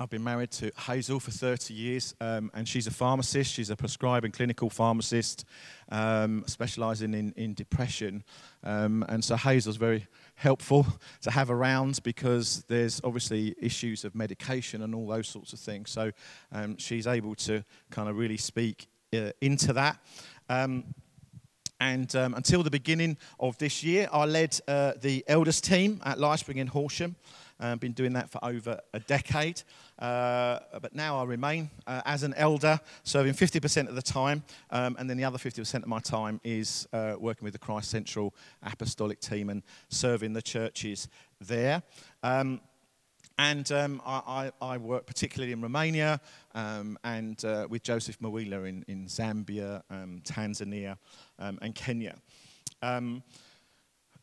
I've 0.00 0.10
been 0.10 0.22
married 0.22 0.52
to 0.52 0.70
Hazel 0.86 1.18
for 1.18 1.32
30 1.32 1.74
years, 1.74 2.14
um, 2.20 2.52
and 2.54 2.68
she's 2.68 2.86
a 2.86 2.92
pharmacist. 2.92 3.52
She's 3.52 3.70
a 3.70 3.74
prescribing 3.74 4.30
clinical 4.30 4.70
pharmacist, 4.70 5.44
um, 5.88 6.44
specialising 6.46 7.14
in, 7.14 7.32
in 7.32 7.54
depression. 7.54 8.22
Um, 8.62 9.04
and 9.08 9.24
so 9.24 9.34
Hazel's 9.34 9.76
very 9.76 10.06
helpful 10.38 10.86
to 11.20 11.30
have 11.32 11.50
around 11.50 12.00
because 12.04 12.64
there's 12.68 13.00
obviously 13.02 13.56
issues 13.60 14.04
of 14.04 14.14
medication 14.14 14.82
and 14.82 14.94
all 14.94 15.06
those 15.06 15.28
sorts 15.28 15.52
of 15.52 15.58
things. 15.58 15.90
So 15.90 16.12
um, 16.52 16.78
she's 16.78 17.06
able 17.06 17.34
to 17.36 17.64
kind 17.90 18.08
of 18.08 18.16
really 18.16 18.36
speak 18.36 18.86
uh, 19.12 19.32
into 19.40 19.72
that. 19.72 19.98
Um, 20.48 20.94
and 21.80 22.14
um, 22.16 22.34
until 22.34 22.62
the 22.62 22.70
beginning 22.70 23.16
of 23.38 23.58
this 23.58 23.82
year, 23.82 24.08
I 24.12 24.24
led 24.26 24.58
uh, 24.68 24.92
the 25.00 25.24
elders 25.26 25.60
team 25.60 26.00
at 26.04 26.18
Lifespring 26.18 26.56
in 26.56 26.68
Horsham. 26.68 27.16
I've 27.60 27.72
uh, 27.72 27.76
been 27.76 27.92
doing 27.92 28.12
that 28.12 28.30
for 28.30 28.44
over 28.44 28.80
a 28.94 29.00
decade. 29.00 29.62
Uh, 29.98 30.60
but 30.80 30.94
now 30.94 31.18
I 31.18 31.24
remain 31.24 31.70
uh, 31.86 32.02
as 32.04 32.22
an 32.22 32.34
elder, 32.34 32.80
serving 33.02 33.34
50% 33.34 33.88
of 33.88 33.94
the 33.94 34.02
time. 34.02 34.44
Um, 34.70 34.96
and 34.98 35.08
then 35.08 35.16
the 35.16 35.24
other 35.24 35.38
50% 35.38 35.74
of 35.74 35.86
my 35.86 36.00
time 36.00 36.40
is 36.44 36.86
uh, 36.92 37.14
working 37.18 37.44
with 37.44 37.52
the 37.52 37.58
Christ 37.58 37.90
Central 37.90 38.34
Apostolic 38.62 39.20
team 39.20 39.50
and 39.50 39.62
serving 39.88 40.32
the 40.32 40.42
churches 40.42 41.08
there. 41.40 41.82
Um, 42.22 42.60
and 43.38 43.70
um, 43.70 44.02
I, 44.04 44.50
I, 44.60 44.72
I, 44.72 44.76
work 44.78 45.06
particularly 45.06 45.52
in 45.52 45.62
Romania 45.62 46.20
um, 46.56 46.98
and 47.04 47.44
uh, 47.44 47.68
with 47.70 47.84
Joseph 47.84 48.18
Mawila 48.18 48.68
in, 48.68 48.84
in 48.88 49.06
Zambia, 49.06 49.82
um, 49.90 50.20
Tanzania, 50.24 50.96
um, 51.38 51.56
and 51.62 51.72
Kenya. 51.72 52.16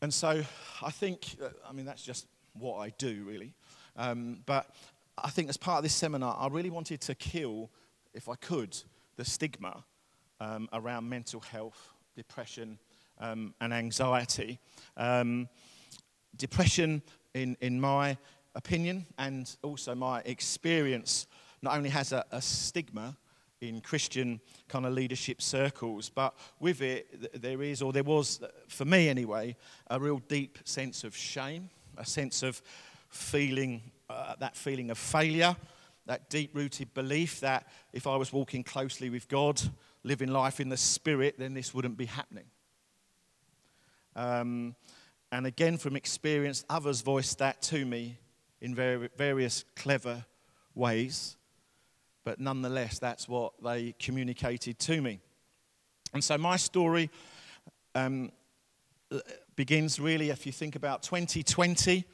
And 0.02 0.14
so 0.14 0.44
I 0.84 0.92
think, 0.92 1.36
uh, 1.44 1.50
I 1.68 1.74
mean, 1.74 1.86
that's 1.86 2.04
just 2.04 2.28
what 2.54 2.78
I 2.78 2.90
do, 2.98 3.24
really. 3.26 3.54
Um, 3.96 4.42
but 4.46 4.70
I 5.18 5.30
think 5.30 5.50
as 5.50 5.58
part 5.58 5.78
of 5.78 5.84
this 5.84 5.94
seminar, 5.94 6.36
I 6.40 6.48
really 6.48 6.70
wanted 6.70 7.02
to 7.02 7.16
kill, 7.16 7.70
if 8.14 8.28
I 8.28 8.36
could, 8.36 8.78
the 9.16 9.26
stigma 9.26 9.84
um, 10.40 10.68
around 10.74 11.08
mental 11.08 11.40
health, 11.40 11.94
depression, 12.16 12.80
um, 13.20 13.54
and 13.62 13.74
anxiety. 13.74 14.60
Um, 14.98 15.48
depression, 16.36 17.02
in, 17.34 17.56
in 17.62 17.80
my 17.80 18.18
opinion 18.56 19.06
and 19.18 19.56
also 19.62 19.94
my 19.94 20.22
experience 20.22 21.28
not 21.62 21.76
only 21.76 21.90
has 21.90 22.12
a, 22.12 22.24
a 22.32 22.42
stigma 22.42 23.16
in 23.62 23.82
Christian 23.82 24.40
kind 24.68 24.86
of 24.86 24.94
leadership 24.94 25.42
circles, 25.42 26.10
but 26.10 26.36
with 26.60 26.82
it, 26.82 27.42
there 27.42 27.62
is, 27.64 27.82
or 27.82 27.92
there 27.92 28.04
was, 28.04 28.40
for 28.68 28.86
me 28.86 29.10
anyway, 29.10 29.56
a 29.90 30.00
real 30.00 30.20
deep 30.28 30.60
sense 30.66 31.04
of 31.04 31.16
shame, 31.16 31.70
a 31.98 32.06
sense 32.06 32.44
of 32.44 32.62
feeling, 33.10 33.82
uh, 34.10 34.36
that 34.40 34.56
feeling 34.56 34.92
of 34.92 34.98
failure, 34.98 35.56
that 36.06 36.30
deep 36.30 36.56
rooted 36.56 36.94
belief 36.94 37.40
that 37.40 37.68
if 37.94 38.08
I 38.08 38.16
was 38.16 38.32
walking 38.32 38.64
closely 38.64 39.10
with 39.10 39.28
God, 39.28 39.62
living 40.04 40.30
life 40.30 40.60
in 40.60 40.70
the 40.70 40.78
Spirit, 40.78 41.36
then 41.40 41.54
this 41.54 41.74
wouldn't 41.74 41.98
be 41.98 42.06
happening. 42.06 42.46
Um, 44.16 44.76
and 45.32 45.46
again, 45.46 45.78
from 45.78 45.96
experience, 45.96 46.64
others 46.70 47.02
voiced 47.02 47.40
that 47.40 47.62
to 47.64 47.86
me 47.86 48.20
in 48.62 48.76
various 48.76 49.66
clever 49.76 50.26
ways, 50.74 51.38
but 52.24 52.40
nonetheless, 52.40 53.00
that's 53.00 53.28
what 53.28 53.54
they 53.64 53.94
communicated 54.00 54.80
to 54.80 55.02
me. 55.02 55.20
And 56.14 56.24
so 56.24 56.38
my 56.38 56.56
story 56.56 57.10
um, 57.94 58.32
begins 59.56 60.00
really, 60.00 60.30
if 60.30 60.46
you 60.46 60.52
think 60.52 60.76
about 60.76 61.04
2020, 61.04 62.06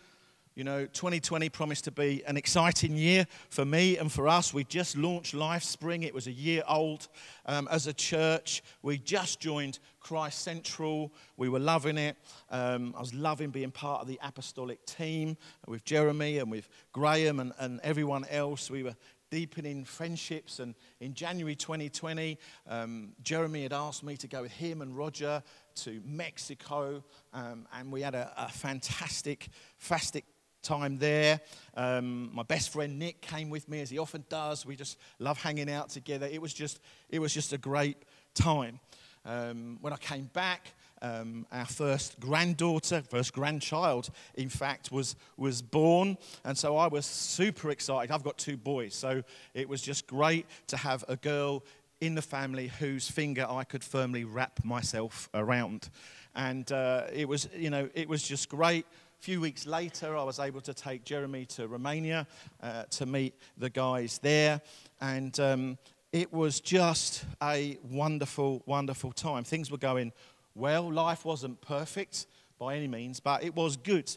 you 0.55 0.63
know, 0.63 0.85
2020 0.85 1.49
promised 1.49 1.85
to 1.85 1.91
be 1.91 2.23
an 2.27 2.35
exciting 2.35 2.95
year 2.95 3.25
for 3.49 3.63
me 3.63 3.97
and 3.97 4.11
for 4.11 4.27
us. 4.27 4.53
We 4.53 4.63
just 4.65 4.97
launched 4.97 5.33
Life 5.33 5.63
Spring. 5.63 6.03
It 6.03 6.13
was 6.13 6.27
a 6.27 6.31
year 6.31 6.63
old 6.67 7.07
um, 7.45 7.67
as 7.71 7.87
a 7.87 7.93
church. 7.93 8.61
We 8.81 8.97
just 8.97 9.39
joined 9.39 9.79
Christ 10.01 10.41
Central. 10.41 11.13
We 11.37 11.47
were 11.47 11.59
loving 11.59 11.97
it. 11.97 12.17
Um, 12.49 12.93
I 12.97 12.99
was 12.99 13.13
loving 13.13 13.51
being 13.51 13.71
part 13.71 14.01
of 14.01 14.07
the 14.07 14.19
apostolic 14.21 14.85
team 14.85 15.37
with 15.67 15.85
Jeremy 15.85 16.39
and 16.39 16.51
with 16.51 16.67
Graham 16.91 17.39
and, 17.39 17.53
and 17.57 17.79
everyone 17.81 18.25
else. 18.29 18.69
We 18.69 18.83
were 18.83 18.95
deepening 19.31 19.85
friendships. 19.85 20.59
And 20.59 20.75
in 20.99 21.13
January 21.13 21.55
2020, 21.55 22.37
um, 22.67 23.13
Jeremy 23.23 23.63
had 23.63 23.73
asked 23.73 24.03
me 24.03 24.17
to 24.17 24.27
go 24.27 24.41
with 24.41 24.51
him 24.51 24.81
and 24.81 24.95
Roger 24.95 25.41
to 25.75 26.01
Mexico. 26.05 27.03
Um, 27.33 27.65
and 27.73 27.91
we 27.91 28.01
had 28.01 28.13
a, 28.13 28.31
a 28.37 28.49
fantastic, 28.49 29.47
fantastic 29.77 30.25
time 30.61 30.97
there. 30.97 31.41
Um, 31.75 32.33
my 32.33 32.43
best 32.43 32.71
friend 32.71 32.99
Nick 32.99 33.21
came 33.21 33.49
with 33.49 33.67
me, 33.67 33.81
as 33.81 33.89
he 33.89 33.97
often 33.97 34.23
does. 34.29 34.65
We 34.65 34.75
just 34.75 34.97
love 35.19 35.41
hanging 35.41 35.69
out 35.69 35.89
together. 35.89 36.27
It 36.31 36.41
was 36.41 36.53
just, 36.53 36.79
it 37.09 37.19
was 37.19 37.33
just 37.33 37.53
a 37.53 37.57
great 37.57 37.97
time. 38.33 38.79
Um, 39.25 39.77
when 39.81 39.93
I 39.93 39.97
came 39.97 40.29
back, 40.33 40.73
um, 41.01 41.45
our 41.51 41.65
first 41.65 42.19
granddaughter, 42.19 43.01
first 43.01 43.33
grandchild, 43.33 44.09
in 44.35 44.49
fact, 44.49 44.91
was, 44.91 45.15
was 45.37 45.61
born. 45.61 46.17
And 46.43 46.57
so 46.57 46.77
I 46.77 46.87
was 46.87 47.05
super 47.05 47.71
excited. 47.71 48.11
I've 48.11 48.23
got 48.23 48.37
two 48.37 48.57
boys, 48.57 48.93
so 48.93 49.23
it 49.53 49.67
was 49.67 49.81
just 49.81 50.07
great 50.07 50.45
to 50.67 50.77
have 50.77 51.03
a 51.07 51.15
girl 51.15 51.63
in 52.01 52.15
the 52.15 52.21
family 52.21 52.67
whose 52.67 53.09
finger 53.09 53.45
I 53.47 53.63
could 53.63 53.83
firmly 53.83 54.23
wrap 54.23 54.63
myself 54.63 55.29
around. 55.33 55.89
And 56.35 56.71
uh, 56.71 57.03
it 57.13 57.27
was, 57.27 57.47
you 57.55 57.69
know, 57.69 57.89
it 57.93 58.07
was 58.07 58.23
just 58.23 58.49
great 58.49 58.85
few 59.21 59.39
weeks 59.39 59.67
later, 59.67 60.17
I 60.17 60.23
was 60.23 60.39
able 60.39 60.61
to 60.61 60.73
take 60.73 61.05
Jeremy 61.05 61.45
to 61.45 61.67
Romania 61.67 62.25
uh, 62.63 62.85
to 62.89 63.05
meet 63.05 63.35
the 63.55 63.69
guys 63.69 64.17
there. 64.17 64.59
And 64.99 65.39
um, 65.39 65.77
it 66.11 66.33
was 66.33 66.59
just 66.59 67.25
a 67.39 67.77
wonderful, 67.83 68.63
wonderful 68.65 69.11
time. 69.11 69.43
Things 69.43 69.69
were 69.69 69.77
going 69.77 70.11
well. 70.55 70.91
Life 70.91 71.23
wasn't 71.23 71.61
perfect 71.61 72.25
by 72.57 72.75
any 72.75 72.87
means, 72.87 73.19
but 73.19 73.43
it 73.43 73.55
was 73.55 73.77
good. 73.77 74.11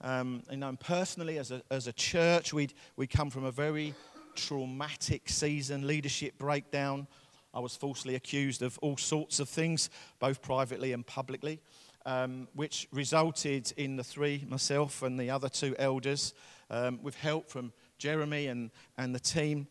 Um, 0.00 0.44
you 0.48 0.58
know, 0.58 0.76
personally, 0.78 1.38
as 1.38 1.50
a, 1.50 1.60
as 1.68 1.88
a 1.88 1.92
church, 1.92 2.52
we'd, 2.52 2.74
we'd 2.94 3.10
come 3.10 3.30
from 3.30 3.46
a 3.46 3.50
very 3.50 3.92
traumatic 4.36 5.28
season, 5.28 5.84
leadership 5.84 6.38
breakdown. 6.38 7.08
I 7.52 7.58
was 7.58 7.74
falsely 7.74 8.14
accused 8.14 8.62
of 8.62 8.78
all 8.82 8.98
sorts 8.98 9.40
of 9.40 9.48
things, 9.48 9.90
both 10.20 10.42
privately 10.42 10.92
and 10.92 11.04
publicly 11.04 11.60
um, 12.06 12.48
which 12.54 12.88
resulted 12.92 13.72
in 13.76 13.96
the 13.96 14.04
three, 14.04 14.44
myself 14.48 15.02
and 15.02 15.18
the 15.18 15.30
other 15.30 15.48
two 15.48 15.74
elders, 15.78 16.34
um, 16.70 16.98
with 17.02 17.14
help 17.14 17.48
from 17.48 17.72
Jeremy 17.98 18.46
and, 18.46 18.70
and 18.98 19.14
the 19.14 19.20
team, 19.20 19.66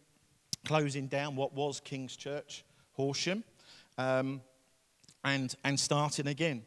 closing 0.66 1.08
down 1.08 1.36
what 1.36 1.54
was 1.54 1.80
King's 1.80 2.16
Church, 2.16 2.64
Horsham, 2.94 3.44
um, 3.98 4.42
and, 5.24 5.56
and 5.64 5.80
starting 5.80 6.28
again. 6.28 6.64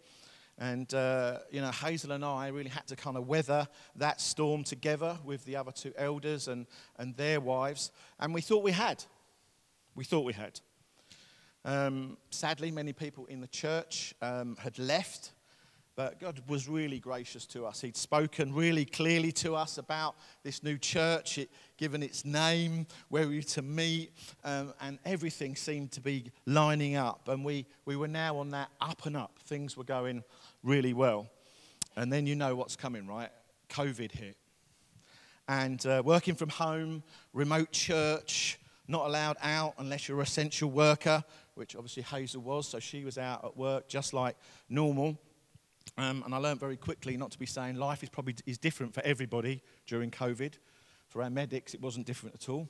And, 0.59 0.93
uh, 0.95 1.39
you 1.51 1.61
know, 1.61 1.71
Hazel 1.71 2.13
and 2.13 2.25
I 2.25 2.49
really 2.49 2.71
had 2.71 2.87
to 2.87 2.97
kind 2.97 3.17
of 3.17 3.29
weather 3.29 3.69
that 3.97 4.21
storm 4.21 4.65
together 4.65 5.19
with 5.25 5.45
the 5.45 5.57
other 5.57 5.73
two 5.73 5.93
elders 5.99 6.49
and, 6.49 6.67
and 6.99 7.15
their 7.17 7.41
wives. 7.41 7.91
And 8.19 8.33
we 8.33 8.41
thought 8.41 8.63
we 8.63 8.73
had. 8.73 9.05
We 9.95 10.05
thought 10.05 10.25
we 10.25 10.33
had. 10.33 10.61
Um, 11.65 12.17
sadly, 12.31 12.71
many 12.71 12.93
people 12.93 13.27
in 13.27 13.41
the 13.41 13.49
church 13.49 14.15
um, 14.23 14.57
had 14.61 14.79
left 14.79 15.33
but 15.97 16.21
God 16.21 16.43
was 16.47 16.69
really 16.69 16.99
gracious 16.99 17.47
to 17.47 17.65
us. 17.65 17.81
He'd 17.81 17.97
spoken 17.97 18.53
really 18.53 18.85
clearly 18.85 19.33
to 19.33 19.55
us 19.57 19.79
about 19.79 20.15
this 20.43 20.63
new 20.63 20.77
church, 20.77 21.39
it, 21.39 21.51
given 21.79 22.03
its 22.03 22.23
name, 22.23 22.87
where 23.09 23.27
we 23.27 23.37
were 23.37 23.43
to 23.43 23.63
meet, 23.63 24.13
um, 24.45 24.75
and 24.83 24.99
everything 25.07 25.57
seemed 25.57 25.93
to 25.93 26.03
be 26.03 26.31
lining 26.45 26.97
up. 26.97 27.29
And 27.29 27.43
we, 27.43 27.65
we 27.87 27.97
were 27.97 28.09
now 28.09 28.37
on 28.37 28.51
that 28.51 28.69
up 28.79 29.07
and 29.07 29.17
up. 29.17 29.39
Things 29.45 29.75
were 29.75 29.85
going 29.85 30.23
really 30.63 30.93
well. 30.93 31.29
And 31.97 32.13
then 32.13 32.27
you 32.27 32.37
know 32.37 32.55
what's 32.55 32.77
coming, 32.77 33.07
right? 33.07 33.31
COVID 33.71 34.13
hit. 34.13 34.37
And 35.49 35.85
uh, 35.87 36.03
working 36.05 36.35
from 36.35 36.51
home, 36.51 37.05
remote 37.33 37.73
church, 37.73 38.59
not 38.87 39.07
allowed 39.07 39.39
out 39.41 39.75
unless 39.79 40.09
you're 40.09 40.19
an 40.19 40.25
essential 40.25 40.71
worker, 40.71 41.25
which 41.55 41.75
obviously 41.75 42.03
Hazel 42.03 42.43
was, 42.43 42.69
so 42.69 42.81
she 42.81 43.03
was 43.03 43.17
out 43.17 43.45
at 43.47 43.57
work 43.57 43.89
just 43.89 44.13
like 44.13 44.37
normal. 44.69 45.19
Um, 45.99 46.23
and 46.25 46.35
I 46.35 46.39
learned 46.39 46.61
very 46.61 46.77
quickly 46.77 47.17
not 47.17 47.31
to 47.31 47.39
be 47.39 47.47
saying 47.47 47.77
life 47.77 48.03
is 48.03 48.09
probably 48.09 48.37
is 48.45 48.59
different 48.59 48.95
for 48.95 49.03
everybody 49.05 49.63
during 49.87 50.11
COVID. 50.11 50.55
For 51.09 51.23
our 51.23 51.31
medics, 51.31 51.73
it 51.73 51.81
wasn't 51.81 52.07
different 52.07 52.35
at 52.35 52.49
all. 52.49 52.69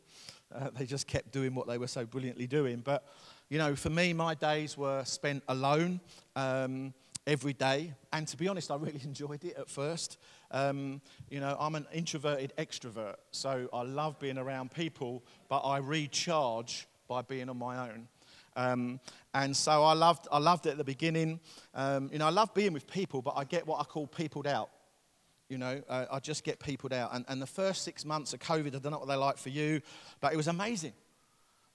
Uh, 0.54 0.70
they 0.70 0.86
just 0.86 1.06
kept 1.06 1.32
doing 1.32 1.54
what 1.54 1.66
they 1.66 1.78
were 1.78 1.86
so 1.86 2.04
brilliantly 2.04 2.46
doing. 2.46 2.80
But, 2.84 3.04
you 3.48 3.58
know, 3.58 3.74
for 3.74 3.90
me, 3.90 4.12
my 4.12 4.34
days 4.34 4.76
were 4.76 5.04
spent 5.04 5.42
alone 5.48 6.00
um, 6.36 6.92
every 7.26 7.54
day. 7.54 7.94
And 8.12 8.28
to 8.28 8.36
be 8.36 8.46
honest, 8.46 8.70
I 8.70 8.76
really 8.76 9.00
enjoyed 9.04 9.44
it 9.44 9.56
at 9.56 9.68
first. 9.68 10.18
Um, 10.50 11.00
you 11.28 11.40
know, 11.40 11.56
I'm 11.58 11.74
an 11.74 11.86
introverted 11.92 12.52
extrovert, 12.56 13.16
so 13.32 13.68
I 13.72 13.82
love 13.82 14.18
being 14.20 14.38
around 14.38 14.70
people, 14.70 15.24
but 15.48 15.60
I 15.60 15.78
recharge 15.78 16.86
by 17.08 17.22
being 17.22 17.48
on 17.48 17.58
my 17.58 17.90
own. 17.90 18.08
Um, 18.56 18.98
and 19.34 19.56
so 19.56 19.84
I 19.84 19.92
loved, 19.92 20.26
I 20.32 20.38
loved 20.38 20.66
it 20.66 20.70
at 20.70 20.78
the 20.78 20.84
beginning. 20.84 21.40
Um, 21.74 22.08
you 22.12 22.18
know, 22.18 22.26
I 22.26 22.30
love 22.30 22.54
being 22.54 22.72
with 22.72 22.86
people, 22.86 23.22
but 23.22 23.34
I 23.36 23.44
get 23.44 23.66
what 23.66 23.80
I 23.80 23.84
call 23.84 24.06
peopled 24.06 24.46
out. 24.46 24.70
You 25.48 25.58
know, 25.58 25.80
uh, 25.88 26.06
I 26.10 26.18
just 26.18 26.42
get 26.42 26.58
peopled 26.58 26.92
out. 26.92 27.10
And, 27.12 27.24
and 27.28 27.40
the 27.40 27.46
first 27.46 27.82
six 27.82 28.04
months 28.04 28.32
of 28.32 28.40
COVID, 28.40 28.74
I 28.74 28.78
don't 28.78 28.90
know 28.90 28.98
what 28.98 29.06
they're 29.06 29.16
like 29.16 29.38
for 29.38 29.50
you, 29.50 29.80
but 30.20 30.32
it 30.32 30.36
was 30.36 30.48
amazing. 30.48 30.94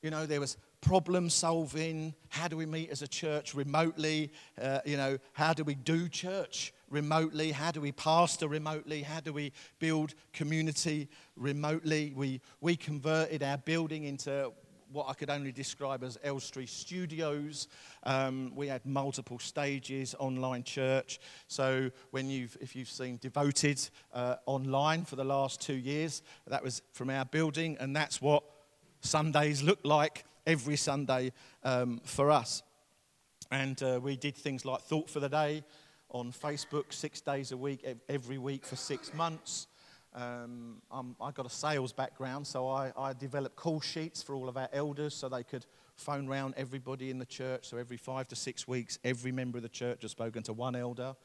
You 0.02 0.10
know, 0.10 0.26
there 0.26 0.40
was 0.40 0.58
problem 0.82 1.30
solving. 1.30 2.16
How 2.30 2.48
do 2.48 2.58
we 2.58 2.66
meet 2.66 2.90
as 2.90 3.04
a 3.04 3.08
church 3.08 3.54
remotely? 3.54 4.32
Uh, 4.60 4.80
you 4.84 4.98
know, 4.98 5.20
how 5.34 5.54
do 5.54 5.64
we 5.64 5.76
do 5.76 6.10
church 6.10 6.74
remotely? 6.90 7.52
How 7.52 7.72
do 7.72 7.80
we 7.80 7.92
pastor 7.92 8.48
remotely? 8.48 9.04
How 9.04 9.20
do 9.20 9.32
we 9.32 9.54
build 9.80 10.16
community 10.34 11.08
remotely? 11.36 12.14
We, 12.16 12.42
we 12.60 12.76
converted 12.76 13.44
our 13.44 13.60
building 13.60 14.06
into 14.06 14.52
what 14.92 15.08
I 15.10 15.14
could 15.14 15.30
only 15.30 15.52
describe 15.52 16.04
as 16.04 16.18
Elstree 16.24 16.66
Studios. 16.66 17.68
Um, 18.04 18.52
we 18.56 18.68
had 18.68 18.86
multiple 18.86 19.40
stages, 19.40 20.16
online 20.20 20.64
church. 20.64 21.20
So 21.48 21.92
when 22.12 22.30
you've, 22.30 22.58
if 22.60 22.76
you've 22.76 22.90
seen 22.90 23.18
Devoted 23.22 23.80
uh, 24.14 24.36
online 24.46 25.06
for 25.06 25.16
the 25.16 25.24
last 25.24 25.62
two 25.62 25.76
years, 25.76 26.22
that 26.48 26.64
was 26.64 26.82
from 26.92 27.10
our 27.10 27.26
building, 27.26 27.78
and 27.80 27.96
that's 27.96 28.22
what 28.22 28.44
Sundays 29.02 29.64
look 29.64 29.80
like 29.84 30.26
every 30.46 30.76
Sunday 30.76 31.32
um, 31.64 32.02
for 32.04 32.32
us. 32.32 32.64
And 33.52 33.82
uh, 33.84 34.00
we 34.02 34.16
did 34.16 34.36
things 34.36 34.66
like 34.66 34.82
Thought 34.82 35.10
for 35.10 35.20
the 35.20 35.30
Day 35.30 35.64
on 36.10 36.32
Facebook 36.32 36.94
six 36.94 37.22
days 37.22 37.52
a 37.52 37.58
week, 37.58 37.86
every 38.10 38.38
week 38.38 38.66
for 38.66 38.76
six 38.76 39.14
months. 39.14 39.68
Um, 40.14 40.82
i 40.92 41.32
got 41.32 41.46
a 41.46 41.50
sales 41.50 41.94
background, 41.94 42.46
so 42.46 42.68
I, 42.68 42.92
I, 42.98 43.14
developed 43.14 43.56
call 43.56 43.80
sheets 43.80 44.22
for 44.22 44.36
all 44.36 44.50
of 44.50 44.58
our 44.58 44.68
elders 44.74 45.14
so 45.14 45.30
they 45.30 45.44
could 45.44 45.66
phone 45.96 46.28
round 46.28 46.54
everybody 46.58 47.10
in 47.10 47.18
the 47.18 47.26
church. 47.26 47.70
So 47.70 47.78
every 47.78 47.96
five 47.96 48.28
to 48.28 48.36
six 48.36 48.68
weeks, 48.68 49.00
every 49.06 49.32
member 49.32 49.58
of 49.58 49.64
the 49.64 49.70
church 49.70 50.02
has 50.02 50.12
spoken 50.12 50.44
to 50.44 50.54
one 50.54 50.76
elder. 50.76 51.16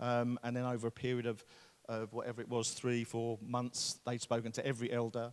Um, 0.00 0.40
and 0.42 0.56
then 0.56 0.64
over 0.64 0.88
a 0.88 0.90
period 0.90 1.26
of, 1.26 1.44
of 1.88 2.12
whatever 2.12 2.40
it 2.40 2.48
was, 2.48 2.70
three, 2.70 3.04
four 3.04 3.38
months, 3.40 4.00
they'd 4.04 4.20
spoken 4.20 4.50
to 4.52 4.66
every 4.66 4.92
elder. 4.92 5.32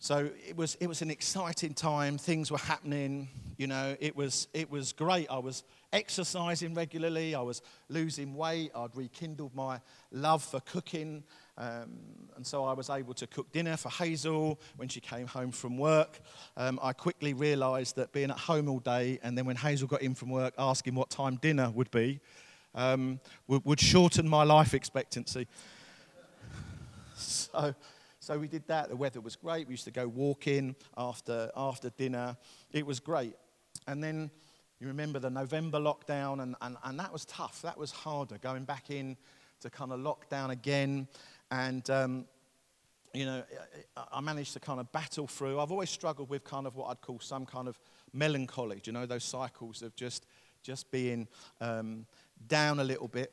So 0.00 0.30
it 0.46 0.56
was, 0.56 0.76
it 0.76 0.86
was 0.86 1.02
an 1.02 1.10
exciting 1.10 1.74
time. 1.74 2.18
Things 2.18 2.52
were 2.52 2.58
happening. 2.58 3.28
You 3.56 3.66
know, 3.66 3.96
it 3.98 4.14
was, 4.14 4.46
it 4.54 4.70
was 4.70 4.92
great. 4.92 5.26
I 5.28 5.38
was 5.38 5.64
exercising 5.92 6.74
regularly. 6.74 7.34
I 7.34 7.40
was 7.40 7.62
losing 7.88 8.36
weight. 8.36 8.70
I'd 8.76 8.94
rekindled 8.94 9.56
my 9.56 9.80
love 10.12 10.44
for 10.44 10.60
cooking. 10.60 11.24
Um, 11.58 11.98
and 12.36 12.46
so 12.46 12.64
I 12.64 12.72
was 12.72 12.88
able 12.88 13.12
to 13.14 13.26
cook 13.26 13.52
dinner 13.52 13.76
for 13.76 13.90
Hazel 13.90 14.58
when 14.76 14.88
she 14.88 15.00
came 15.00 15.26
home 15.26 15.50
from 15.50 15.76
work. 15.76 16.20
Um, 16.56 16.78
I 16.82 16.92
quickly 16.92 17.34
realized 17.34 17.96
that 17.96 18.12
being 18.12 18.30
at 18.30 18.38
home 18.38 18.68
all 18.68 18.78
day 18.78 19.18
and 19.22 19.36
then 19.36 19.44
when 19.44 19.56
Hazel 19.56 19.88
got 19.88 20.00
in 20.00 20.14
from 20.14 20.30
work, 20.30 20.54
asking 20.56 20.94
what 20.94 21.10
time 21.10 21.36
dinner 21.36 21.70
would 21.70 21.90
be 21.90 22.20
um, 22.74 23.20
would, 23.48 23.64
would 23.64 23.80
shorten 23.80 24.26
my 24.28 24.44
life 24.44 24.72
expectancy. 24.72 25.46
So 27.16 27.74
so 28.20 28.38
we 28.38 28.46
did 28.46 28.66
that. 28.66 28.90
The 28.90 28.96
weather 28.96 29.22
was 29.22 29.36
great. 29.36 29.68
We 29.68 29.72
used 29.72 29.84
to 29.84 29.90
go 29.90 30.06
walking 30.06 30.76
after, 30.98 31.50
after 31.56 31.88
dinner. 31.88 32.36
It 32.72 32.84
was 32.84 33.00
great. 33.00 33.34
And 33.86 34.04
then 34.04 34.30
you 34.80 34.86
remember 34.86 35.18
the 35.18 35.30
November 35.30 35.78
lockdown, 35.78 36.42
and, 36.42 36.54
and, 36.60 36.76
and 36.84 37.00
that 37.00 37.10
was 37.10 37.24
tough. 37.24 37.62
That 37.62 37.78
was 37.78 37.90
harder, 37.90 38.36
going 38.36 38.64
back 38.64 38.90
in 38.90 39.16
to 39.60 39.70
kind 39.70 39.92
of 39.92 40.00
lockdown 40.00 40.50
again. 40.50 41.08
And, 41.50 41.88
um, 41.90 42.26
you 43.14 43.24
know, 43.24 43.42
I 44.12 44.20
managed 44.20 44.52
to 44.52 44.60
kind 44.60 44.80
of 44.80 44.90
battle 44.92 45.26
through. 45.26 45.60
I've 45.60 45.72
always 45.72 45.90
struggled 45.90 46.28
with 46.28 46.44
kind 46.44 46.66
of 46.66 46.76
what 46.76 46.88
I'd 46.88 47.00
call 47.00 47.20
some 47.20 47.46
kind 47.46 47.68
of 47.68 47.78
melancholy, 48.12 48.80
you 48.84 48.92
know, 48.92 49.06
those 49.06 49.24
cycles 49.24 49.82
of 49.82 49.96
just, 49.96 50.26
just 50.62 50.90
being 50.90 51.26
um, 51.60 52.06
down 52.46 52.80
a 52.80 52.84
little 52.84 53.08
bit. 53.08 53.32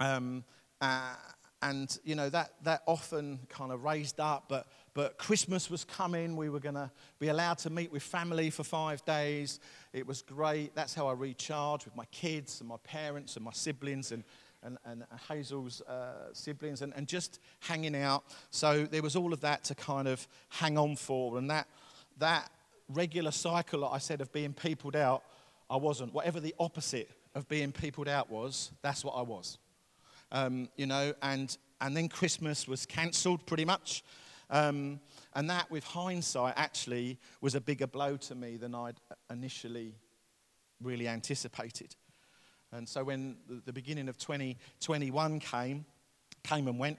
Um, 0.00 0.44
uh, 0.80 1.14
and 1.62 1.98
you 2.04 2.14
know 2.14 2.28
that 2.28 2.52
that 2.62 2.82
often 2.86 3.40
kind 3.48 3.72
of 3.72 3.82
raised 3.82 4.20
up 4.20 4.44
but 4.48 4.68
but 4.94 5.18
christmas 5.18 5.68
was 5.68 5.84
coming 5.84 6.36
we 6.36 6.48
were 6.48 6.60
going 6.60 6.74
to 6.74 6.90
be 7.18 7.28
allowed 7.28 7.58
to 7.58 7.68
meet 7.68 7.90
with 7.90 8.02
family 8.02 8.48
for 8.48 8.62
five 8.62 9.04
days 9.04 9.58
it 9.92 10.06
was 10.06 10.22
great 10.22 10.74
that's 10.74 10.94
how 10.94 11.08
i 11.08 11.12
recharged 11.12 11.84
with 11.84 11.96
my 11.96 12.04
kids 12.06 12.60
and 12.60 12.68
my 12.68 12.76
parents 12.84 13.36
and 13.36 13.44
my 13.44 13.52
siblings 13.52 14.12
and 14.12 14.22
and, 14.62 14.78
and 14.84 15.04
Hazel's 15.28 15.80
uh, 15.82 16.32
siblings, 16.32 16.82
and, 16.82 16.92
and 16.96 17.06
just 17.06 17.40
hanging 17.60 17.96
out. 17.96 18.24
So 18.50 18.84
there 18.84 19.02
was 19.02 19.16
all 19.16 19.32
of 19.32 19.40
that 19.40 19.64
to 19.64 19.74
kind 19.74 20.08
of 20.08 20.26
hang 20.48 20.76
on 20.78 20.96
for. 20.96 21.38
And 21.38 21.50
that, 21.50 21.68
that 22.18 22.50
regular 22.88 23.30
cycle 23.30 23.80
that 23.80 23.88
I 23.88 23.98
said 23.98 24.20
of 24.20 24.32
being 24.32 24.52
peopled 24.52 24.96
out, 24.96 25.22
I 25.70 25.76
wasn't. 25.76 26.12
Whatever 26.14 26.40
the 26.40 26.54
opposite 26.58 27.10
of 27.34 27.48
being 27.48 27.72
peopled 27.72 28.08
out 28.08 28.30
was, 28.30 28.72
that's 28.82 29.04
what 29.04 29.12
I 29.12 29.22
was 29.22 29.58
um, 30.32 30.68
you 30.76 30.86
know, 30.86 31.14
and, 31.22 31.56
and 31.80 31.96
then 31.96 32.08
Christmas 32.08 32.68
was 32.68 32.86
cancelled 32.86 33.46
pretty 33.46 33.64
much. 33.64 34.02
Um, 34.50 35.00
and 35.34 35.48
that, 35.50 35.70
with 35.70 35.84
hindsight, 35.84 36.54
actually 36.56 37.18
was 37.40 37.54
a 37.54 37.60
bigger 37.60 37.86
blow 37.86 38.16
to 38.16 38.34
me 38.34 38.56
than 38.56 38.74
I'd 38.74 39.00
initially 39.30 39.94
really 40.82 41.08
anticipated. 41.08 41.96
And 42.72 42.88
so 42.88 43.04
when 43.04 43.36
the, 43.64 43.72
beginning 43.72 44.08
of 44.08 44.18
2021 44.18 45.40
came, 45.40 45.86
came 46.44 46.68
and 46.68 46.78
went, 46.78 46.98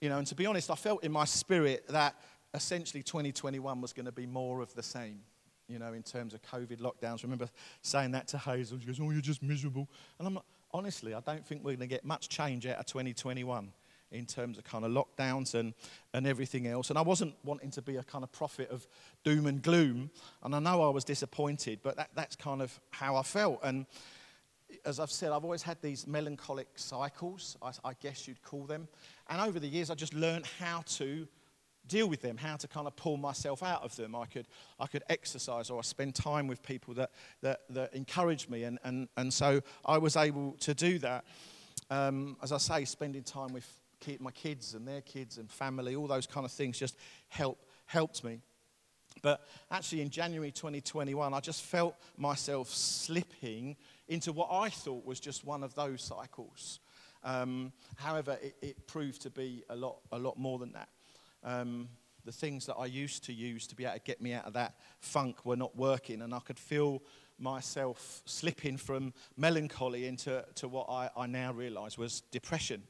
you 0.00 0.08
know, 0.08 0.18
and 0.18 0.26
to 0.26 0.34
be 0.34 0.46
honest, 0.46 0.70
I 0.70 0.74
felt 0.74 1.04
in 1.04 1.12
my 1.12 1.24
spirit 1.24 1.86
that 1.88 2.16
essentially 2.52 3.02
2021 3.02 3.80
was 3.80 3.92
going 3.92 4.06
to 4.06 4.12
be 4.12 4.26
more 4.26 4.60
of 4.60 4.74
the 4.74 4.82
same, 4.82 5.20
you 5.68 5.78
know, 5.78 5.92
in 5.92 6.02
terms 6.02 6.34
of 6.34 6.42
COVID 6.42 6.80
lockdowns. 6.80 7.20
I 7.20 7.22
remember 7.22 7.48
saying 7.82 8.10
that 8.12 8.28
to 8.28 8.38
Hazel. 8.38 8.78
She 8.80 8.86
goes, 8.86 9.00
Oh, 9.00 9.10
you're 9.10 9.20
just 9.20 9.42
miserable. 9.42 9.88
And 10.18 10.26
I'm 10.26 10.34
like, 10.34 10.44
honestly, 10.72 11.14
I 11.14 11.20
don't 11.20 11.46
think 11.46 11.62
we're 11.62 11.76
going 11.76 11.80
to 11.80 11.86
get 11.86 12.04
much 12.04 12.28
change 12.28 12.66
out 12.66 12.78
of 12.78 12.86
2021 12.86 13.72
in 14.10 14.26
terms 14.26 14.58
of 14.58 14.64
kind 14.64 14.84
of 14.84 14.92
lockdowns 14.92 15.54
and, 15.54 15.74
and 16.12 16.26
everything 16.26 16.66
else. 16.66 16.90
And 16.90 16.98
I 16.98 17.02
wasn't 17.02 17.34
wanting 17.44 17.70
to 17.72 17.82
be 17.82 17.96
a 17.96 18.02
kind 18.02 18.22
of 18.22 18.30
prophet 18.32 18.70
of 18.70 18.86
doom 19.24 19.46
and 19.46 19.60
gloom. 19.62 20.10
And 20.42 20.54
I 20.54 20.60
know 20.60 20.82
I 20.82 20.90
was 20.90 21.04
disappointed, 21.04 21.80
but 21.82 21.96
that, 21.96 22.10
that's 22.14 22.36
kind 22.36 22.62
of 22.62 22.78
how 22.90 23.16
I 23.16 23.22
felt. 23.22 23.60
And 23.62 23.86
as 24.84 25.00
I've 25.00 25.10
said, 25.10 25.32
I've 25.32 25.44
always 25.44 25.62
had 25.62 25.80
these 25.82 26.06
melancholic 26.06 26.68
cycles, 26.76 27.56
I, 27.62 27.72
I 27.84 27.92
guess 28.00 28.26
you'd 28.28 28.42
call 28.42 28.64
them. 28.64 28.88
And 29.28 29.40
over 29.40 29.58
the 29.58 29.68
years, 29.68 29.90
I 29.90 29.94
just 29.94 30.14
learned 30.14 30.46
how 30.58 30.82
to 30.86 31.26
deal 31.86 32.08
with 32.08 32.22
them, 32.22 32.36
how 32.36 32.56
to 32.56 32.68
kind 32.68 32.86
of 32.86 32.96
pull 32.96 33.16
myself 33.16 33.62
out 33.62 33.82
of 33.82 33.94
them. 33.96 34.14
I 34.14 34.26
could, 34.26 34.46
I 34.80 34.86
could 34.86 35.02
exercise 35.08 35.70
or 35.70 35.78
I 35.78 35.82
spend 35.82 36.14
time 36.14 36.46
with 36.46 36.62
people 36.62 36.94
that, 36.94 37.10
that, 37.42 37.60
that 37.70 37.94
encourage 37.94 38.48
me. 38.48 38.64
And, 38.64 38.78
and, 38.84 39.08
and 39.16 39.32
so 39.32 39.60
I 39.84 39.98
was 39.98 40.16
able 40.16 40.52
to 40.60 40.74
do 40.74 40.98
that. 41.00 41.24
Um, 41.90 42.36
as 42.42 42.52
I 42.52 42.58
say, 42.58 42.84
spending 42.84 43.22
time 43.22 43.52
with 43.52 43.68
my 44.20 44.30
kids 44.30 44.74
and 44.74 44.86
their 44.86 45.00
kids 45.00 45.38
and 45.38 45.50
family, 45.50 45.96
all 45.96 46.06
those 46.06 46.26
kind 46.26 46.44
of 46.44 46.52
things 46.52 46.78
just 46.78 46.96
help, 47.28 47.58
helped 47.86 48.22
me. 48.22 48.40
But 49.22 49.46
actually, 49.70 50.02
in 50.02 50.10
January 50.10 50.50
2021, 50.50 51.32
I 51.32 51.40
just 51.40 51.62
felt 51.62 51.96
myself 52.16 52.68
slipping 52.68 53.76
into 54.08 54.32
what 54.32 54.48
I 54.50 54.68
thought 54.68 55.04
was 55.04 55.20
just 55.20 55.44
one 55.44 55.62
of 55.62 55.74
those 55.74 56.02
cycles. 56.02 56.80
Um, 57.22 57.72
however, 57.96 58.38
it, 58.42 58.56
it, 58.60 58.86
proved 58.86 59.22
to 59.22 59.30
be 59.30 59.64
a 59.70 59.76
lot, 59.76 59.96
a 60.12 60.18
lot 60.18 60.38
more 60.38 60.58
than 60.58 60.72
that 60.72 60.88
um, 61.44 61.88
the 62.24 62.32
things 62.32 62.66
that 62.66 62.74
I 62.74 62.86
used 62.86 63.24
to 63.24 63.32
use 63.32 63.66
to 63.66 63.76
be 63.76 63.84
able 63.84 63.94
to 63.94 64.00
get 64.00 64.20
me 64.20 64.32
out 64.32 64.46
of 64.46 64.54
that 64.54 64.74
funk 64.98 65.44
were 65.44 65.56
not 65.56 65.76
working, 65.76 66.22
and 66.22 66.34
I 66.34 66.40
could 66.40 66.58
feel 66.58 67.02
myself 67.38 68.22
slipping 68.24 68.76
from 68.76 69.12
melancholy 69.36 70.06
into 70.06 70.44
to 70.54 70.68
what 70.68 70.88
I, 70.88 71.10
I 71.16 71.26
now 71.26 71.52
realize 71.52 71.98
was 71.98 72.22
depression. 72.30 72.82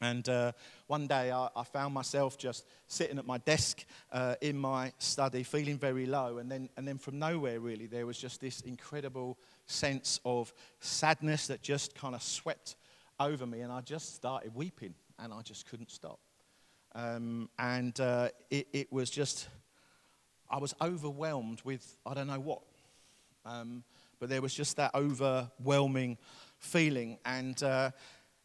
And 0.00 0.28
uh, 0.28 0.52
one 0.86 1.06
day 1.06 1.32
I, 1.32 1.48
I, 1.56 1.64
found 1.64 1.92
myself 1.92 2.38
just 2.38 2.66
sitting 2.86 3.18
at 3.18 3.26
my 3.26 3.38
desk 3.38 3.84
uh, 4.12 4.36
in 4.40 4.56
my 4.56 4.92
study, 4.98 5.42
feeling 5.42 5.76
very 5.76 6.06
low. 6.06 6.38
And 6.38 6.50
then, 6.50 6.68
and 6.76 6.86
then 6.86 6.98
from 6.98 7.18
nowhere, 7.18 7.58
really, 7.58 7.86
there 7.86 8.06
was 8.06 8.16
just 8.16 8.40
this 8.40 8.60
incredible 8.60 9.38
sense 9.66 10.20
of 10.24 10.52
sadness 10.78 11.48
that 11.48 11.62
just 11.62 11.96
kind 11.96 12.14
of 12.14 12.22
swept 12.22 12.76
over 13.18 13.44
me. 13.44 13.60
And 13.60 13.72
I 13.72 13.80
just 13.80 14.14
started 14.14 14.54
weeping, 14.54 14.94
and 15.18 15.32
I 15.32 15.42
just 15.42 15.68
couldn't 15.68 15.90
stop. 15.90 16.20
Um, 16.94 17.48
and 17.58 17.98
uh, 18.00 18.28
it, 18.50 18.68
it, 18.72 18.92
was 18.92 19.10
just, 19.10 19.48
I 20.48 20.58
was 20.58 20.74
overwhelmed 20.80 21.60
with 21.64 21.96
I 22.06 22.14
don't 22.14 22.28
know 22.28 22.40
what. 22.40 22.62
Um, 23.44 23.82
but 24.20 24.28
there 24.28 24.42
was 24.42 24.54
just 24.54 24.76
that 24.76 24.94
overwhelming 24.94 26.18
feeling, 26.58 27.18
and 27.24 27.62
uh, 27.62 27.90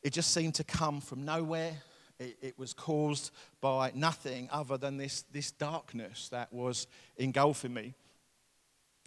it 0.03 0.11
just 0.11 0.33
seemed 0.33 0.55
to 0.55 0.63
come 0.63 1.01
from 1.01 1.23
nowhere. 1.23 1.73
It, 2.19 2.37
it, 2.41 2.59
was 2.59 2.73
caused 2.73 3.31
by 3.59 3.91
nothing 3.95 4.47
other 4.51 4.77
than 4.77 4.97
this, 4.97 5.23
this 5.31 5.51
darkness 5.51 6.29
that 6.29 6.53
was 6.53 6.87
engulfing 7.17 7.73
me. 7.73 7.95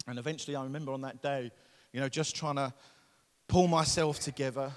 And 0.07 0.19
eventually, 0.19 0.55
I 0.55 0.63
remember 0.63 0.91
on 0.91 1.01
that 1.01 1.21
day, 1.21 1.51
you 1.93 2.01
know, 2.01 2.09
just 2.09 2.35
trying 2.35 2.55
to 2.55 2.73
pull 3.47 3.67
myself 3.67 4.19
together. 4.19 4.71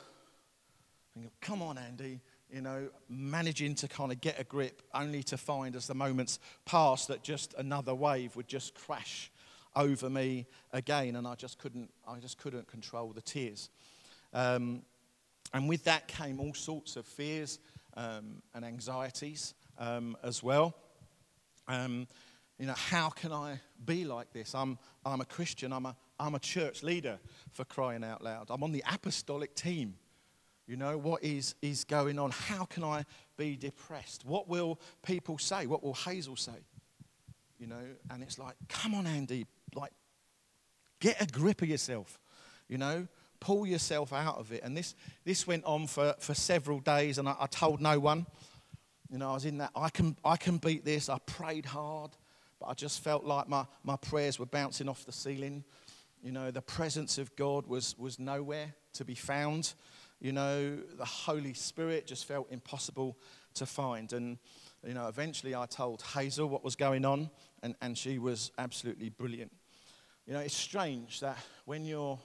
Come 1.40 1.61
on, 1.61 1.76
Andy, 1.76 2.20
you 2.52 2.61
know, 2.61 2.88
managing 3.09 3.74
to 3.76 3.88
kind 3.88 4.12
of 4.12 4.20
get 4.20 4.40
a 4.40 4.44
grip, 4.44 4.83
only 4.94 5.22
to 5.24 5.37
find 5.37 5.74
as 5.74 5.87
the 5.87 5.94
moments 5.94 6.38
passed 6.64 7.09
that 7.09 7.22
just 7.22 7.54
another 7.59 7.94
wave 7.94 8.37
would 8.37 8.48
just 8.48 8.74
crash 8.74 9.30
over 9.76 10.09
me 10.09 10.46
again, 10.72 11.16
and 11.16 11.26
I 11.26 11.35
just 11.35 11.59
couldn't, 11.59 11.90
I 12.06 12.18
just 12.18 12.38
couldn't 12.38 12.68
control 12.68 13.12
the 13.12 13.22
tears. 13.22 13.70
Um, 14.33 14.83
and 15.53 15.68
with 15.68 15.85
that 15.85 16.09
came 16.09 16.40
all 16.40 16.55
sorts 16.55 16.96
of 16.96 17.07
fears 17.07 17.59
um, 17.96 18.42
and 18.55 18.64
anxieties 18.64 19.55
um, 19.79 20.16
as 20.22 20.42
well. 20.42 20.74
Um, 21.66 22.07
you 22.59 22.66
know, 22.66 22.74
how 22.76 23.09
can 23.09 23.33
I 23.33 23.61
be 23.85 24.05
like 24.05 24.33
this? 24.33 24.55
I'm, 24.55 24.79
I'm 25.05 25.20
a 25.20 25.24
Christian, 25.24 25.72
I'm 25.72 25.87
a, 25.87 25.96
I'm 26.18 26.35
a 26.35 26.38
church 26.38 26.83
leader 26.83 27.18
for 27.53 27.64
crying 27.64 28.05
out 28.05 28.22
loud. 28.22 28.48
I'm 28.50 28.62
on 28.62 28.72
the 28.72 28.85
apostolic 28.92 29.55
team. 29.55 29.94
You 30.66 30.76
know, 30.76 30.98
what 30.98 31.24
is, 31.24 31.55
is 31.62 31.85
going 31.85 32.18
on? 32.18 32.31
How 32.31 32.64
can 32.64 32.85
I 32.85 33.05
be 33.37 33.57
depressed? 33.57 34.24
What 34.24 34.46
will 34.46 34.79
people 35.03 35.38
say? 35.38 35.66
What 35.66 35.83
will 35.83 35.94
Hazel 35.94 36.37
say? 36.37 36.53
You 37.59 37.66
know, 37.66 37.83
and 38.11 38.22
it's 38.22 38.38
like, 38.38 38.55
come 38.68 38.94
on, 38.94 39.07
Andy, 39.07 39.46
like, 39.74 39.92
get 41.00 41.20
a 41.20 41.26
grip 41.26 41.62
of 41.62 41.68
yourself. 41.68 42.20
You 42.68 42.79
know, 42.79 43.09
pull 43.40 43.66
yourself 43.66 44.12
out 44.12 44.38
of 44.38 44.53
it. 44.53 44.62
And 44.62 44.76
this, 44.76 44.94
this 45.24 45.46
went 45.46 45.64
on 45.64 45.87
for, 45.87 46.14
for 46.18 46.35
several 46.35 46.79
days, 46.79 47.18
and 47.18 47.29
I, 47.29 47.35
I 47.40 47.46
told 47.46 47.81
no 47.81 47.98
one. 47.98 48.26
You 49.11 49.18
know, 49.18 49.31
I 49.31 49.35
was 49.35 49.44
in 49.44 49.59
that, 49.59 49.70
I 49.74 49.88
can, 49.88 50.16
I 50.24 50.37
can 50.37 50.59
beat 50.59 50.85
this. 50.85 51.09
I 51.09 51.18
prayed 51.26 51.66
hard, 51.66 52.12
but 52.61 52.66
I 52.66 52.74
just 52.74 53.03
felt 53.03 53.24
like 53.24 53.48
my, 53.48 53.66
my 53.83 53.96
prayers 53.96 54.38
were 54.38 54.46
bouncing 54.46 54.88
off 54.88 55.05
the 55.05 55.12
ceiling. 55.12 55.64
You 56.22 56.33
know, 56.33 56.50
the 56.50 56.62
presence 56.62 57.18
of 57.18 57.35
God 57.35 57.66
was, 57.66 57.98
was 57.98 58.18
nowhere 58.18 58.74
to 58.92 59.05
be 59.05 59.14
found. 59.14 59.72
You 60.20 60.33
know, 60.33 60.76
the 60.76 61.05
Holy 61.05 61.55
Spirit 61.55 62.07
just 62.07 62.26
felt 62.26 62.46
impossible 62.53 63.18
to 63.55 63.66
find. 63.66 64.12
And, 64.12 64.38
you 64.87 64.94
know, 64.94 65.09
eventually 65.09 65.55
I 65.55 65.66
told 65.66 66.03
Hazel 66.03 66.48
what 66.48 66.62
was 66.62 66.76
going 66.76 67.05
on, 67.05 67.31
and, 67.62 67.74
and 67.81 67.96
she 67.96 68.18
was 68.18 68.53
absolutely 68.59 69.09
brilliant. 69.09 69.50
You 70.26 70.35
know, 70.35 70.40
it's 70.40 70.55
strange 70.57 71.20
that 71.20 71.38
when 71.64 71.85
you're 71.85 72.18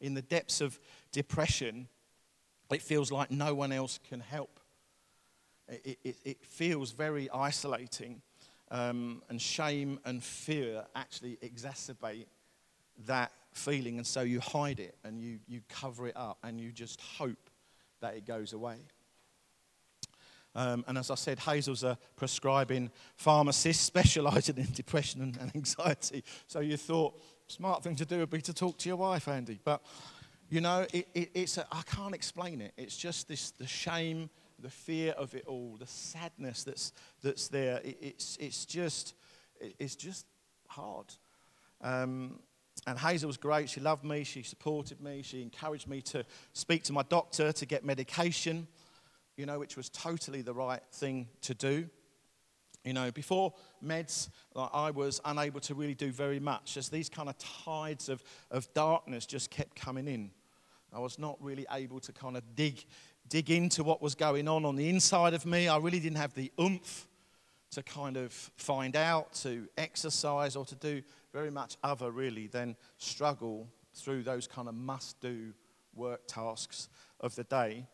in 0.00 0.14
the 0.14 0.22
depths 0.22 0.60
of 0.60 0.78
depression, 1.12 1.88
it 2.70 2.82
feels 2.82 3.12
like 3.12 3.30
no 3.30 3.54
one 3.54 3.72
else 3.72 3.98
can 4.08 4.20
help. 4.20 4.60
It, 5.68 5.98
it, 6.04 6.16
it 6.24 6.44
feels 6.44 6.92
very 6.92 7.28
isolating, 7.30 8.22
um, 8.70 9.22
and 9.28 9.40
shame 9.40 9.98
and 10.04 10.22
fear 10.22 10.84
actually 10.94 11.38
exacerbate 11.42 12.26
that 13.06 13.32
feeling, 13.52 13.96
and 13.96 14.06
so 14.06 14.22
you 14.22 14.40
hide 14.40 14.80
it 14.80 14.96
and 15.04 15.20
you, 15.20 15.38
you 15.46 15.60
cover 15.68 16.06
it 16.06 16.16
up 16.16 16.38
and 16.42 16.60
you 16.60 16.72
just 16.72 17.00
hope 17.00 17.50
that 18.00 18.14
it 18.14 18.26
goes 18.26 18.52
away. 18.52 18.76
Um, 20.56 20.86
and 20.88 20.96
as 20.96 21.10
I 21.10 21.16
said, 21.16 21.38
Hazel's 21.38 21.84
a 21.84 21.98
prescribing 22.16 22.90
pharmacist 23.14 23.84
specializing 23.84 24.56
in 24.56 24.72
depression 24.72 25.20
and, 25.20 25.36
and 25.36 25.54
anxiety. 25.54 26.24
So 26.46 26.60
you 26.60 26.78
thought, 26.78 27.20
smart 27.46 27.84
thing 27.84 27.94
to 27.96 28.06
do 28.06 28.18
would 28.20 28.30
be 28.30 28.40
to 28.40 28.54
talk 28.54 28.78
to 28.78 28.88
your 28.88 28.96
wife, 28.96 29.28
Andy. 29.28 29.60
But, 29.62 29.82
you 30.48 30.62
know, 30.62 30.86
it, 30.94 31.08
it, 31.14 31.30
it's 31.34 31.58
a, 31.58 31.66
I 31.70 31.82
can't 31.82 32.14
explain 32.14 32.62
it. 32.62 32.72
It's 32.78 32.96
just 32.96 33.28
this, 33.28 33.50
the 33.50 33.66
shame, 33.66 34.30
the 34.58 34.70
fear 34.70 35.12
of 35.12 35.34
it 35.34 35.44
all, 35.46 35.76
the 35.78 35.86
sadness 35.86 36.64
that's, 36.64 36.92
that's 37.22 37.48
there. 37.48 37.82
It, 37.84 37.98
it's, 38.00 38.38
it's, 38.40 38.64
just, 38.64 39.14
it's 39.60 39.94
just 39.94 40.24
hard. 40.68 41.12
Um, 41.82 42.40
and 42.86 42.98
Hazel 42.98 43.26
was 43.26 43.36
great. 43.36 43.68
She 43.68 43.80
loved 43.80 44.04
me. 44.04 44.24
She 44.24 44.42
supported 44.42 45.02
me. 45.02 45.20
She 45.22 45.42
encouraged 45.42 45.86
me 45.86 46.00
to 46.02 46.24
speak 46.54 46.82
to 46.84 46.92
my 46.92 47.02
doctor 47.02 47.52
to 47.52 47.66
get 47.66 47.84
medication, 47.84 48.68
you 49.36 49.46
know, 49.46 49.58
which 49.58 49.76
was 49.76 49.88
totally 49.88 50.42
the 50.42 50.54
right 50.54 50.82
thing 50.92 51.28
to 51.42 51.54
do. 51.54 51.88
You 52.84 52.92
know, 52.92 53.10
before 53.10 53.52
meds, 53.84 54.28
I 54.54 54.92
was 54.92 55.20
unable 55.24 55.60
to 55.60 55.74
really 55.74 55.94
do 55.94 56.12
very 56.12 56.38
much 56.38 56.76
as 56.76 56.88
these 56.88 57.08
kind 57.08 57.28
of 57.28 57.36
tides 57.38 58.08
of, 58.08 58.22
of 58.50 58.72
darkness 58.74 59.26
just 59.26 59.50
kept 59.50 59.74
coming 59.74 60.06
in. 60.06 60.30
I 60.92 61.00
was 61.00 61.18
not 61.18 61.36
really 61.42 61.66
able 61.72 61.98
to 62.00 62.12
kind 62.12 62.36
of 62.36 62.42
dig, 62.54 62.84
dig 63.28 63.50
into 63.50 63.82
what 63.82 64.00
was 64.00 64.14
going 64.14 64.46
on 64.46 64.64
on 64.64 64.76
the 64.76 64.88
inside 64.88 65.34
of 65.34 65.44
me. 65.44 65.68
I 65.68 65.78
really 65.78 65.98
didn't 65.98 66.18
have 66.18 66.34
the 66.34 66.52
oomph 66.60 67.08
to 67.72 67.82
kind 67.82 68.16
of 68.16 68.32
find 68.56 68.94
out, 68.94 69.34
to 69.34 69.68
exercise, 69.76 70.54
or 70.54 70.64
to 70.64 70.74
do 70.76 71.02
very 71.32 71.50
much 71.50 71.76
other 71.82 72.10
really 72.10 72.46
than 72.46 72.76
struggle 72.98 73.68
through 73.94 74.22
those 74.22 74.46
kind 74.46 74.68
of 74.68 74.74
must 74.74 75.20
do 75.20 75.52
work 75.94 76.22
tasks 76.28 76.88
of 77.20 77.34
the 77.34 77.44
day. 77.44 77.86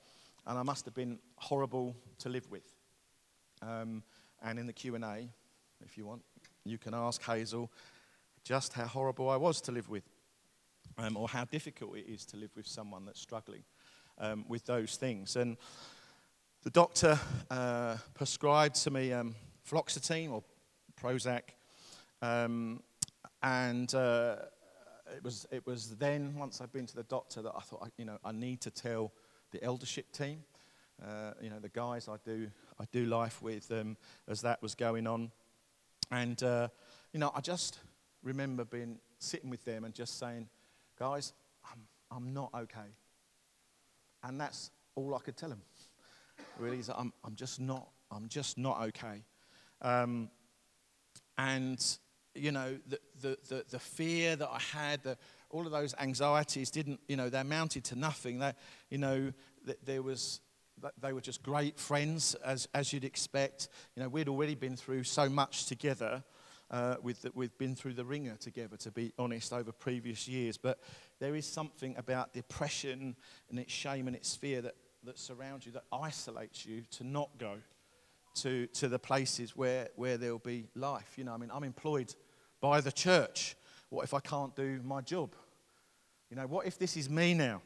And 0.47 0.59
I 0.59 0.63
must 0.63 0.85
have 0.85 0.95
been 0.95 1.19
horrible 1.37 1.97
to 2.19 2.29
live 2.29 2.51
with. 2.51 2.67
Um, 3.63 4.03
and 4.43 4.59
in 4.59 4.67
the 4.67 4.73
Q&A, 4.73 5.29
if 5.85 5.97
you 5.97 6.07
want, 6.07 6.23
you 6.65 6.79
can 6.79 6.95
ask 6.95 7.23
Hazel 7.23 7.71
just 8.45 8.73
how 8.73 8.87
horrible 8.87 9.31
I 9.31 9.37
was 9.37 9.61
to 9.63 9.73
live 9.73 9.89
with, 9.89 10.05
um, 10.99 11.17
or 11.17 11.29
how 11.29 11.45
difficult 11.45 11.97
it 11.97 12.07
is 12.09 12.25
to 12.27 12.37
live 12.37 12.51
with 12.57 12.67
someone 12.67 13.05
that's 13.05 13.21
struggling 13.21 13.63
um, 14.19 14.45
with 14.49 14.67
those 14.67 14.97
things. 14.97 15.37
And 15.37 15.57
the 16.63 16.71
doctor 16.71 17.19
uh, 17.51 17.97
prescribed 18.15 18.77
to 18.83 18.91
me 18.91 19.13
um, 19.13 19.35
fluoxetine 19.69 20.33
or 20.33 20.43
Prozac, 21.01 21.43
um, 22.21 22.83
and 23.43 23.93
uh, 23.95 24.37
it 25.17 25.25
was 25.25 25.47
it 25.51 25.67
was 25.67 25.97
then 25.97 26.35
once 26.37 26.61
I'd 26.61 26.73
been 26.73 26.87
to 26.87 26.97
the 26.97 27.03
doctor 27.05 27.43
that 27.43 27.53
I 27.57 27.61
thought, 27.61 27.91
you 27.97 28.05
know, 28.05 28.19
I 28.25 28.33
need 28.33 28.61
to 28.63 28.71
tell 28.71 29.13
the 29.53 29.63
eldership 29.63 30.11
team, 30.13 30.45
uh, 31.03 31.33
you 31.41 31.51
know, 31.51 31.59
the 31.59 31.69
guys 31.69 32.09
I 32.09 32.17
do 32.25 32.51
I 32.81 32.85
do 32.91 33.07
life 33.07 33.41
with 33.41 33.71
um, 33.71 33.97
as 34.29 34.43
that 34.43 34.61
was 34.61 34.75
going 34.75 35.07
on. 35.07 35.31
And, 36.11 36.43
uh, 36.43 36.69
you 37.13 37.21
know, 37.21 37.31
I 37.35 37.41
just 37.41 37.79
remember 38.23 38.65
being 38.65 38.99
sitting 39.19 39.51
with 39.51 39.65
them 39.65 39.85
and 39.85 39.95
just 39.95 40.19
saying, 40.19 40.49
guys, 40.99 41.33
I'm, 41.65 41.81
I'm 42.11 42.35
not 42.35 42.51
okay. 42.55 42.91
And 44.23 44.41
that's 44.41 44.71
all 44.95 45.15
I 45.15 45.21
could 45.21 45.37
tell 45.37 45.49
them. 45.49 45.63
Really, 46.59 46.79
is 46.79 46.91
I'm, 46.91 47.13
I'm 47.25 47.35
just 47.35 47.61
not, 47.61 47.89
I'm 48.11 48.29
just 48.29 48.59
not 48.59 48.83
okay. 48.89 49.23
Um, 49.81 50.29
and, 51.39 51.85
you 52.35 52.53
know, 52.53 52.79
the, 52.87 52.99
the, 53.21 53.39
the, 53.49 53.65
the, 53.71 53.79
fear 53.79 54.37
that 54.37 54.49
I 54.49 54.59
had, 54.59 55.03
the, 55.03 55.17
all 55.53 55.67
of 55.67 55.73
those 55.73 55.95
anxieties 56.01 56.71
didn't, 56.71 57.01
you 57.07 57.17
know, 57.17 57.29
they 57.29 57.41
amounted 57.41 57.85
to 57.85 57.97
nothing. 57.97 58.41
That, 58.41 58.57
you 58.91 58.99
know, 58.99 59.33
there 59.85 60.03
was 60.03 60.41
they 61.01 61.13
were 61.13 61.21
just 61.21 61.43
great 61.43 61.79
friends, 61.79 62.35
as, 62.45 62.67
as 62.75 62.93
you'd 62.93 63.05
expect. 63.05 63.69
You 63.95 64.03
know, 64.03 64.09
we'd 64.09 64.29
already 64.29 64.55
been 64.55 64.77
through 64.77 65.05
so 65.05 65.29
much 65.29 65.67
together. 65.67 66.25
Uh, 66.71 66.97
with 67.03 67.27
we've 67.35 67.57
been 67.59 67.77
through 67.77 67.93
the 67.93 68.05
ringer 68.05 68.35
together, 68.37 68.79
to 68.79 68.91
be 68.91 69.13
honest, 69.19 69.53
over 69.53 69.71
previous 69.73 70.27
years. 70.27 70.57
But 70.57 70.81
there 71.21 71.35
is 71.35 71.47
something 71.47 71.95
about 71.99 72.33
depression 72.33 73.15
and 73.51 73.59
its 73.59 73.71
shame 73.71 74.07
and 74.07 74.17
its 74.17 74.35
fear 74.35 74.63
that, 74.63 74.75
that 75.05 75.19
surrounds 75.19 75.67
you, 75.67 75.73
that 75.73 75.85
isolates 75.93 76.65
you 76.65 76.83
to 76.93 77.05
not 77.05 77.29
go 77.37 77.59
to, 78.37 78.67
to 78.69 78.89
the 78.89 78.99
places 78.99 79.55
where, 79.55 79.89
where 79.97 80.17
there'll 80.17 80.39
be 80.39 80.69
life. 80.75 81.13
You 81.17 81.25
know, 81.25 81.35
I 81.35 81.37
mean, 81.37 81.51
I'm 81.53 81.65
employed 81.65 82.15
by 82.63 82.81
the 82.81 82.93
church. 82.93 83.55
What 83.91 84.05
if 84.05 84.15
I 84.15 84.21
can't 84.21 84.57
do 84.57 84.81
my 84.83 85.03
job? 85.03 85.35
You 86.33 86.37
know, 86.37 86.47
what 86.47 86.67
if 86.67 86.79
this 86.79 86.97
is 86.97 87.11
me 87.11 87.35
now? 87.35 87.61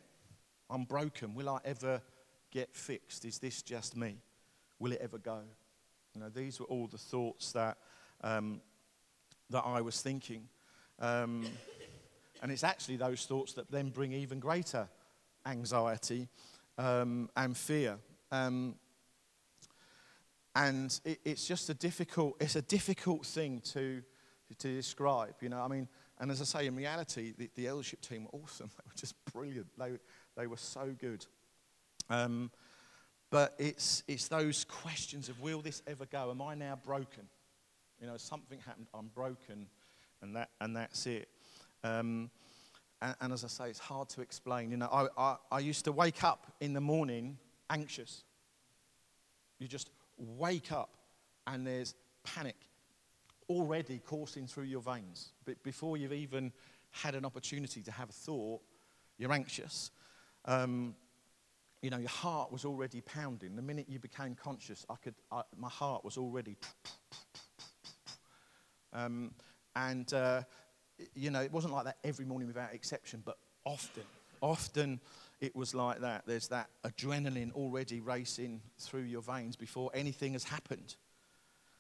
I'm 0.69 0.83
broken. 0.83 1.37
Will 1.37 1.49
I 1.49 1.61
ever 1.65 2.03
get 2.51 2.75
fixed? 2.75 3.25
Is 3.25 3.39
this 3.39 3.63
just 3.63 3.97
me? 3.97 4.17
Will 4.81 4.91
it 4.91 4.99
ever 5.01 5.19
go? 5.19 5.39
You 6.17 6.23
know, 6.23 6.31
these 6.31 6.59
were 6.59 6.67
all 6.67 6.89
the 6.89 6.99
thoughts 6.99 7.53
that, 7.53 7.79
um, 8.25 8.61
that 9.51 9.61
I 9.61 9.83
was 9.83 10.01
thinking. 10.01 10.49
Um, 10.99 11.47
and 12.43 12.51
it's 12.51 12.65
actually 12.65 12.97
those 12.97 13.25
thoughts 13.25 13.53
that 13.53 13.71
then 13.71 13.91
bring 13.91 14.13
even 14.13 14.41
greater 14.41 14.89
anxiety 15.47 16.29
um, 16.77 17.31
and 17.37 17.57
fear. 17.57 17.99
Um, 18.33 18.75
and 20.57 20.99
it, 21.05 21.21
it's 21.25 21.47
just 21.47 21.71
a 21.71 21.75
difficult, 21.75 22.35
it's 22.41 22.57
a 22.57 22.63
difficult 22.63 23.27
thing 23.27 23.61
to, 23.75 24.03
to 24.59 24.75
describe, 24.75 25.35
you 25.41 25.51
know. 25.51 25.61
I 25.61 25.69
mean, 25.69 25.87
and 26.19 26.31
as 26.31 26.41
I 26.41 26.45
say, 26.45 26.67
in 26.67 26.77
reality, 26.77 27.35
the, 27.37 27.51
the 27.55 27.67
eldership 27.67 28.01
team 28.01 28.25
were 28.25 28.41
awesome. 28.41 28.71
They 28.77 28.83
were 28.87 28.97
just 28.97 29.15
brilliant. 29.33 29.67
They, 29.79 29.93
they 30.37 30.47
were 30.47 30.57
so 30.57 30.95
good. 30.99 31.27
Um, 32.09 32.51
but 33.31 33.55
it's, 33.59 34.03
it's 34.09 34.29
those 34.29 34.65
questions 34.65 35.29
of 35.29 35.41
will 35.41 35.61
this 35.61 35.83
ever 35.87 36.07
go? 36.07 36.31
Am 36.31 36.41
I 36.41 36.55
now 36.55 36.79
broken? 36.85 37.25
You 38.01 38.07
know, 38.07 38.17
something 38.17 38.59
happened, 38.61 38.87
I'm 38.95 39.09
broken, 39.09 39.67
and, 40.23 40.37
that, 40.37 40.51
and 40.61 40.77
that's 40.77 41.07
it. 41.07 41.29
Um, 41.83 42.31
and, 43.03 43.15
and, 43.21 43.33
as 43.33 43.45
I 43.45 43.49
say, 43.49 43.71
it's 43.71 43.79
hard 43.79 44.09
to 44.11 44.21
explain. 44.21 44.71
You 44.71 44.77
know, 44.79 44.89
I, 44.93 45.07
I, 45.19 45.37
I 45.53 45.59
used 45.59 45.85
to 45.85 45.93
wake 45.93 46.25
up 46.25 46.53
in 46.61 46.73
the 46.73 46.81
morning 46.81 47.39
anxious. 47.69 48.25
You 49.59 49.69
just 49.69 49.91
wake 50.17 50.73
up 50.73 50.91
and 51.47 51.67
there's 51.67 51.95
panic 52.25 52.57
already 53.49 53.99
coursing 53.99 54.47
through 54.47 54.65
your 54.65 54.81
veins. 54.81 55.31
But 55.45 55.63
before 55.63 55.97
you've 55.97 56.13
even 56.13 56.53
had 56.91 57.15
an 57.15 57.25
opportunity 57.25 57.83
to 57.83 57.91
have 57.91 58.11
a 58.11 58.13
thought, 58.13 58.61
you're 59.19 59.33
anxious. 59.33 59.91
Um, 60.45 60.95
you 61.83 61.91
know, 61.91 61.99
your 61.99 62.09
heart 62.09 62.51
was 62.51 62.65
already 62.65 63.01
pounding. 63.01 63.55
The 63.55 63.63
minute 63.63 63.87
you 63.89 63.99
became 63.99 64.35
conscious, 64.35 64.85
I 64.89 64.97
could, 64.97 65.15
I, 65.31 65.43
my 65.57 65.69
heart 65.69 66.05
was 66.05 66.17
already. 66.17 66.57
Um, 68.93 69.33
and, 69.75 70.11
uh, 70.15 70.41
you 71.15 71.31
know, 71.31 71.43
it 71.43 71.53
wasn't 71.53 71.75
like 71.75 71.85
that 71.85 71.99
every 72.03 72.25
morning 72.25 72.49
without 72.49 72.73
exception, 72.73 73.23
but 73.27 73.37
often, 73.67 74.05
often 74.41 75.01
it 75.41 75.55
was 75.55 75.75
like 75.75 76.01
that. 76.01 76.23
There's 76.27 76.49
that 76.49 76.71
adrenaline 76.83 77.53
already 77.53 78.01
racing 78.01 78.63
through 78.79 79.03
your 79.03 79.21
veins 79.21 79.55
before 79.55 79.91
anything 79.93 80.33
has 80.33 80.45
happened. 80.45 80.97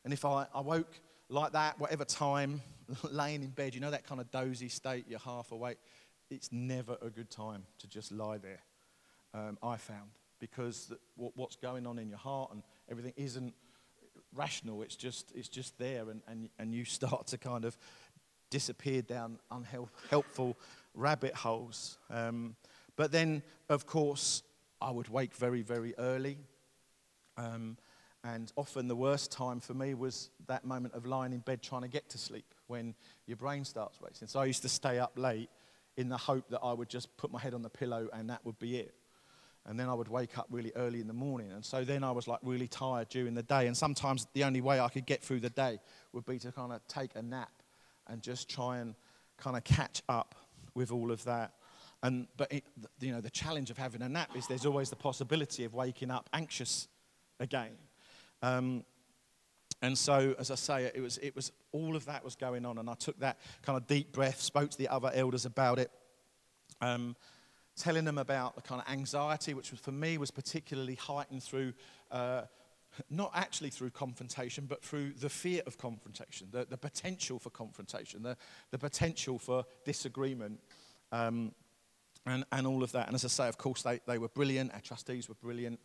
And 0.05 0.13
if 0.13 0.27
I, 0.27 0.47
I 0.55 0.61
woke 0.61 1.01
like 1.29 1.53
that, 1.53 1.79
whatever 1.79 2.05
time, 2.05 2.63
laying 3.11 3.43
in 3.43 3.51
bed, 3.51 3.75
you 3.75 3.81
know, 3.81 3.91
that 3.91 4.07
kind 4.07 4.21
of 4.21 4.31
dozy 4.31 4.69
state, 4.69 5.07
you're 5.09 5.19
half 5.19 5.53
awake, 5.53 5.79
it's 6.31 6.51
never 6.53 6.97
a 7.03 7.11
good 7.11 7.31
time 7.31 7.65
to 7.79 7.89
just 7.89 8.13
lie 8.13 8.39
there, 8.39 8.61
um, 9.35 9.59
I 9.63 9.77
found. 9.77 10.11
Because 10.39 10.87
the, 10.87 10.99
what, 11.17 11.33
what's 11.35 11.57
going 11.57 11.87
on 11.87 11.99
in 11.99 12.09
your 12.09 12.19
heart 12.19 12.53
and 12.53 12.63
everything 12.91 13.15
isn't 13.17 13.55
rational, 14.35 14.83
it's 14.83 14.97
just, 14.97 15.33
it's 15.35 15.49
just 15.49 15.79
there, 15.79 16.11
and, 16.11 16.21
and, 16.29 16.49
and 16.59 16.75
you 16.75 16.85
start 16.99 17.27
to 17.29 17.39
kind 17.39 17.65
of 17.65 17.77
disappear 18.51 19.03
down 19.03 19.39
unhelpful 19.51 20.57
rabbit 20.95 21.35
holes. 21.35 21.99
Um, 22.11 22.57
but 22.97 23.13
then, 23.13 23.43
of 23.69 23.87
course, 23.87 24.43
I 24.81 24.91
would 24.91 25.09
wake 25.09 25.35
very, 25.35 25.63
very 25.63 25.95
early. 25.99 26.39
Um, 27.37 27.77
and 28.35 28.53
often 28.57 28.89
the 28.89 28.97
worst 28.97 29.31
time 29.31 29.61
for 29.61 29.73
me 29.73 29.95
was 29.95 30.31
that 30.49 30.65
moment 30.65 30.95
of 30.95 31.07
lying 31.07 31.33
in 31.33 31.39
bed 31.39 31.63
trying 31.63 31.83
to 31.83 31.89
get 31.89 32.09
to 32.11 32.19
sleep 32.19 32.55
when 32.67 32.93
your 33.27 33.37
brain 33.37 33.65
starts 33.65 33.99
racing. 34.03 34.27
So 34.27 34.41
I 34.41 34.47
used 34.47 34.63
to 34.63 34.69
stay 34.69 34.99
up 34.99 35.13
late 35.17 35.49
in 35.97 36.09
the 36.09 36.17
hope 36.17 36.49
that 36.51 36.59
I 36.61 36.73
would 36.73 36.89
just 36.89 37.17
put 37.17 37.31
my 37.31 37.39
head 37.39 37.55
on 37.55 37.63
the 37.63 37.71
pillow 37.71 38.09
and 38.13 38.29
that 38.31 38.45
would 38.45 38.59
be 38.59 38.79
it. 38.79 38.95
And 39.65 39.79
then 39.79 39.89
I 39.89 39.95
would 39.95 40.09
wake 40.09 40.39
up 40.39 40.47
really 40.51 40.73
early 40.75 41.01
in 41.01 41.07
the 41.07 41.13
morning. 41.13 41.53
And 41.53 41.65
so 41.65 41.85
then 41.85 42.03
I 42.03 42.11
was 42.11 42.27
like 42.27 42.41
really 42.43 42.67
tired 42.67 43.09
during 43.11 43.35
the 43.35 43.45
day. 43.45 43.69
And 43.69 43.77
sometimes 43.77 44.27
the 44.33 44.43
only 44.43 44.61
way 44.61 44.81
I 44.81 44.89
could 44.89 45.07
get 45.07 45.23
through 45.23 45.41
the 45.41 45.51
day 45.51 45.79
would 46.13 46.27
be 46.27 46.41
to 46.41 46.51
kind 46.51 46.73
of 46.73 46.87
take 46.89 47.11
a 47.15 47.23
nap 47.23 47.63
and 48.09 48.23
just 48.23 48.49
try 48.49 48.79
and 48.79 48.97
kind 49.37 49.57
of 49.57 49.63
catch 49.63 50.03
up 50.09 50.35
with 50.75 50.91
all 50.91 51.13
of 51.13 51.23
that. 51.25 51.53
And, 52.03 52.27
but 52.37 52.53
it, 52.53 52.65
you 53.01 53.13
know, 53.13 53.21
the 53.21 53.31
challenge 53.31 53.71
of 53.71 53.79
having 53.79 54.03
a 54.03 54.09
nap 54.09 54.31
is 54.37 54.49
there's 54.49 54.67
always 54.67 54.91
the 54.91 54.97
possibility 54.97 55.63
of 55.65 55.75
waking 55.75 56.11
up 56.11 56.29
anxious 56.33 56.89
again. 57.39 57.77
Um, 58.43 58.85
and 59.83 59.97
so, 59.97 60.35
as 60.39 60.51
I 60.51 60.55
say, 60.55 60.91
it 60.95 61.01
was, 61.01 61.19
it 61.19 61.37
was 61.37 61.53
all 61.73 61.97
of 61.97 62.07
that 62.07 62.25
was 62.25 62.35
going 62.35 62.65
on, 62.65 62.79
and 62.79 62.89
I 62.89 62.95
took 62.95 63.19
that 63.21 63.39
kind 63.63 63.77
of 63.77 63.87
deep 63.87 64.13
breath, 64.13 64.41
spoke 64.41 64.71
to 64.71 64.79
the 64.79 64.89
other 64.89 65.11
elders 65.13 65.45
about 65.45 65.79
it, 65.79 65.91
um, 66.81 67.15
telling 67.77 68.05
them 68.05 68.17
about 68.17 68.57
the 68.57 68.63
kind 68.63 68.81
of 68.81 68.91
anxiety, 68.91 69.53
which 69.53 69.71
was, 69.71 69.81
for 69.81 69.93
me 69.93 70.17
was 70.17 70.31
particularly 70.31 70.95
heightened 70.95 71.43
through, 71.43 71.75
uh, 72.11 72.43
not 73.11 73.31
actually 73.35 73.69
through 73.69 73.91
confrontation, 73.91 74.65
but 74.65 74.83
through 74.83 75.13
the 75.13 75.29
fear 75.29 75.63
of 75.67 75.77
confrontation, 75.77 76.49
the, 76.51 76.67
the 76.71 76.79
potential 76.79 77.39
for 77.39 77.51
confrontation, 77.51 78.23
the, 78.23 78.37
the 78.71 78.79
potential 78.79 79.39
for 79.39 79.65
disagreement. 79.85 80.59
Um, 81.13 81.53
and, 82.27 82.45
and 82.51 82.67
all 82.67 82.83
of 82.83 82.93
that. 82.93 83.07
And 83.07 83.15
as 83.15 83.25
I 83.25 83.29
say, 83.29 83.49
of 83.49 83.57
course, 83.57 83.83
they, 83.83 84.01
they 84.07 84.19
were 84.19 84.29
brilliant. 84.29 84.75
Our 84.75 84.81
trustees 84.81 85.29
were 85.29 85.37
brilliant. 85.37 85.79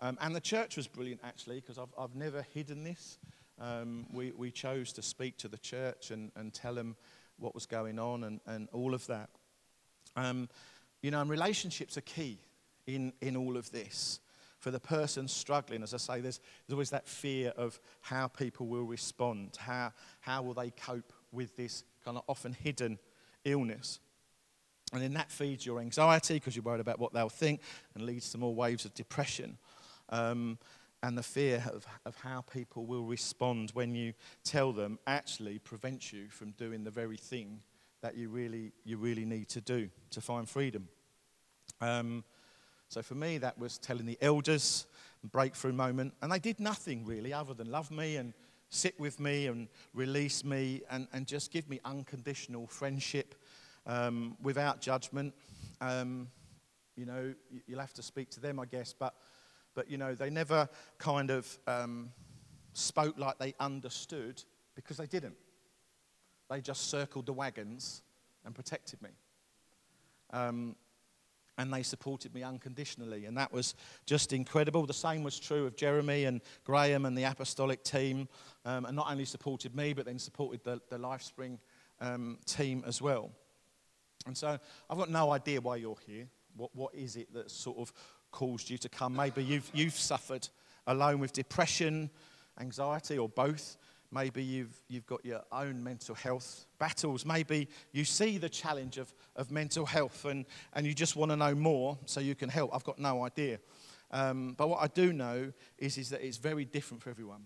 Um, 0.00 0.18
and 0.20 0.34
the 0.34 0.40
church 0.40 0.76
was 0.76 0.86
brilliant, 0.86 1.20
actually, 1.24 1.60
because 1.60 1.78
I've, 1.78 1.94
I've 1.98 2.14
never 2.14 2.44
hidden 2.52 2.84
this. 2.84 3.18
Um, 3.60 4.06
we, 4.12 4.32
we 4.32 4.50
chose 4.50 4.92
to 4.94 5.02
speak 5.02 5.36
to 5.38 5.48
the 5.48 5.58
church 5.58 6.10
and, 6.10 6.32
and 6.36 6.52
tell 6.52 6.74
them 6.74 6.96
what 7.38 7.54
was 7.54 7.66
going 7.66 7.98
on 7.98 8.24
and, 8.24 8.40
and 8.46 8.68
all 8.72 8.94
of 8.94 9.06
that. 9.06 9.30
Um, 10.16 10.48
you 11.02 11.10
know, 11.10 11.20
and 11.20 11.30
relationships 11.30 11.96
are 11.96 12.02
key 12.02 12.38
in, 12.86 13.12
in 13.20 13.36
all 13.36 13.56
of 13.56 13.70
this. 13.70 14.20
For 14.58 14.70
the 14.70 14.80
person 14.80 15.28
struggling, 15.28 15.82
as 15.82 15.92
I 15.92 15.98
say, 15.98 16.20
there's, 16.20 16.40
there's 16.66 16.74
always 16.74 16.90
that 16.90 17.06
fear 17.06 17.52
of 17.56 17.78
how 18.00 18.28
people 18.28 18.66
will 18.66 18.84
respond, 18.84 19.56
how, 19.58 19.92
how 20.20 20.42
will 20.42 20.54
they 20.54 20.70
cope 20.70 21.12
with 21.32 21.54
this 21.56 21.84
kind 22.04 22.16
of 22.16 22.24
often 22.28 22.54
hidden 22.54 22.98
illness. 23.44 24.00
And 24.92 25.02
then 25.02 25.14
that 25.14 25.30
feeds 25.30 25.66
your 25.66 25.80
anxiety 25.80 26.34
because 26.34 26.56
you're 26.56 26.62
worried 26.62 26.80
about 26.80 26.98
what 26.98 27.12
they'll 27.12 27.28
think 27.28 27.60
and 27.94 28.06
leads 28.06 28.30
to 28.30 28.38
more 28.38 28.54
waves 28.54 28.84
of 28.84 28.94
depression. 28.94 29.58
Um, 30.14 30.58
and 31.02 31.18
the 31.18 31.22
fear 31.22 31.62
of, 31.72 31.86
of 32.06 32.16
how 32.16 32.40
people 32.40 32.86
will 32.86 33.04
respond 33.04 33.70
when 33.74 33.94
you 33.94 34.14
tell 34.44 34.72
them 34.72 34.98
actually 35.06 35.58
prevents 35.58 36.12
you 36.12 36.28
from 36.30 36.52
doing 36.52 36.84
the 36.84 36.90
very 36.90 37.16
thing 37.16 37.60
that 38.00 38.16
you 38.16 38.28
really, 38.28 38.72
you 38.84 38.96
really 38.96 39.24
need 39.24 39.48
to 39.48 39.60
do 39.60 39.90
to 40.10 40.20
find 40.20 40.48
freedom. 40.48 40.88
Um, 41.80 42.24
so 42.88 43.02
for 43.02 43.16
me, 43.16 43.38
that 43.38 43.58
was 43.58 43.76
telling 43.78 44.06
the 44.06 44.16
elders, 44.20 44.86
breakthrough 45.32 45.72
moment. 45.72 46.14
And 46.22 46.30
they 46.30 46.38
did 46.38 46.60
nothing 46.60 47.04
really 47.04 47.32
other 47.32 47.54
than 47.54 47.70
love 47.70 47.90
me 47.90 48.16
and 48.16 48.34
sit 48.70 48.98
with 49.00 49.18
me 49.18 49.48
and 49.48 49.68
release 49.94 50.44
me 50.44 50.82
and, 50.90 51.08
and 51.12 51.26
just 51.26 51.50
give 51.50 51.68
me 51.68 51.80
unconditional 51.84 52.68
friendship 52.68 53.34
um, 53.84 54.36
without 54.40 54.80
judgment. 54.80 55.34
Um, 55.80 56.28
you 56.96 57.04
know, 57.04 57.34
you'll 57.66 57.80
have 57.80 57.94
to 57.94 58.02
speak 58.02 58.30
to 58.30 58.40
them, 58.40 58.60
I 58.60 58.66
guess, 58.66 58.94
but, 58.96 59.14
but 59.74 59.90
you 59.90 59.98
know, 59.98 60.14
they 60.14 60.30
never 60.30 60.68
kind 60.98 61.30
of 61.30 61.58
um, 61.66 62.10
spoke 62.72 63.18
like 63.18 63.38
they 63.38 63.54
understood 63.60 64.42
because 64.74 64.96
they 64.96 65.06
didn't. 65.06 65.36
They 66.50 66.60
just 66.60 66.90
circled 66.90 67.26
the 67.26 67.32
wagons 67.32 68.02
and 68.44 68.54
protected 68.54 69.00
me. 69.02 69.10
Um, 70.32 70.76
and 71.56 71.72
they 71.72 71.82
supported 71.82 72.34
me 72.34 72.42
unconditionally, 72.42 73.26
and 73.26 73.36
that 73.36 73.52
was 73.52 73.74
just 74.06 74.32
incredible. 74.32 74.86
The 74.86 74.92
same 74.92 75.22
was 75.22 75.38
true 75.38 75.66
of 75.66 75.76
Jeremy 75.76 76.24
and 76.24 76.40
Graham 76.64 77.04
and 77.06 77.16
the 77.16 77.22
apostolic 77.24 77.84
team, 77.84 78.28
um, 78.64 78.86
and 78.86 78.96
not 78.96 79.10
only 79.10 79.24
supported 79.24 79.74
me, 79.74 79.92
but 79.92 80.04
then 80.04 80.18
supported 80.18 80.64
the, 80.64 80.80
the 80.90 80.98
LifeSpring 80.98 81.58
um, 82.00 82.38
team 82.44 82.82
as 82.86 83.00
well. 83.00 83.30
And 84.26 84.36
so 84.36 84.58
I've 84.90 84.98
got 84.98 85.10
no 85.10 85.30
idea 85.30 85.60
why 85.60 85.76
you're 85.76 85.96
here. 86.06 86.26
What, 86.56 86.74
what 86.74 86.94
is 86.94 87.16
it 87.16 87.32
that 87.34 87.50
sort 87.50 87.78
of 87.78 87.92
caused 88.34 88.68
you 88.68 88.76
to 88.78 88.88
come? 88.88 89.14
Maybe 89.14 89.44
you've, 89.44 89.70
you've 89.72 89.94
suffered 89.94 90.48
alone 90.88 91.20
with 91.20 91.32
depression, 91.32 92.10
anxiety, 92.58 93.16
or 93.16 93.28
both. 93.28 93.76
Maybe 94.10 94.42
you've, 94.42 94.76
you've 94.88 95.06
got 95.06 95.24
your 95.24 95.42
own 95.52 95.82
mental 95.82 96.16
health 96.16 96.66
battles. 96.80 97.24
Maybe 97.24 97.68
you 97.92 98.04
see 98.04 98.38
the 98.38 98.48
challenge 98.48 98.98
of, 98.98 99.14
of 99.36 99.52
mental 99.52 99.86
health 99.86 100.24
and, 100.24 100.46
and 100.72 100.84
you 100.84 100.94
just 100.94 101.14
want 101.14 101.30
to 101.30 101.36
know 101.36 101.54
more 101.54 101.96
so 102.06 102.20
you 102.20 102.34
can 102.34 102.48
help. 102.48 102.74
I've 102.74 102.82
got 102.82 102.98
no 102.98 103.24
idea. 103.24 103.60
Um, 104.10 104.54
but 104.58 104.68
what 104.68 104.82
I 104.82 104.88
do 104.88 105.12
know 105.12 105.52
is, 105.78 105.96
is 105.96 106.10
that 106.10 106.26
it's 106.26 106.36
very 106.36 106.64
different 106.64 107.04
for 107.04 107.10
everyone. 107.10 107.44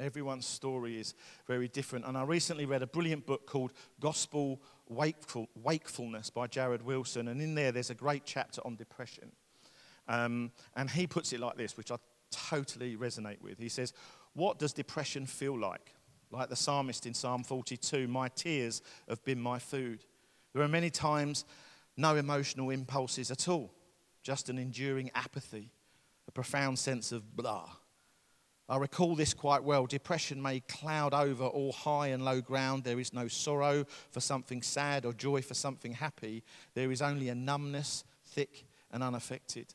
Everyone's 0.00 0.46
story 0.46 0.98
is 0.98 1.14
very 1.46 1.68
different. 1.68 2.06
And 2.06 2.16
I 2.16 2.24
recently 2.24 2.64
read 2.64 2.82
a 2.82 2.86
brilliant 2.86 3.26
book 3.26 3.46
called 3.46 3.72
Gospel 4.00 4.60
Wakeful, 4.88 5.48
Wakefulness 5.54 6.30
by 6.30 6.46
Jared 6.46 6.82
Wilson. 6.82 7.28
And 7.28 7.42
in 7.42 7.54
there, 7.54 7.72
there's 7.72 7.90
a 7.90 7.94
great 7.94 8.22
chapter 8.24 8.62
on 8.64 8.76
depression. 8.76 9.32
Um, 10.08 10.50
and 10.76 10.90
he 10.90 11.06
puts 11.06 11.32
it 11.32 11.40
like 11.40 11.56
this, 11.56 11.76
which 11.76 11.90
I 11.90 11.96
totally 12.30 12.96
resonate 12.96 13.40
with. 13.40 13.58
He 13.58 13.68
says, 13.68 13.92
What 14.34 14.58
does 14.58 14.72
depression 14.72 15.26
feel 15.26 15.58
like? 15.58 15.94
Like 16.30 16.48
the 16.48 16.56
psalmist 16.56 17.06
in 17.06 17.14
Psalm 17.14 17.44
42 17.44 18.08
My 18.08 18.28
tears 18.28 18.82
have 19.08 19.22
been 19.24 19.40
my 19.40 19.58
food. 19.58 20.04
There 20.54 20.62
are 20.62 20.68
many 20.68 20.90
times 20.90 21.44
no 21.96 22.16
emotional 22.16 22.70
impulses 22.70 23.30
at 23.30 23.48
all, 23.48 23.72
just 24.22 24.48
an 24.48 24.58
enduring 24.58 25.10
apathy, 25.14 25.70
a 26.26 26.32
profound 26.32 26.78
sense 26.78 27.12
of 27.12 27.36
blah 27.36 27.68
I 28.72 28.78
recall 28.78 29.14
this 29.14 29.34
quite 29.34 29.64
well. 29.64 29.84
Depression 29.84 30.40
may 30.40 30.60
cloud 30.60 31.12
over 31.12 31.44
all 31.44 31.72
high 31.72 32.08
and 32.08 32.24
low 32.24 32.40
ground. 32.40 32.84
There 32.84 32.98
is 32.98 33.12
no 33.12 33.28
sorrow 33.28 33.84
for 34.10 34.20
something 34.20 34.62
sad 34.62 35.04
or 35.04 35.12
joy 35.12 35.42
for 35.42 35.52
something 35.52 35.92
happy. 35.92 36.42
There 36.72 36.90
is 36.90 37.02
only 37.02 37.28
a 37.28 37.34
numbness, 37.34 38.02
thick 38.24 38.64
and 38.90 39.02
unaffected. 39.02 39.74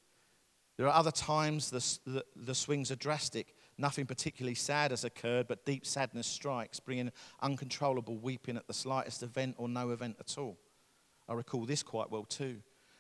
There 0.78 0.88
are 0.88 0.94
other 0.94 1.12
times 1.12 1.72
the, 1.72 2.12
the, 2.12 2.26
the 2.36 2.56
swings 2.56 2.92
are 2.92 2.96
drastic. 2.96 3.56
Nothing 3.80 4.06
particularly 4.06 4.56
sad 4.56 4.92
has 4.92 5.04
occurred, 5.04 5.48
but 5.48 5.66
deep 5.66 5.86
sadness 5.86 6.28
strikes, 6.28 6.80
bringing 6.80 7.12
uncontrollable 7.42 8.18
weeping 8.18 8.58
at 8.58 8.68
the 8.68 8.74
slightest 8.74 9.24
event 9.24 9.56
or 9.58 9.68
no 9.68 9.90
event 9.90 10.18
at 10.20 10.38
all. 10.38 10.58
I 11.28 11.34
recall 11.34 11.66
this 11.66 11.84
quite 11.84 12.12
well 12.12 12.24
too. 12.24 12.58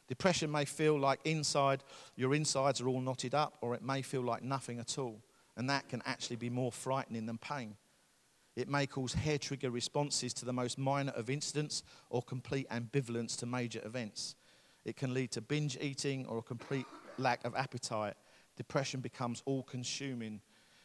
Depression 0.07 0.51
may 0.51 0.65
feel 0.65 0.99
like 0.99 1.19
inside 1.23 1.83
your 2.15 2.33
insides 2.33 2.81
are 2.81 2.87
all 2.87 3.01
knotted 3.01 3.35
up, 3.35 3.57
or 3.61 3.75
it 3.75 3.83
may 3.83 4.01
feel 4.01 4.21
like 4.21 4.41
nothing 4.41 4.79
at 4.79 4.97
all. 4.97 5.21
And 5.55 5.69
that 5.69 5.89
can 5.89 6.01
actually 6.05 6.35
be 6.35 6.49
more 6.49 6.71
frightening 6.71 7.25
than 7.25 7.37
pain. 7.37 7.75
It 8.55 8.69
may 8.69 8.87
cause 8.87 9.13
hair 9.13 9.37
trigger 9.37 9.69
responses 9.69 10.33
to 10.35 10.45
the 10.45 10.53
most 10.53 10.79
minor 10.79 11.11
of 11.11 11.29
incidents 11.29 11.83
or 12.09 12.23
complete 12.23 12.67
ambivalence 12.69 13.37
to 13.37 13.45
major 13.45 13.81
events. 13.85 14.35
It 14.85 14.95
can 14.95 15.13
lead 15.13 15.31
to 15.31 15.41
binge 15.41 15.77
eating 15.79 16.25
or 16.25 16.39
a 16.39 16.43
complete 16.43 16.85
lack 17.17 17.43
of 17.45 17.55
appetite. 17.55 18.15
Depression 18.55 18.99
becomes 19.01 19.43
all 19.45 19.63
consuming. 19.63 20.41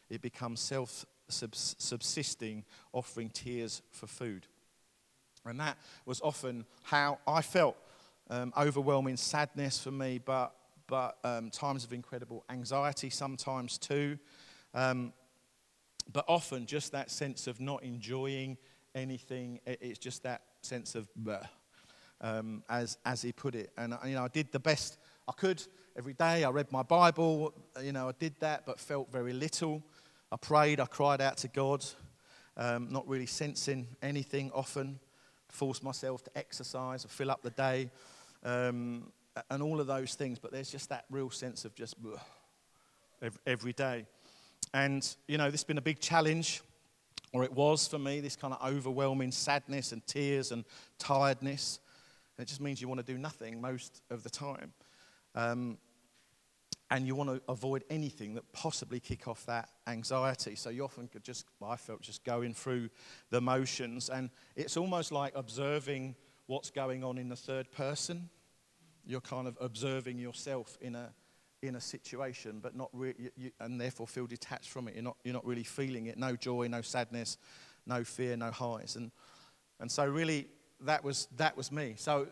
It 0.09 0.21
becomes 0.21 0.59
self 0.59 1.05
subsisting, 1.27 2.63
offering 2.91 3.29
tears 3.29 3.81
for 3.91 4.07
food. 4.07 4.47
And 5.45 5.59
that 5.59 5.77
was 6.05 6.21
often 6.21 6.65
how 6.83 7.19
I 7.27 7.41
felt 7.41 7.75
um, 8.29 8.53
overwhelming 8.57 9.17
sadness 9.17 9.79
for 9.79 9.91
me, 9.91 10.19
but, 10.23 10.55
but 10.87 11.17
um, 11.23 11.49
times 11.49 11.83
of 11.83 11.93
incredible 11.93 12.43
anxiety 12.49 13.09
sometimes 13.09 13.77
too. 13.77 14.17
Um, 14.73 15.13
but 16.11 16.25
often 16.27 16.65
just 16.65 16.91
that 16.91 17.09
sense 17.11 17.47
of 17.47 17.59
not 17.59 17.83
enjoying 17.83 18.57
anything. 18.95 19.59
It's 19.65 19.99
just 19.99 20.23
that 20.23 20.41
sense 20.61 20.95
of, 20.95 21.07
um, 22.21 22.63
as, 22.69 22.97
as 23.05 23.21
he 23.21 23.31
put 23.31 23.55
it. 23.55 23.71
And, 23.77 23.95
you 24.05 24.15
know, 24.15 24.23
I 24.23 24.27
did 24.27 24.51
the 24.51 24.59
best 24.59 24.97
I 25.27 25.31
could 25.31 25.63
every 25.97 26.13
day. 26.13 26.43
I 26.43 26.49
read 26.49 26.71
my 26.71 26.83
Bible, 26.83 27.53
you 27.81 27.91
know, 27.91 28.09
I 28.09 28.13
did 28.17 28.35
that, 28.39 28.65
but 28.65 28.79
felt 28.79 29.11
very 29.11 29.33
little. 29.33 29.83
I 30.31 30.35
prayed, 30.37 30.79
I 30.79 30.85
cried 30.85 31.21
out 31.21 31.37
to 31.37 31.47
God, 31.47 31.85
um, 32.57 32.89
not 32.89 33.07
really 33.07 33.27
sensing 33.27 33.87
anything 34.01 34.51
often. 34.53 34.99
Forced 35.49 35.83
myself 35.83 36.23
to 36.23 36.35
exercise 36.35 37.05
fill 37.07 37.29
up 37.29 37.43
the 37.43 37.51
day, 37.51 37.91
um, 38.43 39.11
and 39.51 39.61
all 39.61 39.79
of 39.79 39.85
those 39.85 40.15
things. 40.15 40.39
But 40.39 40.51
there's 40.51 40.71
just 40.71 40.89
that 40.89 41.05
real 41.11 41.29
sense 41.29 41.63
of 41.63 41.75
just 41.75 41.95
every 43.45 43.73
day. 43.73 44.07
And, 44.73 45.07
you 45.27 45.37
know, 45.37 45.51
this 45.51 45.61
has 45.61 45.63
been 45.63 45.77
a 45.77 45.81
big 45.81 45.99
challenge, 45.99 46.61
or 47.33 47.43
it 47.43 47.53
was 47.53 47.87
for 47.87 47.99
me, 47.99 48.19
this 48.19 48.35
kind 48.35 48.51
of 48.51 48.67
overwhelming 48.67 49.31
sadness 49.31 49.91
and 49.91 50.03
tears 50.07 50.51
and 50.51 50.65
tiredness. 50.97 51.79
And 52.35 52.47
it 52.47 52.49
just 52.49 52.59
means 52.59 52.81
you 52.81 52.87
want 52.87 53.05
to 53.05 53.13
do 53.13 53.19
nothing 53.19 53.61
most 53.61 54.01
of 54.09 54.23
the 54.23 54.31
time. 54.31 54.73
Um, 55.35 55.77
and 56.89 57.07
you 57.07 57.15
want 57.15 57.29
to 57.31 57.41
avoid 57.49 57.83
anything 57.89 58.35
that 58.35 58.43
possibly 58.53 58.99
kick 58.99 59.27
off 59.27 59.45
that 59.47 59.67
anxiety. 59.87 60.55
So 60.55 60.69
you 60.69 60.83
often 60.83 61.07
could 61.07 61.23
just, 61.23 61.45
well, 61.59 61.71
I 61.71 61.75
felt 61.75 62.01
just 62.01 62.23
going 62.23 62.53
through 62.53 62.89
the 63.31 63.41
motions, 63.41 64.09
and 64.09 64.29
it's 64.55 64.77
almost 64.77 65.11
like 65.11 65.33
observing 65.35 66.15
what's 66.45 66.69
going 66.69 67.03
on 67.03 67.17
in 67.17 67.29
the 67.29 67.35
third 67.35 67.71
person. 67.71 68.29
You're 69.05 69.21
kind 69.21 69.47
of 69.47 69.57
observing 69.59 70.19
yourself 70.19 70.77
in 70.81 70.95
a 70.95 71.11
in 71.63 71.75
a 71.77 71.81
situation, 71.81 72.59
but 72.61 72.75
not 72.75 72.89
re- 72.93 73.15
you, 73.37 73.49
and 73.61 73.79
therefore 73.79 74.05
feel 74.05 74.27
detached 74.27 74.69
from 74.69 74.87
it. 74.87 74.95
You're 74.95 75.03
not 75.03 75.17
you're 75.23 75.33
not 75.33 75.45
really 75.45 75.63
feeling 75.63 76.05
it. 76.07 76.17
No 76.17 76.35
joy, 76.35 76.67
no 76.67 76.81
sadness, 76.81 77.37
no 77.87 78.03
fear, 78.03 78.37
no 78.37 78.51
highs, 78.51 78.97
and 78.97 79.11
and 79.79 79.91
so 79.91 80.05
really 80.05 80.47
that 80.81 81.03
was 81.03 81.27
that 81.37 81.57
was 81.57 81.71
me. 81.71 81.95
So 81.97 82.27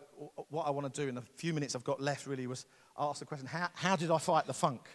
what 0.50 0.66
I 0.66 0.70
want 0.70 0.92
to 0.92 1.02
do 1.02 1.08
in 1.08 1.14
the 1.14 1.22
few 1.36 1.52
minutes 1.52 1.74
I've 1.74 1.84
got 1.84 2.00
left 2.00 2.26
really 2.26 2.46
was 2.46 2.66
ask 2.98 3.20
the 3.20 3.26
question 3.26 3.46
how, 3.46 3.68
how 3.74 3.96
did 3.96 4.10
I 4.10 4.18
fight 4.18 4.46
the 4.46 4.54
funk? 4.54 4.88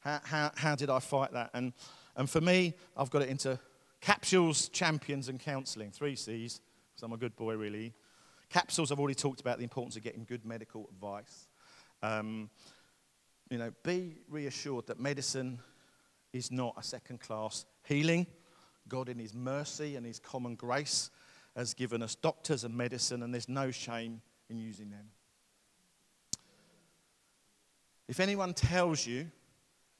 How, 0.00 0.20
how, 0.24 0.52
how 0.54 0.74
did 0.74 0.90
I 0.90 0.98
fight 0.98 1.32
that? 1.32 1.50
And, 1.54 1.72
and 2.16 2.28
for 2.28 2.40
me, 2.40 2.74
I've 2.96 3.10
got 3.10 3.22
it 3.22 3.28
into 3.28 3.58
capsules, 4.00 4.68
champions, 4.68 5.28
and 5.28 5.38
counseling. 5.38 5.90
Three 5.90 6.16
C's, 6.16 6.60
because 6.90 7.02
I'm 7.02 7.12
a 7.12 7.18
good 7.18 7.36
boy, 7.36 7.54
really. 7.54 7.92
Capsules, 8.48 8.90
I've 8.90 8.98
already 8.98 9.14
talked 9.14 9.40
about 9.40 9.58
the 9.58 9.64
importance 9.64 9.96
of 9.96 10.02
getting 10.02 10.24
good 10.24 10.44
medical 10.44 10.88
advice. 10.90 11.48
Um, 12.02 12.50
you 13.50 13.58
know, 13.58 13.72
be 13.82 14.16
reassured 14.28 14.86
that 14.86 14.98
medicine 14.98 15.58
is 16.32 16.50
not 16.50 16.74
a 16.78 16.82
second 16.82 17.20
class 17.20 17.66
healing. 17.84 18.26
God, 18.88 19.08
in 19.08 19.18
His 19.18 19.34
mercy 19.34 19.96
and 19.96 20.06
His 20.06 20.18
common 20.18 20.54
grace, 20.54 21.10
has 21.56 21.74
given 21.74 22.02
us 22.02 22.14
doctors 22.14 22.64
and 22.64 22.74
medicine, 22.76 23.22
and 23.22 23.34
there's 23.34 23.48
no 23.48 23.70
shame 23.70 24.22
in 24.48 24.56
using 24.56 24.90
them. 24.90 25.10
If 28.10 28.18
anyone 28.18 28.54
tells 28.54 29.06
you 29.06 29.30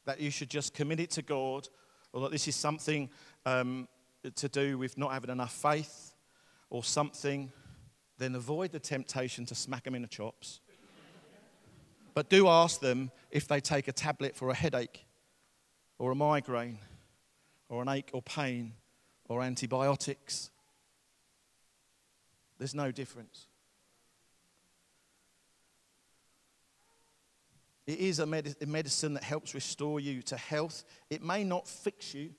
that 0.04 0.18
you 0.18 0.32
should 0.32 0.50
just 0.50 0.74
commit 0.74 0.98
it 0.98 1.10
to 1.12 1.22
God, 1.22 1.68
or 2.12 2.22
that 2.22 2.32
this 2.32 2.48
is 2.48 2.56
something 2.56 3.08
um, 3.46 3.86
to 4.34 4.48
do 4.48 4.76
with 4.76 4.98
not 4.98 5.12
having 5.12 5.30
enough 5.30 5.52
faith, 5.52 6.12
or 6.70 6.82
something, 6.82 7.52
then 8.18 8.34
avoid 8.34 8.72
the 8.72 8.80
temptation 8.80 9.46
to 9.46 9.54
smack 9.54 9.84
them 9.84 9.94
in 9.94 10.02
the 10.02 10.08
chops. 10.08 10.58
but 12.12 12.28
do 12.28 12.48
ask 12.48 12.80
them 12.80 13.12
if 13.30 13.46
they 13.46 13.60
take 13.60 13.86
a 13.86 13.92
tablet 13.92 14.34
for 14.34 14.50
a 14.50 14.54
headache, 14.54 15.06
or 15.96 16.10
a 16.10 16.16
migraine, 16.16 16.80
or 17.68 17.80
an 17.80 17.88
ache 17.88 18.10
or 18.12 18.22
pain, 18.22 18.72
or 19.28 19.40
antibiotics. 19.40 20.50
There's 22.58 22.74
no 22.74 22.90
difference. 22.90 23.46
It 27.90 27.98
is 27.98 28.20
a, 28.20 28.26
medicine 28.26 29.14
that 29.14 29.24
helps 29.24 29.52
restore 29.52 29.98
you 29.98 30.22
to 30.22 30.36
health. 30.36 30.84
It 31.10 31.24
may 31.24 31.42
not 31.42 31.66
fix 31.66 32.14
you 32.14 32.30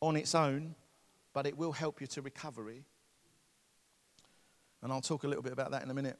on 0.00 0.16
its 0.16 0.34
own, 0.34 0.74
but 1.32 1.46
it 1.46 1.56
will 1.56 1.70
help 1.70 2.00
you 2.00 2.08
to 2.08 2.22
recovery. 2.22 2.82
And 4.82 4.92
I'll 4.92 5.00
talk 5.00 5.22
a 5.22 5.28
little 5.28 5.44
bit 5.44 5.52
about 5.52 5.70
that 5.70 5.84
in 5.84 5.90
a 5.92 5.94
minute. 5.94 6.18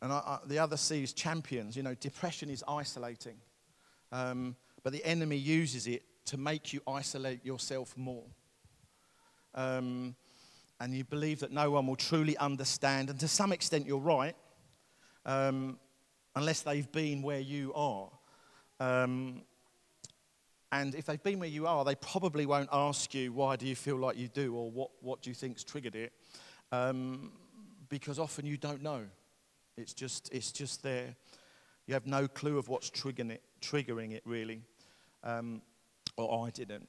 And 0.00 0.12
I, 0.12 0.18
I, 0.18 0.38
the 0.46 0.60
other 0.60 0.76
C 0.76 1.02
is 1.02 1.12
champions. 1.12 1.76
You 1.76 1.82
know, 1.82 1.96
depression 1.96 2.50
is 2.50 2.62
isolating, 2.68 3.38
um, 4.12 4.54
but 4.84 4.92
the 4.92 5.04
enemy 5.04 5.38
uses 5.38 5.88
it 5.88 6.04
to 6.26 6.36
make 6.36 6.72
you 6.72 6.82
isolate 6.86 7.44
yourself 7.44 7.96
more. 7.96 8.26
Um, 9.56 10.14
and 10.78 10.94
you 10.94 11.02
believe 11.02 11.40
that 11.40 11.50
no 11.50 11.72
one 11.72 11.88
will 11.88 11.96
truly 11.96 12.36
understand. 12.36 13.10
And 13.10 13.18
to 13.18 13.26
some 13.26 13.50
extent, 13.50 13.88
you're 13.88 13.98
right. 13.98 14.36
Um, 15.26 15.80
unless 16.34 16.62
they've 16.62 16.90
been 16.92 17.22
where 17.22 17.40
you 17.40 17.72
are. 17.74 18.08
Um, 18.80 19.42
and 20.72 20.94
if 20.94 21.04
they've 21.04 21.22
been 21.22 21.38
where 21.38 21.48
you 21.48 21.66
are, 21.66 21.84
they 21.84 21.94
probably 21.94 22.46
won't 22.46 22.70
ask 22.72 23.14
you, 23.14 23.32
why 23.32 23.56
do 23.56 23.66
you 23.66 23.76
feel 23.76 23.96
like 23.96 24.16
you 24.16 24.28
do, 24.28 24.54
or 24.54 24.70
what, 24.70 24.90
what 25.00 25.20
do 25.20 25.30
you 25.30 25.34
think's 25.34 25.62
triggered 25.62 25.94
it? 25.94 26.12
Um, 26.72 27.32
because 27.90 28.18
often 28.18 28.46
you 28.46 28.56
don't 28.56 28.82
know. 28.82 29.02
It's 29.76 29.92
just, 29.92 30.32
it's 30.32 30.50
just 30.50 30.82
there. 30.82 31.14
You 31.86 31.94
have 31.94 32.06
no 32.06 32.26
clue 32.26 32.56
of 32.56 32.68
what's 32.68 32.90
triggering 32.90 33.30
it, 33.30 33.42
triggering 33.60 34.12
it 34.12 34.22
really. 34.24 34.62
Um, 35.22 35.60
or 36.16 36.46
I 36.46 36.50
didn't. 36.50 36.88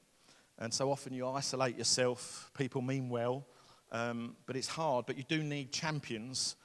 And 0.58 0.72
so 0.72 0.90
often 0.90 1.12
you 1.12 1.26
isolate 1.28 1.76
yourself. 1.76 2.50
People 2.56 2.80
mean 2.80 3.10
well, 3.10 3.44
um, 3.92 4.36
but 4.46 4.56
it's 4.56 4.68
hard. 4.68 5.04
But 5.06 5.18
you 5.18 5.24
do 5.28 5.42
need 5.42 5.72
champions. 5.72 6.56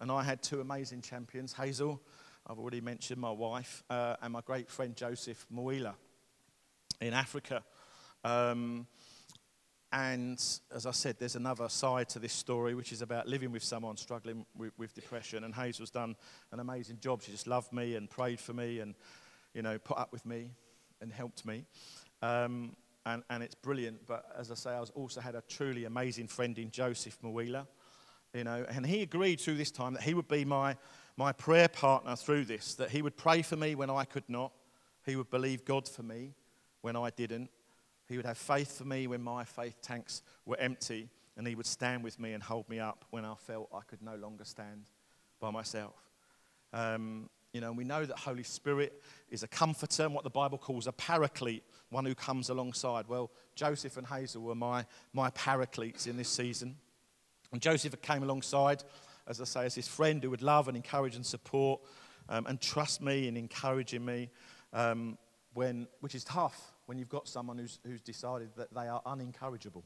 And 0.00 0.12
I 0.12 0.22
had 0.22 0.42
two 0.42 0.60
amazing 0.60 1.02
champions 1.02 1.52
Hazel 1.52 2.00
I've 2.50 2.58
already 2.58 2.80
mentioned 2.80 3.20
my 3.20 3.30
wife 3.30 3.84
uh, 3.90 4.16
and 4.22 4.32
my 4.32 4.40
great 4.40 4.70
friend 4.70 4.96
Joseph 4.96 5.44
Mwila 5.54 5.92
in 6.98 7.12
Africa. 7.12 7.62
Um, 8.24 8.86
and 9.92 10.42
as 10.74 10.86
I 10.86 10.92
said, 10.92 11.16
there's 11.18 11.36
another 11.36 11.68
side 11.68 12.08
to 12.10 12.18
this 12.18 12.32
story, 12.32 12.74
which 12.74 12.90
is 12.90 13.02
about 13.02 13.28
living 13.28 13.52
with 13.52 13.62
someone 13.62 13.98
struggling 13.98 14.46
with, 14.56 14.72
with, 14.78 14.94
depression. 14.94 15.44
And 15.44 15.54
Hazel's 15.54 15.90
done 15.90 16.16
an 16.50 16.58
amazing 16.58 17.00
job. 17.00 17.22
She 17.22 17.32
just 17.32 17.46
loved 17.46 17.70
me 17.70 17.96
and 17.96 18.08
prayed 18.08 18.40
for 18.40 18.54
me 18.54 18.80
and, 18.80 18.94
you 19.52 19.60
know, 19.60 19.78
put 19.78 19.98
up 19.98 20.10
with 20.10 20.24
me 20.24 20.52
and 21.02 21.12
helped 21.12 21.44
me. 21.44 21.66
Um, 22.22 22.76
and, 23.04 23.24
and 23.28 23.42
it's 23.42 23.56
brilliant. 23.56 24.06
But 24.06 24.24
as 24.38 24.50
I 24.50 24.54
say, 24.54 24.70
I've 24.70 24.90
also 24.94 25.20
had 25.20 25.34
a 25.34 25.42
truly 25.48 25.84
amazing 25.84 26.28
friend 26.28 26.58
in 26.58 26.70
Joseph 26.70 27.18
Mwila, 27.22 27.66
you 28.32 28.44
know, 28.44 28.64
and 28.70 28.86
he 28.86 29.02
agreed 29.02 29.38
through 29.38 29.56
this 29.56 29.70
time 29.70 29.92
that 29.94 30.02
he 30.02 30.14
would 30.14 30.28
be 30.28 30.46
my 30.46 30.76
my 31.18 31.32
prayer 31.32 31.66
partner 31.66 32.14
through 32.14 32.44
this, 32.44 32.74
that 32.74 32.90
he 32.90 33.02
would 33.02 33.16
pray 33.16 33.42
for 33.42 33.56
me 33.56 33.74
when 33.74 33.90
I 33.90 34.04
could 34.04 34.22
not. 34.28 34.52
He 35.04 35.16
would 35.16 35.30
believe 35.30 35.64
God 35.64 35.88
for 35.88 36.04
me 36.04 36.34
when 36.80 36.94
I 36.94 37.10
didn't. 37.10 37.50
He 38.08 38.16
would 38.16 38.24
have 38.24 38.38
faith 38.38 38.78
for 38.78 38.84
me 38.84 39.08
when 39.08 39.20
my 39.20 39.42
faith 39.42 39.82
tanks 39.82 40.22
were 40.46 40.56
empty. 40.60 41.08
And 41.36 41.46
he 41.46 41.56
would 41.56 41.66
stand 41.66 42.04
with 42.04 42.20
me 42.20 42.34
and 42.34 42.42
hold 42.42 42.68
me 42.68 42.78
up 42.78 43.04
when 43.10 43.24
I 43.24 43.34
felt 43.34 43.68
I 43.74 43.80
could 43.80 44.00
no 44.00 44.14
longer 44.14 44.44
stand 44.44 44.84
by 45.40 45.50
myself. 45.50 45.94
Um, 46.72 47.28
you 47.52 47.60
know, 47.60 47.72
we 47.72 47.82
know 47.82 48.04
that 48.04 48.16
Holy 48.16 48.44
Spirit 48.44 49.02
is 49.28 49.42
a 49.42 49.48
comforter 49.48 50.04
and 50.04 50.14
what 50.14 50.22
the 50.22 50.30
Bible 50.30 50.58
calls 50.58 50.86
a 50.86 50.92
paraclete, 50.92 51.64
one 51.90 52.04
who 52.04 52.14
comes 52.14 52.48
alongside. 52.48 53.08
Well, 53.08 53.32
Joseph 53.56 53.96
and 53.96 54.06
Hazel 54.06 54.42
were 54.42 54.54
my, 54.54 54.86
my 55.12 55.30
paracletes 55.30 56.06
in 56.06 56.16
this 56.16 56.28
season. 56.28 56.76
And 57.50 57.60
Joseph 57.60 58.00
came 58.02 58.22
alongside 58.22 58.84
as 59.28 59.40
I 59.40 59.44
say, 59.44 59.66
as 59.66 59.74
his 59.74 59.86
friend 59.86 60.22
who 60.22 60.30
would 60.30 60.42
love 60.42 60.68
and 60.68 60.76
encourage 60.76 61.14
and 61.14 61.24
support 61.24 61.80
um, 62.28 62.46
and 62.46 62.60
trust 62.60 63.02
me 63.02 63.28
and 63.28 63.36
encouraging 63.36 64.04
me, 64.04 64.30
um, 64.72 65.18
when, 65.54 65.86
which 66.00 66.14
is 66.14 66.24
tough 66.24 66.72
when 66.86 66.98
you've 66.98 67.08
got 67.08 67.28
someone 67.28 67.58
who's, 67.58 67.78
who's 67.84 68.00
decided 68.00 68.48
that 68.56 68.72
they 68.74 68.88
are 68.88 69.02
unencourageable. 69.06 69.82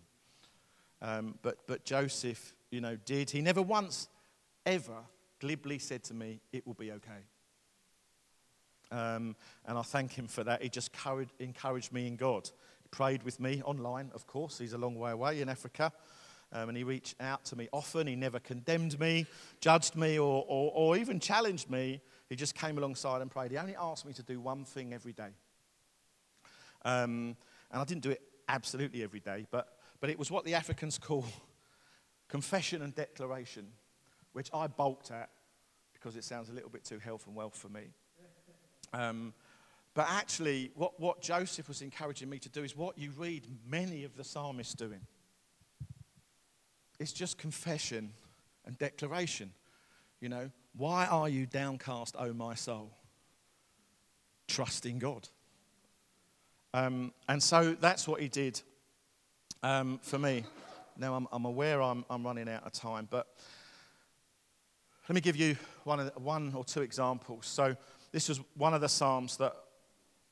Um, 1.00 1.38
but, 1.42 1.58
but 1.66 1.84
Joseph, 1.84 2.54
you 2.70 2.80
know, 2.80 2.96
did. 3.04 3.30
He 3.30 3.42
never 3.42 3.60
once, 3.60 4.08
ever 4.64 4.98
glibly 5.40 5.78
said 5.78 6.04
to 6.04 6.14
me, 6.14 6.40
It 6.52 6.64
will 6.66 6.74
be 6.74 6.92
okay. 6.92 7.10
Um, 8.92 9.34
and 9.66 9.78
I 9.78 9.82
thank 9.82 10.12
him 10.12 10.28
for 10.28 10.44
that. 10.44 10.62
He 10.62 10.68
just 10.68 10.90
encouraged 11.40 11.92
me 11.92 12.06
in 12.06 12.16
God. 12.16 12.48
He 12.82 12.88
prayed 12.90 13.22
with 13.24 13.40
me 13.40 13.62
online, 13.64 14.10
of 14.14 14.26
course. 14.26 14.58
He's 14.58 14.74
a 14.74 14.78
long 14.78 14.94
way 14.96 15.10
away 15.10 15.40
in 15.40 15.48
Africa. 15.48 15.92
Um, 16.52 16.68
and 16.68 16.76
he 16.76 16.84
reached 16.84 17.14
out 17.20 17.44
to 17.46 17.56
me 17.56 17.68
often. 17.72 18.06
He 18.06 18.14
never 18.14 18.38
condemned 18.38 19.00
me, 19.00 19.26
judged 19.60 19.96
me, 19.96 20.18
or, 20.18 20.44
or, 20.46 20.72
or 20.74 20.96
even 20.96 21.18
challenged 21.18 21.70
me. 21.70 22.02
He 22.28 22.36
just 22.36 22.54
came 22.54 22.76
alongside 22.76 23.22
and 23.22 23.30
prayed. 23.30 23.50
He 23.50 23.56
only 23.56 23.76
asked 23.76 24.04
me 24.04 24.12
to 24.14 24.22
do 24.22 24.40
one 24.40 24.64
thing 24.64 24.92
every 24.92 25.12
day. 25.12 25.30
Um, 26.84 27.36
and 27.70 27.80
I 27.80 27.84
didn't 27.84 28.02
do 28.02 28.10
it 28.10 28.20
absolutely 28.48 29.02
every 29.02 29.20
day, 29.20 29.46
but, 29.50 29.78
but 30.00 30.10
it 30.10 30.18
was 30.18 30.30
what 30.30 30.44
the 30.44 30.54
Africans 30.54 30.98
call 30.98 31.24
confession 32.28 32.82
and 32.82 32.94
declaration, 32.94 33.68
which 34.32 34.50
I 34.52 34.66
balked 34.66 35.10
at 35.10 35.30
because 35.94 36.16
it 36.16 36.24
sounds 36.24 36.50
a 36.50 36.52
little 36.52 36.70
bit 36.70 36.84
too 36.84 36.98
health 36.98 37.26
and 37.26 37.36
wealth 37.36 37.56
for 37.56 37.68
me. 37.68 37.92
Um, 38.92 39.32
but 39.94 40.06
actually, 40.08 40.70
what, 40.74 40.98
what 40.98 41.22
Joseph 41.22 41.68
was 41.68 41.82
encouraging 41.82 42.28
me 42.28 42.38
to 42.40 42.48
do 42.48 42.64
is 42.64 42.76
what 42.76 42.98
you 42.98 43.12
read 43.16 43.46
many 43.66 44.04
of 44.04 44.16
the 44.16 44.24
psalmists 44.24 44.74
doing. 44.74 45.00
It's 46.98 47.12
just 47.12 47.38
confession 47.38 48.12
and 48.64 48.78
declaration. 48.78 49.52
You 50.20 50.28
know, 50.28 50.50
why 50.76 51.06
are 51.06 51.28
you 51.28 51.46
downcast, 51.46 52.16
O 52.18 52.32
my 52.32 52.54
soul? 52.54 52.90
Trust 54.48 54.86
in 54.86 54.98
God. 54.98 55.28
Um, 56.74 57.12
and 57.28 57.42
so 57.42 57.76
that's 57.78 58.08
what 58.08 58.20
he 58.20 58.28
did 58.28 58.60
um, 59.62 59.98
for 60.02 60.18
me. 60.18 60.44
Now 60.96 61.14
I'm, 61.14 61.28
I'm 61.32 61.44
aware 61.44 61.82
I'm, 61.82 62.04
I'm, 62.08 62.24
running 62.24 62.48
out 62.48 62.64
of 62.64 62.72
time, 62.72 63.08
but 63.10 63.26
let 65.08 65.14
me 65.14 65.20
give 65.20 65.36
you 65.36 65.56
one, 65.84 65.98
the, 65.98 66.12
one 66.16 66.52
or 66.54 66.64
two 66.64 66.82
examples. 66.82 67.46
So 67.46 67.76
this 68.10 68.28
was 68.28 68.40
one 68.56 68.74
of 68.74 68.80
the 68.80 68.88
Psalms 68.88 69.36
that 69.38 69.54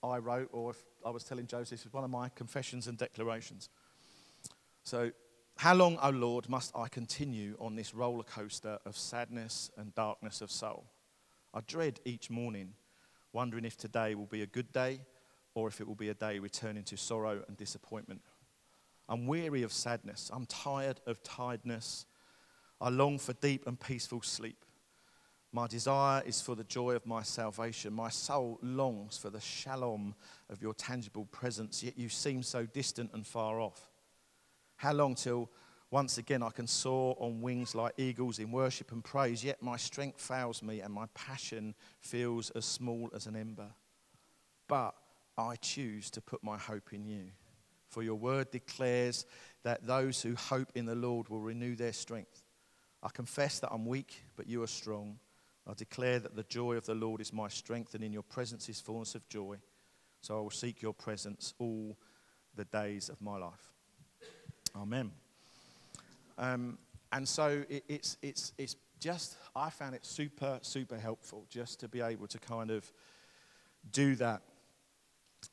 I 0.03 0.19
wrote, 0.19 0.49
or 0.53 0.71
if 0.71 0.83
I 1.05 1.11
was 1.11 1.25
telling 1.25 1.47
Joseph, 1.47 1.71
this 1.71 1.85
was 1.85 1.93
one 1.93 2.05
of 2.05 2.11
my 2.11 2.31
confessions 2.31 2.87
and 2.87 2.97
declarations. 2.97 3.69
So 4.83 5.11
how 5.61 5.75
long, 5.75 5.99
O 6.03 6.09
Lord, 6.09 6.49
must 6.49 6.75
I 6.75 6.89
continue 6.89 7.55
on 7.61 7.77
this 7.77 7.95
roller 7.95 8.23
coaster 8.23 8.79
of 8.87 8.97
sadness 8.97 9.71
and 9.77 9.95
darkness 9.95 10.41
of 10.41 10.51
soul? 10.51 10.87
I 11.53 11.61
dread 11.61 12.01
each 12.07 12.31
morning, 12.31 12.73
wondering 13.35 13.67
if 13.67 13.77
today 13.77 14.15
will 14.15 14.25
be 14.25 14.41
a 14.41 14.47
good 14.47 14.73
day 14.73 15.01
or 15.55 15.69
if 15.69 15.79
it 15.79 15.87
will 15.87 15.95
be 15.95 16.09
a 16.09 16.15
day 16.15 16.39
returning 16.39 16.85
to 16.85 16.97
sorrow 16.97 17.43
and 17.47 17.59
disappointment. 17.59 18.23
I'm 19.07 19.27
weary 19.27 19.63
of 19.63 19.71
sadness. 19.71 20.31
I'm 20.33 20.47
tired 20.47 21.03
of 21.07 21.23
tiredness. 21.23 22.07
I 22.81 22.89
long 22.89 23.19
for 23.19 23.35
deep 23.35 23.67
and 23.67 23.79
peaceful 23.79 24.23
sleep. 24.23 24.65
My 25.53 25.67
desire 25.67 26.23
is 26.25 26.41
for 26.41 26.55
the 26.55 26.65
joy 26.65 26.93
of 26.93 27.05
my 27.05 27.23
salvation. 27.23 27.93
My 27.93 28.09
soul 28.09 28.59
longs 28.63 29.19
for 29.19 29.29
the 29.29 29.43
shalom 29.43 30.15
of 30.49 30.63
your 30.63 30.73
tangible 30.73 31.27
presence, 31.27 31.83
yet 31.83 31.99
you 31.99 32.09
seem 32.09 32.43
so 32.43 32.65
distant 32.65 33.11
and 33.13 33.27
far 33.27 33.61
off. 33.61 33.91
How 34.81 34.95
long 34.95 35.15
till 35.15 35.51
once 35.91 36.17
again 36.17 36.43
I 36.43 36.49
can 36.49 36.67
soar 36.67 37.15
on 37.21 37.43
wings 37.43 37.75
like 37.75 37.93
eagles 37.99 38.39
in 38.39 38.51
worship 38.51 38.93
and 38.93 39.05
praise, 39.05 39.45
yet 39.45 39.63
my 39.63 39.77
strength 39.77 40.19
fails 40.19 40.63
me 40.63 40.81
and 40.81 40.91
my 40.91 41.05
passion 41.13 41.75
feels 42.01 42.49
as 42.53 42.65
small 42.65 43.11
as 43.15 43.27
an 43.27 43.37
ember. 43.37 43.69
But 44.69 44.95
I 45.37 45.57
choose 45.57 46.09
to 46.13 46.23
put 46.23 46.43
my 46.43 46.57
hope 46.57 46.95
in 46.95 47.05
you. 47.05 47.27
For 47.91 48.03
your 48.03 48.15
word 48.15 48.51
declares 48.51 49.27
that 49.65 49.87
those 49.87 50.23
who 50.23 50.35
hope 50.35 50.73
in 50.75 50.87
the 50.87 50.95
Lord 50.95 51.29
will 51.29 51.41
renew 51.41 51.77
their 51.77 51.93
strength. 51.93 52.43
I 53.03 53.11
confess 53.11 53.61
that 53.61 53.71
I'm 53.71 53.85
weak, 53.85 54.25
but 54.35 54.49
you 54.49 54.63
are 54.63 54.67
strong. 54.67 55.19
I 55.67 55.75
declare 55.75 56.21
that 56.21 56.37
the 56.37 56.45
joy 56.45 56.77
of 56.77 56.87
the 56.87 56.95
Lord 56.95 57.21
is 57.21 57.35
my 57.35 57.49
strength, 57.49 57.95
and 57.95 58.03
in 58.03 58.15
your 58.15 58.23
presence 58.23 58.67
is 58.71 58.81
fullness 58.81 59.15
of 59.15 59.29
joy. 59.29 59.59
So 60.23 60.39
I 60.39 60.41
will 60.41 60.49
seek 60.49 60.81
your 60.81 60.95
presence 60.95 61.53
all 61.59 61.99
the 62.57 62.65
days 62.65 63.11
of 63.11 63.21
my 63.21 63.37
life. 63.37 63.70
Amen. 64.77 65.11
Um, 66.39 66.79
and 67.13 67.29
so 67.29 67.65
it, 67.69 67.85
it's, 67.89 68.17
it's, 68.23 68.53
it's 68.57 68.77
just, 69.01 69.37
I 69.55 69.71
found 69.71 69.95
it 69.95 70.07
super, 70.07 70.59
super 70.63 70.99
helpful 70.99 71.45
just 71.51 71.81
to 71.81 71.89
be 71.89 72.01
able 72.01 72.27
to 72.29 72.39
kind 72.39 72.71
of 72.71 72.91
do 73.93 74.15
that. 74.17 74.43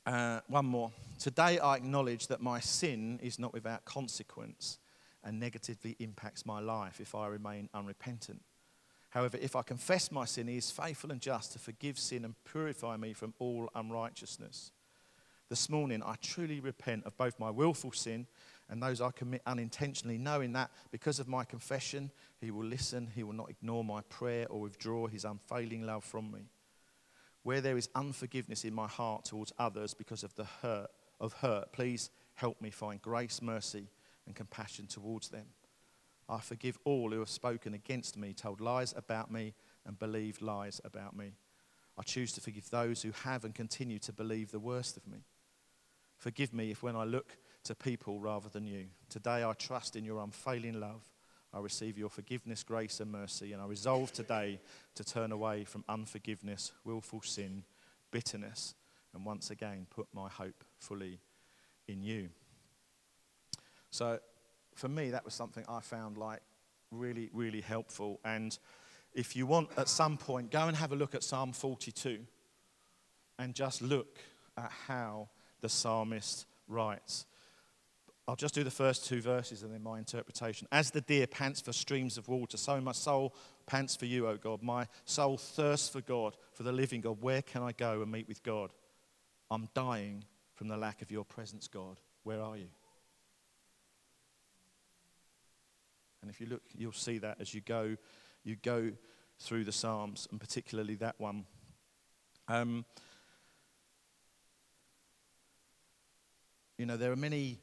Uh, 0.06 0.40
one 0.48 0.66
more. 0.66 0.92
Today 1.18 1.58
I 1.58 1.76
acknowledge 1.76 2.26
that 2.28 2.40
my 2.40 2.60
sin 2.60 3.18
is 3.22 3.38
not 3.38 3.52
without 3.52 3.84
consequence 3.84 4.78
and 5.24 5.40
negatively 5.40 5.96
impacts 5.98 6.46
my 6.46 6.60
life 6.60 7.00
if 7.00 7.14
I 7.14 7.26
remain 7.26 7.68
unrepentant. 7.74 8.42
However, 9.10 9.38
if 9.40 9.56
I 9.56 9.62
confess 9.62 10.12
my 10.12 10.26
sin, 10.26 10.46
He 10.46 10.58
is 10.58 10.70
faithful 10.70 11.10
and 11.10 11.20
just 11.20 11.52
to 11.52 11.58
forgive 11.58 11.98
sin 11.98 12.24
and 12.24 12.34
purify 12.44 12.96
me 12.96 13.14
from 13.14 13.34
all 13.38 13.70
unrighteousness. 13.74 14.70
This 15.48 15.70
morning, 15.70 16.02
I 16.04 16.16
truly 16.20 16.60
repent 16.60 17.06
of 17.06 17.16
both 17.16 17.40
my 17.40 17.50
willful 17.50 17.92
sin 17.92 18.26
and 18.70 18.82
those 18.82 19.00
I 19.00 19.10
commit 19.10 19.42
unintentionally, 19.46 20.18
knowing 20.18 20.52
that 20.52 20.70
because 20.90 21.18
of 21.18 21.28
my 21.28 21.44
confession, 21.44 22.10
He 22.40 22.50
will 22.50 22.66
listen, 22.66 23.08
He 23.14 23.22
will 23.22 23.32
not 23.32 23.50
ignore 23.50 23.84
my 23.84 24.02
prayer 24.02 24.46
or 24.48 24.60
withdraw 24.60 25.06
His 25.06 25.24
unfailing 25.24 25.86
love 25.86 26.04
from 26.04 26.30
me. 26.30 26.50
Where 27.42 27.60
there 27.60 27.78
is 27.78 27.88
unforgiveness 27.94 28.64
in 28.64 28.74
my 28.74 28.88
heart 28.88 29.24
towards 29.24 29.52
others 29.58 29.94
because 29.94 30.22
of 30.22 30.34
the 30.34 30.44
hurt 30.44 30.90
of 31.20 31.32
hurt, 31.34 31.72
please 31.72 32.10
help 32.34 32.60
me 32.60 32.70
find 32.70 33.00
grace, 33.00 33.40
mercy, 33.40 33.88
and 34.26 34.36
compassion 34.36 34.86
towards 34.86 35.30
them. 35.30 35.46
I 36.28 36.40
forgive 36.40 36.78
all 36.84 37.10
who 37.10 37.20
have 37.20 37.30
spoken 37.30 37.72
against 37.72 38.16
me, 38.16 38.34
told 38.34 38.60
lies 38.60 38.92
about 38.96 39.30
me, 39.30 39.54
and 39.86 39.98
believed 39.98 40.42
lies 40.42 40.80
about 40.84 41.16
me. 41.16 41.32
I 41.98 42.02
choose 42.02 42.32
to 42.34 42.40
forgive 42.40 42.68
those 42.70 43.02
who 43.02 43.12
have 43.24 43.44
and 43.44 43.54
continue 43.54 43.98
to 44.00 44.12
believe 44.12 44.50
the 44.50 44.60
worst 44.60 44.96
of 44.96 45.06
me. 45.06 45.18
Forgive 46.18 46.52
me 46.52 46.70
if 46.70 46.82
when 46.82 46.96
I 46.96 47.04
look 47.04 47.36
to 47.64 47.74
people 47.74 48.20
rather 48.20 48.48
than 48.48 48.66
you. 48.66 48.86
Today 49.08 49.44
I 49.44 49.52
trust 49.52 49.96
in 49.96 50.04
your 50.04 50.22
unfailing 50.22 50.80
love. 50.80 51.02
I 51.52 51.60
receive 51.60 51.96
your 51.96 52.10
forgiveness, 52.10 52.62
grace, 52.62 53.00
and 53.00 53.10
mercy, 53.10 53.52
and 53.52 53.62
I 53.62 53.66
resolve 53.66 54.12
today 54.12 54.60
to 54.96 55.04
turn 55.04 55.32
away 55.32 55.64
from 55.64 55.84
unforgiveness, 55.88 56.72
willful 56.84 57.22
sin, 57.22 57.64
bitterness, 58.10 58.74
and 59.14 59.24
once 59.24 59.50
again 59.50 59.86
put 59.88 60.06
my 60.12 60.28
hope 60.28 60.64
fully 60.78 61.20
in 61.86 62.02
you. 62.02 62.28
So, 63.90 64.18
for 64.74 64.88
me, 64.88 65.10
that 65.10 65.24
was 65.24 65.34
something 65.34 65.64
I 65.68 65.80
found 65.80 66.18
like 66.18 66.40
really, 66.90 67.30
really 67.32 67.62
helpful. 67.62 68.20
And 68.24 68.56
if 69.14 69.34
you 69.34 69.46
want, 69.46 69.70
at 69.76 69.88
some 69.88 70.16
point, 70.16 70.50
go 70.50 70.68
and 70.68 70.76
have 70.76 70.92
a 70.92 70.96
look 70.96 71.14
at 71.14 71.24
Psalm 71.24 71.52
42 71.52 72.20
and 73.38 73.54
just 73.54 73.82
look 73.82 74.18
at 74.56 74.70
how 74.86 75.28
the 75.60 75.68
psalmist 75.68 76.46
writes. 76.68 77.26
I'll 78.28 78.36
just 78.36 78.54
do 78.54 78.62
the 78.62 78.70
first 78.70 79.06
two 79.06 79.22
verses 79.22 79.62
and 79.62 79.72
then 79.72 79.82
my 79.82 79.96
interpretation. 79.96 80.68
As 80.70 80.90
the 80.90 81.00
deer 81.00 81.26
pants 81.26 81.62
for 81.62 81.72
streams 81.72 82.18
of 82.18 82.28
water, 82.28 82.58
so 82.58 82.78
my 82.78 82.92
soul 82.92 83.34
pants 83.66 83.96
for 83.96 84.04
you, 84.04 84.28
O 84.28 84.36
God. 84.36 84.62
My 84.62 84.86
soul 85.06 85.38
thirsts 85.38 85.88
for 85.88 86.02
God, 86.02 86.36
for 86.52 86.62
the 86.62 86.70
living 86.70 87.00
God. 87.00 87.22
Where 87.22 87.40
can 87.40 87.62
I 87.62 87.72
go 87.72 88.02
and 88.02 88.12
meet 88.12 88.28
with 88.28 88.42
God? 88.42 88.70
I'm 89.50 89.70
dying 89.72 90.24
from 90.54 90.68
the 90.68 90.76
lack 90.76 91.00
of 91.00 91.10
your 91.10 91.24
presence, 91.24 91.68
God. 91.68 92.00
Where 92.22 92.42
are 92.42 92.58
you? 92.58 92.68
And 96.20 96.30
if 96.30 96.38
you 96.38 96.48
look, 96.48 96.62
you'll 96.76 96.92
see 96.92 97.16
that 97.18 97.38
as 97.40 97.54
you 97.54 97.62
go, 97.62 97.96
you 98.44 98.56
go 98.56 98.92
through 99.38 99.64
the 99.64 99.72
Psalms, 99.72 100.28
and 100.30 100.38
particularly 100.38 100.96
that 100.96 101.14
one. 101.18 101.46
Um, 102.46 102.84
you 106.76 106.84
know, 106.84 106.98
there 106.98 107.10
are 107.10 107.16
many 107.16 107.60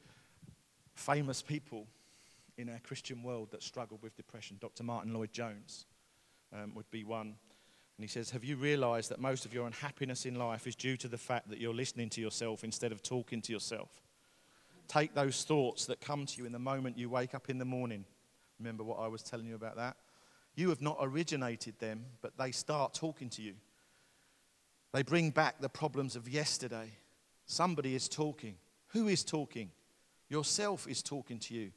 famous 0.95 1.41
people 1.41 1.87
in 2.57 2.69
our 2.69 2.79
Christian 2.79 3.21
world 3.21 3.51
that 3.51 3.63
struggle 3.63 3.99
with 4.01 4.15
depression. 4.15 4.57
Dr. 4.59 4.83
Martyn 4.83 5.13
Lloyd-Jones 5.13 5.85
um, 6.53 6.73
would 6.75 6.89
be 6.89 7.03
one. 7.03 7.35
And 7.97 8.03
he 8.03 8.07
says, 8.07 8.29
Have 8.31 8.43
you 8.43 8.55
realized 8.55 9.11
that 9.11 9.19
most 9.19 9.45
of 9.45 9.53
your 9.53 9.67
unhappiness 9.67 10.25
in 10.25 10.35
life 10.35 10.67
is 10.67 10.75
due 10.75 10.97
to 10.97 11.07
the 11.07 11.17
fact 11.17 11.49
that 11.49 11.59
you're 11.59 11.73
listening 11.73 12.09
to 12.11 12.21
yourself 12.21 12.63
instead 12.63 12.91
of 12.91 13.01
talking 13.01 13.41
to 13.43 13.53
yourself? 13.53 13.89
Take 14.87 15.13
those 15.13 15.43
thoughts 15.43 15.85
that 15.87 16.01
come 16.01 16.25
to 16.25 16.37
you 16.37 16.45
in 16.45 16.51
the 16.51 16.59
moment 16.59 16.97
you 16.97 17.09
wake 17.09 17.33
up 17.33 17.49
in 17.49 17.57
the 17.57 17.65
morning. 17.65 18.05
Remember 18.59 18.83
what 18.83 18.99
I 18.99 19.07
was 19.07 19.23
telling 19.23 19.47
you 19.47 19.55
about 19.55 19.77
that? 19.77 19.97
You 20.55 20.69
have 20.69 20.81
not 20.81 20.97
originated 21.01 21.79
them, 21.79 22.05
but 22.21 22.37
they 22.37 22.51
start 22.51 22.93
talking 22.93 23.29
to 23.31 23.41
you. 23.41 23.55
They 24.93 25.03
bring 25.03 25.31
back 25.31 25.59
the 25.59 25.67
problems 25.67 26.15
of 26.15 26.29
yesterday. 26.29 26.91
Somebody 27.45 27.95
is 27.95 28.07
talking. 28.07 28.55
Who 28.89 29.07
is 29.07 29.23
talking? 29.23 29.71
Yourself 30.29 30.87
is 30.87 31.01
talking 31.03 31.39
to 31.39 31.53
you. 31.53 31.71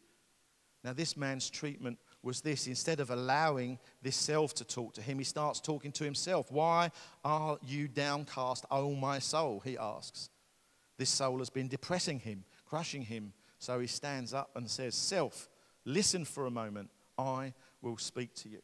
Now, 0.85 0.93
this 0.93 1.17
man's 1.17 1.51
treatment 1.51 1.99
was 2.23 2.41
this 2.41 2.67
instead 2.67 3.01
of 3.01 3.11
allowing 3.11 3.79
this 4.03 4.17
self 4.17 4.55
to 4.55 4.65
talk 4.65 4.95
to 4.95 5.03
him, 5.03 5.19
he 5.19 5.25
starts 5.25 5.61
talking 5.61 5.93
to 5.93 6.05
himself. 6.05 6.51
Why 6.51 6.91
are 7.25 7.59
you 7.67 7.89
downcast, 7.89 8.65
O 8.71 8.95
my 8.95 9.19
soul? 9.19 9.61
He 9.65 9.77
asks. 9.77 10.31
This 10.97 11.11
soul 11.11 11.39
has 11.39 11.51
been 11.51 11.69
depressing 11.69 12.21
him, 12.21 12.45
crushing 12.65 13.03
him. 13.03 13.33
So 13.59 13.81
he 13.81 13.87
stands 13.87 14.33
up 14.33 14.51
and 14.57 14.69
says, 14.69 14.95
Self, 14.95 15.49
listen 15.85 16.25
for 16.25 16.47
a 16.47 16.51
moment. 16.51 16.91
I 17.17 17.55
will 17.83 17.97
speak 17.97 18.35
to 18.37 18.49
you. 18.49 18.61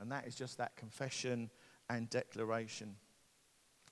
And 0.00 0.12
that 0.12 0.26
is 0.26 0.34
just 0.34 0.58
that 0.58 0.76
confession 0.76 1.50
and 1.88 2.08
declaration. 2.10 2.96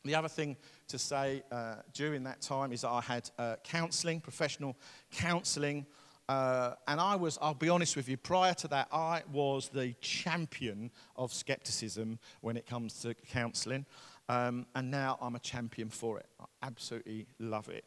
The 0.05 0.15
other 0.15 0.29
thing 0.29 0.57
to 0.89 0.99
say 0.99 1.43
uh, 1.51 1.77
during 1.95 2.25
that 2.25 2.43
time 2.43 2.73
is 2.73 2.83
that 2.83 2.91
I 2.91 3.01
had 3.01 3.31
uh, 3.39 3.57
counselling, 3.65 4.21
professional 4.21 4.77
counselling. 5.11 5.87
Uh, 6.29 6.75
and 6.87 7.01
I 7.01 7.17
was, 7.17 7.39
I'll 7.41 7.55
be 7.55 7.71
honest 7.71 7.97
with 7.97 8.09
you, 8.09 8.19
prior 8.19 8.53
to 8.55 8.69
that, 8.69 8.89
I 8.93 9.23
was 9.33 9.71
the 9.71 9.95
champion 10.01 10.91
of 11.17 11.33
skepticism 11.33 12.19
when 12.43 12.57
it 12.57 12.67
comes 12.67 13.01
to 13.01 13.15
counselling. 13.15 13.87
Um, 14.29 14.67
and 14.75 14.91
now 14.91 15.19
I'm 15.23 15.37
a 15.37 15.39
champion 15.39 15.89
for 15.89 16.19
it. 16.19 16.27
I 16.39 16.45
absolutely 16.63 17.27
love 17.39 17.69
it. 17.71 17.85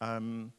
Um, 0.00 0.52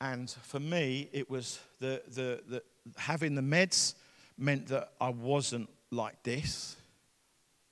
and 0.00 0.30
for 0.30 0.60
me, 0.60 1.08
it 1.12 1.30
was 1.30 1.60
the, 1.80 2.02
the, 2.08 2.42
the, 2.46 2.62
having 2.96 3.34
the 3.34 3.42
meds 3.42 3.94
meant 4.36 4.66
that 4.68 4.92
I 5.00 5.08
wasn't 5.08 5.70
like 5.90 6.22
this, 6.22 6.76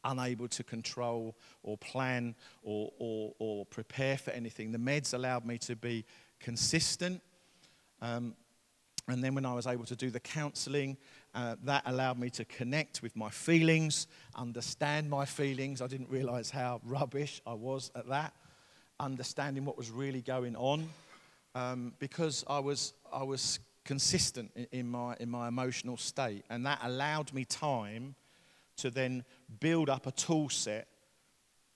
unable 0.05 0.49
to 0.49 0.65
control 0.65 1.37
or 1.63 1.77
plan 1.79 2.35
or, 2.63 2.93
or, 2.99 3.35
or 3.39 3.67
prepare 3.67 4.17
for 4.17 4.31
anything. 4.31 4.73
The 4.73 4.79
meds 4.79 5.15
allowed 5.15 5.45
me 5.45 5.59
to 5.59 5.77
be 5.77 6.05
consistent. 6.41 7.23
Um, 8.01 8.35
and 9.09 9.23
then 9.23 9.35
when 9.35 9.45
I 9.45 9.55
was 9.55 9.67
able 9.67 9.85
to 9.87 9.97
do 9.97 10.11
the 10.11 10.21
counseling, 10.21 10.97
uh, 11.35 11.57
that 11.65 11.83
allowed 11.87 12.19
me 12.19 12.31
to 12.31 12.45
connect 12.45 13.03
with 13.03 13.17
my 13.17 13.31
feelings, 13.31 14.07
understand 14.37 15.11
my 15.11 15.25
feelings. 15.25 15.83
I 15.83 15.87
didn't 15.89 16.09
realize 16.09 16.51
how 16.51 16.81
rubbish 16.85 17.41
I 17.47 17.55
was 17.55 17.91
at 17.95 18.09
that, 18.09 18.33
understanding 19.01 19.65
what 19.65 19.77
was 19.77 19.91
really 19.91 20.23
going 20.23 20.55
on, 20.57 20.89
um, 21.55 21.95
because 21.99 22.45
I 22.49 22.61
was, 22.61 22.95
I 23.13 23.25
was 23.25 23.59
consistent 23.85 24.53
in, 24.55 24.67
in, 24.71 24.91
my, 24.91 25.17
in 25.19 25.29
my 25.29 25.49
emotional 25.49 25.97
state. 25.97 26.45
And 26.49 26.65
that 26.67 26.79
allowed 26.83 27.33
me 27.33 27.45
time 27.45 28.15
to 28.83 28.91
then 28.91 29.25
build 29.61 29.89
up 29.89 30.07
a 30.07 30.11
tool 30.11 30.49
set 30.49 30.89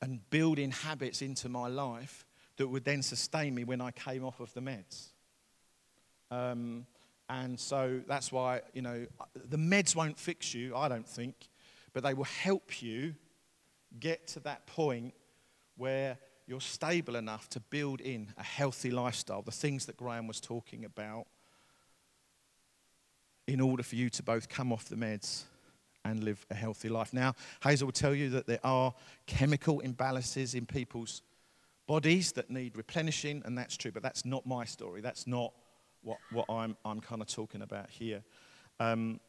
and 0.03 0.21
build 0.31 0.59
in 0.59 0.73
habits 0.73 1.23
into 1.23 1.49
my 1.49 1.69
life 1.69 2.27
that 2.57 2.67
would 2.67 2.85
then 2.85 3.03
sustain 3.03 3.55
me 3.55 3.65
when 3.65 3.81
I 3.81 3.93
came 3.93 4.25
off 4.25 4.41
of 4.41 4.53
the 4.55 4.61
meds. 4.61 5.13
Um, 6.31 6.87
and 7.29 7.59
so 7.59 8.01
that's 8.09 8.33
why, 8.33 8.63
you 8.73 8.83
know, 8.83 9.07
the 9.35 9.57
meds 9.57 9.95
won't 9.95 10.19
fix 10.19 10.53
you, 10.53 10.75
I 10.75 10.89
don't 10.89 11.07
think, 11.07 11.49
but 11.93 12.03
they 12.03 12.13
will 12.13 12.25
help 12.25 12.83
you 12.83 13.15
get 14.01 14.27
to 14.29 14.41
that 14.41 14.67
point 14.67 15.15
where 15.77 16.19
you're 16.47 16.61
stable 16.61 17.17
enough 17.17 17.49
to 17.51 17.61
build 17.61 18.01
in 18.01 18.33
a 18.37 18.43
healthy 18.43 18.91
lifestyle, 18.91 19.43
the 19.43 19.51
things 19.53 19.87
that 19.87 19.97
Graham 19.97 20.27
was 20.27 20.41
talking 20.41 20.85
about, 20.85 21.27
in 23.47 23.61
order 23.61 23.85
for 23.85 23.95
you 23.95 24.11
to 24.11 24.23
both 24.25 24.49
come 24.49 24.73
off 24.73 24.87
the 24.87 24.97
meds 24.97 25.45
and 26.11 26.25
live 26.25 26.45
a 26.51 26.55
healthy 26.55 26.89
life. 26.89 27.13
Now, 27.13 27.35
Hazel 27.63 27.87
will 27.87 27.93
tell 27.93 28.15
you 28.15 28.31
that 28.31 28.47
there 28.47 28.65
are 28.65 28.95
chemical 29.27 29.81
imbalances 29.85 30.55
in 30.55 30.67
people's 30.67 31.23
bodies 31.87 32.33
that 32.33 32.51
need 32.51 32.77
replenishing, 32.77 33.43
and 33.45 33.57
that's 33.57 33.77
true, 33.77 33.93
but 33.93 34.03
that's 34.03 34.25
not 34.25 34.47
my 34.47 34.65
story. 34.65 35.01
That's 35.01 35.27
not 35.27 35.53
what, 36.03 36.19
what 36.31 36.47
I'm, 36.49 36.77
I'm 36.85 37.01
kind 37.01 37.23
of 37.23 37.29
talking 37.29 37.63
about 37.63 37.91
here. 37.91 38.23
Um, 38.81 39.21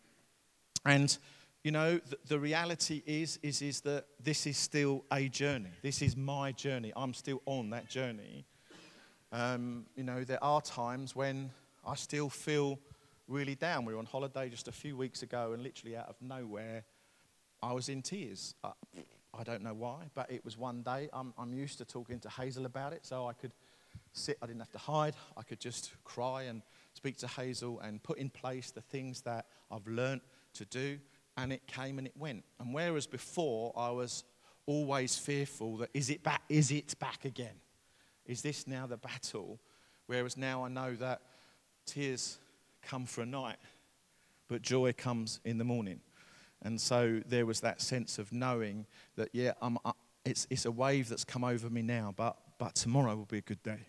and, 0.85 1.17
you 1.63 1.71
know, 1.71 1.97
the, 1.97 2.17
the, 2.27 2.39
reality 2.39 3.01
is, 3.05 3.39
is, 3.43 3.61
is 3.61 3.81
that 3.81 4.05
this 4.23 4.47
is 4.47 4.57
still 4.57 5.03
a 5.11 5.27
journey. 5.27 5.71
This 5.81 6.01
is 6.01 6.15
my 6.15 6.51
journey. 6.51 6.93
I'm 6.95 7.13
still 7.13 7.41
on 7.45 7.69
that 7.71 7.89
journey. 7.89 8.45
Um, 9.31 9.85
you 9.95 10.03
know, 10.03 10.23
there 10.23 10.43
are 10.43 10.61
times 10.61 11.15
when 11.15 11.51
I 11.85 11.95
still 11.95 12.29
feel 12.29 12.79
really 13.27 13.55
down. 13.55 13.85
We 13.85 13.93
were 13.93 13.99
on 13.99 14.05
holiday 14.05 14.49
just 14.49 14.67
a 14.67 14.71
few 14.71 14.95
weeks 14.95 15.23
ago, 15.23 15.53
and 15.53 15.61
literally 15.61 15.95
out 15.95 16.07
of 16.07 16.15
nowhere, 16.21 16.83
I 17.61 17.73
was 17.73 17.89
in 17.89 18.01
tears. 18.01 18.55
I, 18.63 18.71
I 19.37 19.43
don't 19.43 19.61
know 19.61 19.73
why, 19.73 20.09
but 20.15 20.31
it 20.31 20.43
was 20.45 20.57
one 20.57 20.81
day. 20.81 21.09
I'm, 21.13 21.33
I'm 21.37 21.53
used 21.53 21.77
to 21.79 21.85
talking 21.85 22.19
to 22.21 22.29
Hazel 22.29 22.65
about 22.65 22.93
it, 22.93 23.05
so 23.05 23.27
I 23.27 23.33
could 23.33 23.51
sit, 24.13 24.37
I 24.41 24.45
didn't 24.45 24.59
have 24.59 24.71
to 24.71 24.77
hide. 24.77 25.15
I 25.35 25.43
could 25.43 25.59
just 25.59 25.91
cry 26.03 26.43
and 26.43 26.61
speak 26.93 27.17
to 27.17 27.27
Hazel 27.27 27.79
and 27.79 28.01
put 28.01 28.17
in 28.17 28.29
place 28.29 28.71
the 28.71 28.81
things 28.81 29.21
that 29.21 29.45
I've 29.71 29.87
learnt 29.87 30.23
to 30.53 30.65
do. 30.65 30.99
And 31.35 31.53
it 31.53 31.67
came 31.67 31.99
and 31.99 32.07
it 32.07 32.17
went. 32.17 32.43
And 32.59 32.73
whereas 32.73 33.05
before 33.05 33.71
I 33.77 33.91
was 33.91 34.23
always 34.65 35.15
fearful 35.15 35.77
that 35.77 35.89
is 35.93 36.09
it 36.09 36.23
back, 36.23 36.41
is 36.49 36.71
it 36.71 36.97
back 36.99 37.25
again? 37.25 37.61
Is 38.25 38.41
this 38.41 38.65
now 38.65 38.87
the 38.87 38.97
battle? 38.97 39.59
Whereas 40.07 40.35
now 40.35 40.65
I 40.65 40.69
know 40.69 40.95
that 40.95 41.21
tears 41.85 42.39
come 42.87 43.05
for 43.05 43.21
a 43.21 43.25
night, 43.25 43.57
but 44.47 44.61
joy 44.61 44.93
comes 44.93 45.39
in 45.43 45.57
the 45.57 45.63
morning. 45.63 45.99
And 46.61 46.79
so 46.79 47.21
there 47.27 47.45
was 47.45 47.59
that 47.61 47.81
sense 47.81 48.17
of 48.17 48.31
knowing 48.31 48.85
that, 49.15 49.29
yeah, 49.33 49.53
I'm, 49.61 49.77
uh, 49.85 49.91
it's, 50.25 50.47
it's 50.49 50.65
a 50.65 50.71
wave 50.71 51.09
that's 51.09 51.23
come 51.23 51.43
over 51.43 51.69
me 51.69 51.81
now, 51.81 52.13
but, 52.15 52.37
but 52.57 52.75
tomorrow 52.75 53.15
will 53.15 53.25
be 53.25 53.37
a 53.39 53.41
good 53.41 53.61
day. 53.61 53.79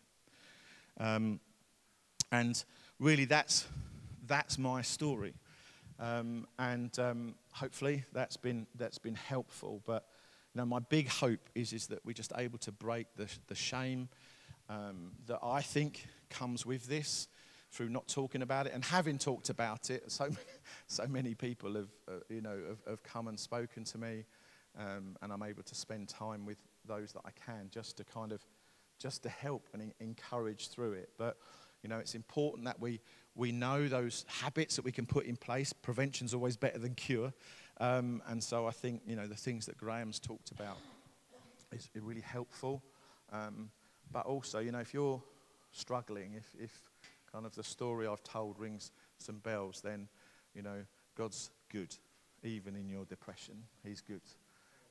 Um, 0.99 1.41
and 2.31 2.63
really, 2.99 3.25
that's, 3.25 3.67
that's 4.27 4.59
my 4.59 4.83
story. 4.83 5.35
Um, 5.99 6.47
and 6.59 6.97
um, 6.99 7.35
hopefully 7.53 8.05
that's 8.13 8.37
been, 8.37 8.67
that's 8.75 8.99
been 8.99 9.15
helpful. 9.15 9.81
But 9.87 10.05
you 10.55 10.61
know, 10.61 10.67
my 10.67 10.81
big 10.81 11.09
hope 11.09 11.49
is, 11.55 11.73
is 11.73 11.87
that 11.87 12.05
we're 12.05 12.13
just 12.13 12.33
able 12.37 12.59
to 12.59 12.73
break 12.73 13.07
the, 13.17 13.29
the 13.47 13.55
shame 13.55 14.09
um, 14.69 15.13
that 15.27 15.39
I 15.43 15.63
think 15.63 16.07
comes 16.31 16.67
with 16.67 16.87
this 16.87 17.29
through 17.71 17.89
not 17.89 18.09
talking 18.09 18.43
about 18.43 18.67
it 18.67 18.73
and 18.73 18.85
having 18.85 19.19
talked 19.19 19.51
about 19.51 19.91
it. 19.91 20.11
So, 20.11 20.29
so 20.87 21.07
many 21.07 21.35
people 21.35 21.75
have, 21.75 21.89
uh, 22.09 22.13
you 22.29 22.41
know, 22.41 22.59
have, 22.69 22.79
have, 22.89 23.03
come 23.03 23.29
and 23.29 23.39
spoken 23.39 23.85
to 23.85 23.99
me, 23.99 24.25
um, 24.79 25.17
and 25.23 25.33
I'm 25.33 25.43
able 25.43 25.63
to 25.63 25.75
spend 25.75 26.09
time 26.09 26.47
with 26.47 26.59
those 26.87 27.13
that 27.13 27.23
I 27.25 27.31
can 27.31 27.69
just 27.71 27.97
to 27.99 28.05
kind 28.05 28.33
of 28.33 28.41
just 28.99 29.23
to 29.23 29.29
help 29.29 29.69
and 29.73 29.93
encourage 30.01 30.69
through 30.69 30.93
it. 30.93 31.11
But, 31.19 31.37
you 31.83 31.89
know, 31.89 31.99
it's 31.99 32.15
important 32.15 32.65
that 32.65 32.81
we, 32.81 33.01
we 33.35 33.53
know 33.53 33.87
those 33.87 34.25
habits 34.29 34.77
that 34.77 34.85
we 34.85 34.93
can 34.93 35.07
put 35.07 35.27
in 35.27 35.37
place. 35.37 35.73
Prevention's 35.73 36.35
always 36.35 36.57
better 36.57 36.79
than 36.79 36.95
cure. 36.95 37.33
Um, 37.81 38.23
and 38.27 38.43
so 38.43 38.67
I 38.67 38.73
think, 38.73 39.03
you 39.07 39.15
know, 39.15 39.27
the 39.27 39.37
things 39.37 39.67
that 39.67 39.79
Graham's 39.79 40.19
talked 40.19 40.51
about 40.51 40.79
is 41.73 41.89
really 41.95 42.23
helpful. 42.23 42.83
Um, 43.33 43.71
but 44.11 44.27
also, 44.27 44.59
you 44.59 44.73
know, 44.73 44.81
if 44.81 44.93
you're 44.93 45.23
struggling, 45.73 46.35
if, 46.35 46.51
if 46.59 46.83
kind 47.33 47.47
of 47.47 47.55
the 47.55 47.65
story 47.65 48.07
I've 48.07 48.23
told 48.23 48.59
rings 48.59 48.91
some 49.19 49.39
bells, 49.39 49.81
then, 49.83 50.09
you 50.55 50.63
know, 50.63 50.85
God's 51.17 51.51
good, 51.71 51.95
even 52.43 52.77
in 52.77 52.89
your 52.89 53.05
depression. 53.05 53.55
He's 53.85 54.01
good. 54.01 54.23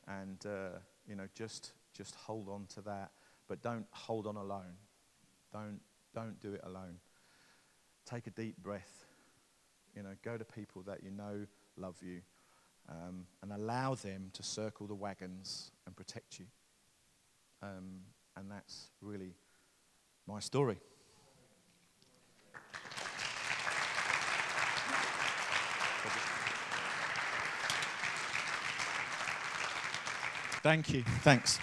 And, 0.07 0.43
uh, 0.45 0.79
you 1.07 1.15
know, 1.15 1.27
just, 1.33 1.71
just 1.93 2.15
hold 2.15 2.49
on 2.49 2.65
to 2.75 2.81
that 2.81 3.11
but 3.47 3.61
don't 3.61 3.85
hold 3.91 4.27
on 4.27 4.35
alone. 4.35 4.75
Don't, 5.51 5.79
don't 6.13 6.39
do 6.41 6.53
it 6.53 6.61
alone. 6.63 6.99
Take 8.05 8.27
a 8.27 8.31
deep 8.31 8.61
breath. 8.61 9.05
You 9.95 10.03
know, 10.03 10.11
go 10.23 10.37
to 10.37 10.45
people 10.45 10.83
that 10.83 11.03
you 11.03 11.11
know 11.11 11.45
love 11.77 11.95
you 12.01 12.21
um, 12.89 13.25
and 13.41 13.51
allow 13.51 13.95
them 13.95 14.29
to 14.33 14.43
circle 14.43 14.87
the 14.87 14.95
wagons 14.95 15.71
and 15.85 15.95
protect 15.95 16.39
you. 16.39 16.45
Um, 17.61 18.01
and 18.35 18.51
that's 18.51 18.89
really 19.01 19.33
my 20.27 20.39
story. 20.39 20.77
Thank 30.63 30.91
you. 30.91 31.03
Thanks. 31.21 31.59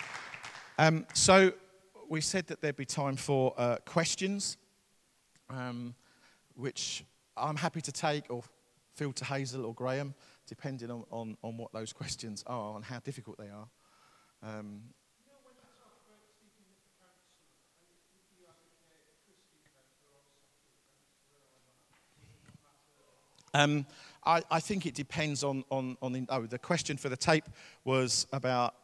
Um, 0.78 1.06
so, 1.14 1.52
we 2.08 2.20
said 2.20 2.46
that 2.46 2.60
there'd 2.60 2.76
be 2.76 2.84
time 2.84 3.16
for 3.16 3.52
uh, 3.56 3.76
questions, 3.84 4.56
um, 5.50 5.94
which 6.54 7.04
I'm 7.36 7.56
happy 7.56 7.80
to 7.80 7.92
take 7.92 8.30
or 8.30 8.44
filter 8.94 9.24
Hazel 9.24 9.66
or 9.66 9.74
Graham, 9.74 10.14
depending 10.46 10.90
on, 10.90 11.04
on, 11.10 11.36
on 11.42 11.56
what 11.56 11.72
those 11.72 11.92
questions 11.92 12.44
are 12.46 12.76
and 12.76 12.84
how 12.84 13.00
difficult 13.00 13.36
they 13.36 13.48
are. 13.48 13.68
Um, 14.42 14.82
um, 23.54 23.86
I, 24.24 24.42
I, 24.50 24.60
think 24.60 24.86
it 24.86 24.94
depends 24.94 25.42
on, 25.42 25.64
on, 25.70 25.96
on 26.00 26.12
the, 26.12 26.26
oh, 26.28 26.46
the 26.46 26.58
question 26.58 26.96
for 26.96 27.08
the 27.08 27.16
tape 27.16 27.44
was 27.84 28.26
about 28.32 28.74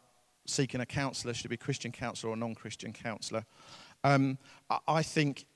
seeking 0.51 0.81
a 0.81 0.87
counsellor, 0.87 1.33
should 1.35 1.47
it 1.47 1.51
be 1.51 1.57
Christian 1.57 1.93
counsellor 1.93 2.31
or 2.31 2.37
non 2.37 2.55
Christian 2.55 2.93
counsellor? 2.93 3.45
Um, 4.05 4.39
I 4.89 5.03
think 5.03 5.47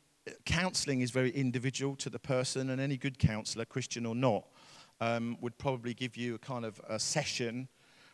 counselling 0.45 1.01
is 1.01 1.11
very 1.11 1.31
individual 1.31 1.97
to 1.97 2.11
the 2.11 2.19
person, 2.19 2.71
and 2.71 2.81
any 2.81 2.97
good 2.97 3.19
counsellor, 3.19 3.65
Christian 3.65 4.07
or 4.07 4.15
not, 4.15 4.45
um, 5.01 5.37
would 5.41 5.59
probably 5.59 5.95
give 5.95 6.17
you 6.17 6.35
a 6.35 6.39
kind 6.39 6.65
of 6.65 6.81
a 6.89 6.99
session 6.99 7.69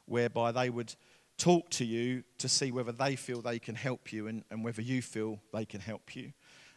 whereby 0.07 0.51
they 0.53 0.71
would 0.71 0.95
talk 1.39 1.71
to 1.71 1.85
you 1.85 2.23
to 2.39 2.49
see 2.49 2.71
whether 2.71 2.93
they 2.93 3.17
feel 3.17 3.41
they 3.41 3.59
can 3.59 3.75
help 3.75 4.13
you 4.13 4.27
and, 4.27 4.45
and 4.51 4.65
whether 4.65 4.83
you 4.83 5.01
feel 5.01 5.39
they 5.53 5.65
can 5.65 5.81
help 5.81 6.15
you. 6.15 6.33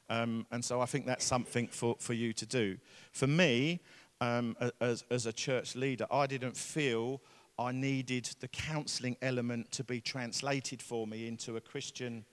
Um, 0.09 0.45
and 0.51 0.63
so 0.63 0.81
I 0.81 0.85
think 0.85 1.05
that's 1.05 1.25
something 1.25 1.67
for, 1.67 1.95
for 1.99 2.13
you 2.13 2.33
to 2.33 2.45
do. 2.45 2.77
For 3.11 3.27
me, 3.27 3.81
um, 4.21 4.55
as, 4.79 5.03
as 5.09 5.25
a 5.25 5.33
church 5.33 5.75
leader, 5.75 6.05
I 6.11 6.27
didn't 6.27 6.55
feel 6.55 7.21
I 7.57 7.71
needed 7.71 8.29
the 8.39 8.47
counselling 8.47 9.17
element 9.21 9.71
to 9.73 9.83
be 9.83 10.01
translated 10.01 10.81
for 10.81 11.05
me 11.05 11.27
into 11.27 11.55
a 11.55 11.61
Christian 11.61 12.25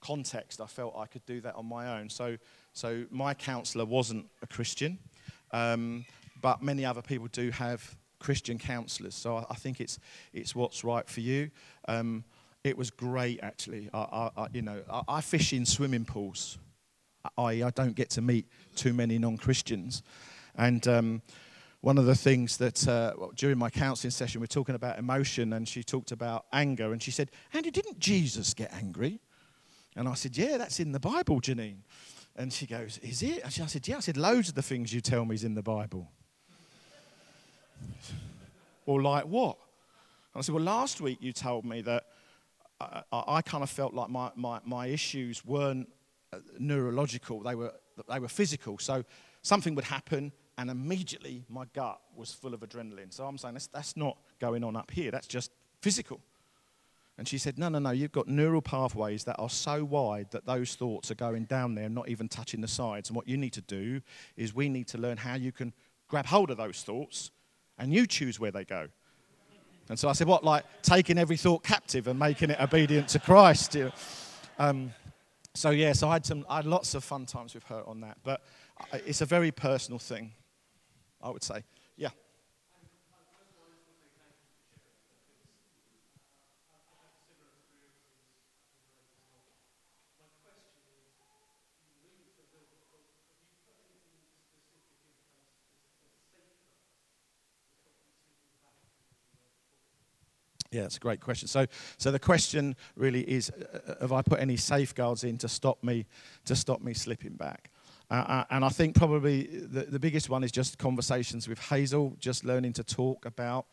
context. 0.00 0.60
I 0.60 0.66
felt 0.66 0.94
I 0.96 1.06
could 1.06 1.24
do 1.26 1.40
that 1.40 1.56
on 1.56 1.66
my 1.66 1.98
own. 1.98 2.08
So, 2.08 2.36
so 2.72 3.04
my 3.10 3.34
counsellor 3.34 3.84
wasn't 3.84 4.26
a 4.42 4.46
Christian, 4.46 4.98
um, 5.50 6.04
but 6.40 6.62
many 6.62 6.84
other 6.84 7.02
people 7.02 7.26
do 7.32 7.50
have 7.50 7.96
Christian 8.20 8.58
counsellors. 8.58 9.14
So 9.14 9.38
I, 9.38 9.44
I, 9.50 9.54
think 9.54 9.80
it's, 9.80 9.98
it's 10.32 10.54
what's 10.54 10.84
right 10.84 11.08
for 11.08 11.20
you. 11.20 11.50
Um, 11.88 12.24
it 12.62 12.78
was 12.78 12.90
great, 12.90 13.40
actually. 13.42 13.90
I, 13.92 14.30
I, 14.36 14.46
you 14.52 14.62
know, 14.62 14.80
I, 15.08 15.20
fish 15.20 15.52
in 15.52 15.66
swimming 15.66 16.04
pools. 16.04 16.58
I, 17.36 17.62
I 17.62 17.70
don't 17.70 17.94
get 17.94 18.10
to 18.10 18.22
meet 18.22 18.46
too 18.74 18.92
many 18.92 19.18
non-Christians, 19.18 20.02
and 20.56 20.86
um, 20.88 21.22
one 21.84 21.98
of 21.98 22.06
the 22.06 22.14
things 22.14 22.56
that 22.56 22.88
uh, 22.88 23.12
well, 23.14 23.30
during 23.36 23.58
my 23.58 23.68
counseling 23.68 24.10
session, 24.10 24.40
we 24.40 24.44
are 24.44 24.48
talking 24.48 24.74
about 24.74 24.98
emotion, 24.98 25.52
and 25.52 25.68
she 25.68 25.82
talked 25.82 26.12
about 26.12 26.46
anger, 26.50 26.92
and 26.92 27.02
she 27.02 27.10
said, 27.10 27.30
Andy, 27.52 27.70
didn't 27.70 27.98
Jesus 27.98 28.54
get 28.54 28.72
angry? 28.72 29.20
And 29.94 30.08
I 30.08 30.14
said, 30.14 30.34
Yeah, 30.34 30.56
that's 30.56 30.80
in 30.80 30.92
the 30.92 30.98
Bible, 30.98 31.42
Janine. 31.42 31.82
And 32.36 32.50
she 32.50 32.66
goes, 32.66 32.96
Is 33.02 33.22
it? 33.22 33.42
And 33.44 33.44
I 33.62 33.66
said, 33.66 33.86
Yeah. 33.86 33.98
I 33.98 34.00
said, 34.00 34.16
Loads 34.16 34.48
of 34.48 34.54
the 34.54 34.62
things 34.62 34.94
you 34.94 35.02
tell 35.02 35.26
me 35.26 35.34
is 35.34 35.44
in 35.44 35.54
the 35.54 35.62
Bible. 35.62 36.10
or 38.86 39.02
like 39.02 39.24
what? 39.24 39.58
And 40.32 40.38
I 40.38 40.40
said, 40.40 40.54
Well, 40.54 40.64
last 40.64 41.02
week 41.02 41.18
you 41.20 41.34
told 41.34 41.66
me 41.66 41.82
that 41.82 42.06
I, 42.80 43.02
I, 43.12 43.24
I 43.26 43.42
kind 43.42 43.62
of 43.62 43.68
felt 43.68 43.92
like 43.92 44.08
my, 44.08 44.30
my, 44.36 44.58
my 44.64 44.86
issues 44.86 45.44
weren't 45.44 45.90
uh, 46.32 46.38
neurological, 46.58 47.42
they 47.42 47.54
were, 47.54 47.74
they 48.08 48.20
were 48.20 48.28
physical. 48.28 48.78
So 48.78 49.04
something 49.42 49.74
would 49.74 49.84
happen, 49.84 50.32
and 50.56 50.70
immediately 50.70 51.44
my 51.48 51.64
gut 51.72 52.00
was 52.16 52.32
full 52.32 52.54
of 52.54 52.60
adrenaline. 52.60 53.12
So 53.12 53.26
I'm 53.26 53.38
saying 53.38 53.54
that's, 53.54 53.66
that's 53.68 53.96
not 53.96 54.16
going 54.40 54.64
on 54.64 54.76
up 54.76 54.90
here, 54.90 55.10
that's 55.10 55.26
just 55.26 55.50
physical. 55.80 56.20
And 57.16 57.28
she 57.28 57.38
said, 57.38 57.58
No, 57.58 57.68
no, 57.68 57.78
no, 57.78 57.90
you've 57.90 58.12
got 58.12 58.26
neural 58.26 58.62
pathways 58.62 59.24
that 59.24 59.36
are 59.38 59.50
so 59.50 59.84
wide 59.84 60.30
that 60.32 60.46
those 60.46 60.74
thoughts 60.74 61.10
are 61.10 61.14
going 61.14 61.44
down 61.44 61.74
there, 61.74 61.84
and 61.84 61.94
not 61.94 62.08
even 62.08 62.28
touching 62.28 62.60
the 62.60 62.68
sides. 62.68 63.08
And 63.08 63.16
what 63.16 63.28
you 63.28 63.36
need 63.36 63.52
to 63.52 63.60
do 63.60 64.00
is 64.36 64.54
we 64.54 64.68
need 64.68 64.88
to 64.88 64.98
learn 64.98 65.16
how 65.16 65.34
you 65.34 65.52
can 65.52 65.72
grab 66.08 66.26
hold 66.26 66.50
of 66.50 66.56
those 66.56 66.82
thoughts 66.82 67.30
and 67.78 67.92
you 67.92 68.06
choose 68.06 68.38
where 68.38 68.50
they 68.50 68.64
go. 68.64 68.88
And 69.88 69.98
so 69.98 70.08
I 70.08 70.12
said, 70.12 70.26
What, 70.26 70.44
like 70.44 70.64
taking 70.82 71.18
every 71.18 71.36
thought 71.36 71.62
captive 71.62 72.08
and 72.08 72.18
making 72.18 72.50
it 72.50 72.60
obedient 72.60 73.08
to 73.10 73.18
Christ? 73.20 73.76
Um, 74.58 74.92
so, 75.54 75.70
yeah, 75.70 75.92
so 75.92 76.08
I 76.08 76.14
had, 76.14 76.26
some, 76.26 76.44
I 76.48 76.56
had 76.56 76.66
lots 76.66 76.94
of 76.94 77.04
fun 77.04 77.26
times 77.26 77.54
with 77.54 77.62
her 77.64 77.82
on 77.86 78.00
that. 78.00 78.18
But 78.24 78.42
it's 79.06 79.20
a 79.20 79.26
very 79.26 79.52
personal 79.52 80.00
thing. 80.00 80.32
I 81.24 81.30
would 81.30 81.42
say. 81.42 81.64
Yeah. 81.96 82.10
Yeah, 100.70 100.82
it's 100.82 100.96
a 100.96 101.00
great 101.00 101.20
question. 101.20 101.46
So, 101.46 101.66
so 101.98 102.10
the 102.10 102.18
question 102.18 102.74
really 102.96 103.20
is: 103.20 103.50
uh, 103.50 103.78
uh, 103.86 103.94
Have 104.00 104.12
I 104.12 104.22
put 104.22 104.40
any 104.40 104.56
safeguards 104.56 105.22
in 105.24 105.38
to 105.38 105.48
stop 105.48 105.82
me 105.84 106.04
to 106.44 106.56
stop 106.56 106.82
me 106.82 106.94
slipping 106.94 107.34
back? 107.34 107.70
Uh, 108.10 108.14
uh, 108.14 108.44
and 108.50 108.64
I 108.64 108.68
think 108.68 108.96
probably 108.96 109.46
the, 109.46 109.84
the 109.84 109.98
biggest 109.98 110.28
one 110.28 110.44
is 110.44 110.52
just 110.52 110.78
conversations 110.78 111.48
with 111.48 111.58
Hazel, 111.58 112.16
just 112.18 112.44
learning 112.44 112.74
to 112.74 112.84
talk 112.84 113.24
about 113.24 113.66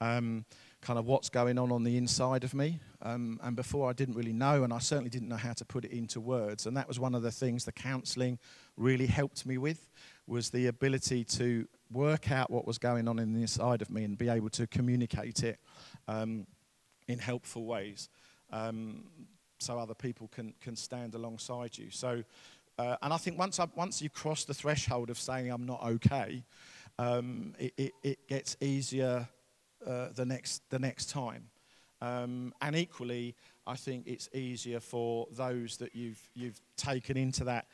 um, 0.00 0.44
kind 0.80 0.98
of 0.98 1.06
what's 1.06 1.28
going 1.28 1.58
on 1.58 1.72
on 1.72 1.82
the 1.84 1.96
inside 1.96 2.44
of 2.44 2.54
me. 2.54 2.78
Um, 3.02 3.40
and 3.42 3.56
before 3.56 3.88
I 3.88 3.92
didn't 3.92 4.14
really 4.14 4.32
know, 4.32 4.64
and 4.64 4.72
I 4.72 4.78
certainly 4.78 5.10
didn't 5.10 5.28
know 5.28 5.36
how 5.36 5.52
to 5.54 5.64
put 5.64 5.84
it 5.84 5.92
into 5.92 6.20
words. 6.20 6.66
And 6.66 6.76
that 6.76 6.88
was 6.88 6.98
one 6.98 7.14
of 7.14 7.22
the 7.22 7.30
things 7.30 7.64
the 7.64 7.72
counselling 7.72 8.38
really 8.76 9.06
helped 9.06 9.46
me 9.46 9.58
with, 9.58 9.88
was 10.26 10.50
the 10.50 10.66
ability 10.66 11.24
to 11.24 11.66
work 11.90 12.30
out 12.30 12.50
what 12.50 12.66
was 12.66 12.78
going 12.78 13.08
on 13.08 13.18
in 13.18 13.32
the 13.32 13.42
inside 13.42 13.82
of 13.82 13.90
me 13.90 14.04
and 14.04 14.18
be 14.18 14.28
able 14.28 14.50
to 14.50 14.66
communicate 14.66 15.42
it 15.42 15.58
um, 16.08 16.46
in 17.08 17.18
helpful 17.18 17.64
ways. 17.64 18.08
Um, 18.50 19.04
so 19.58 19.78
other 19.78 19.94
people 19.94 20.28
can, 20.28 20.54
can 20.60 20.76
stand 20.76 21.14
alongside 21.14 21.78
you. 21.78 21.90
So 21.90 22.24
uh, 22.78 22.96
and 23.02 23.12
I 23.12 23.16
think 23.16 23.38
once, 23.38 23.60
I, 23.60 23.66
once 23.74 24.02
you 24.02 24.10
cross 24.10 24.44
the 24.44 24.54
threshold 24.54 25.10
of 25.10 25.18
saying 25.18 25.50
I'm 25.50 25.66
not 25.66 25.82
okay, 25.84 26.42
um, 26.98 27.54
it, 27.58 27.72
it, 27.76 27.92
it, 28.02 28.28
gets 28.28 28.56
easier 28.60 29.28
uh, 29.86 30.08
the, 30.14 30.24
next, 30.24 30.62
the 30.70 30.78
next 30.78 31.10
time. 31.10 31.48
Um, 32.00 32.52
and 32.60 32.76
equally, 32.76 33.34
I 33.66 33.76
think 33.76 34.06
it's 34.06 34.28
easier 34.34 34.80
for 34.80 35.26
those 35.32 35.76
that 35.78 35.94
you've, 35.94 36.20
you've 36.34 36.60
taken 36.76 37.16
into 37.16 37.44
that 37.44 37.66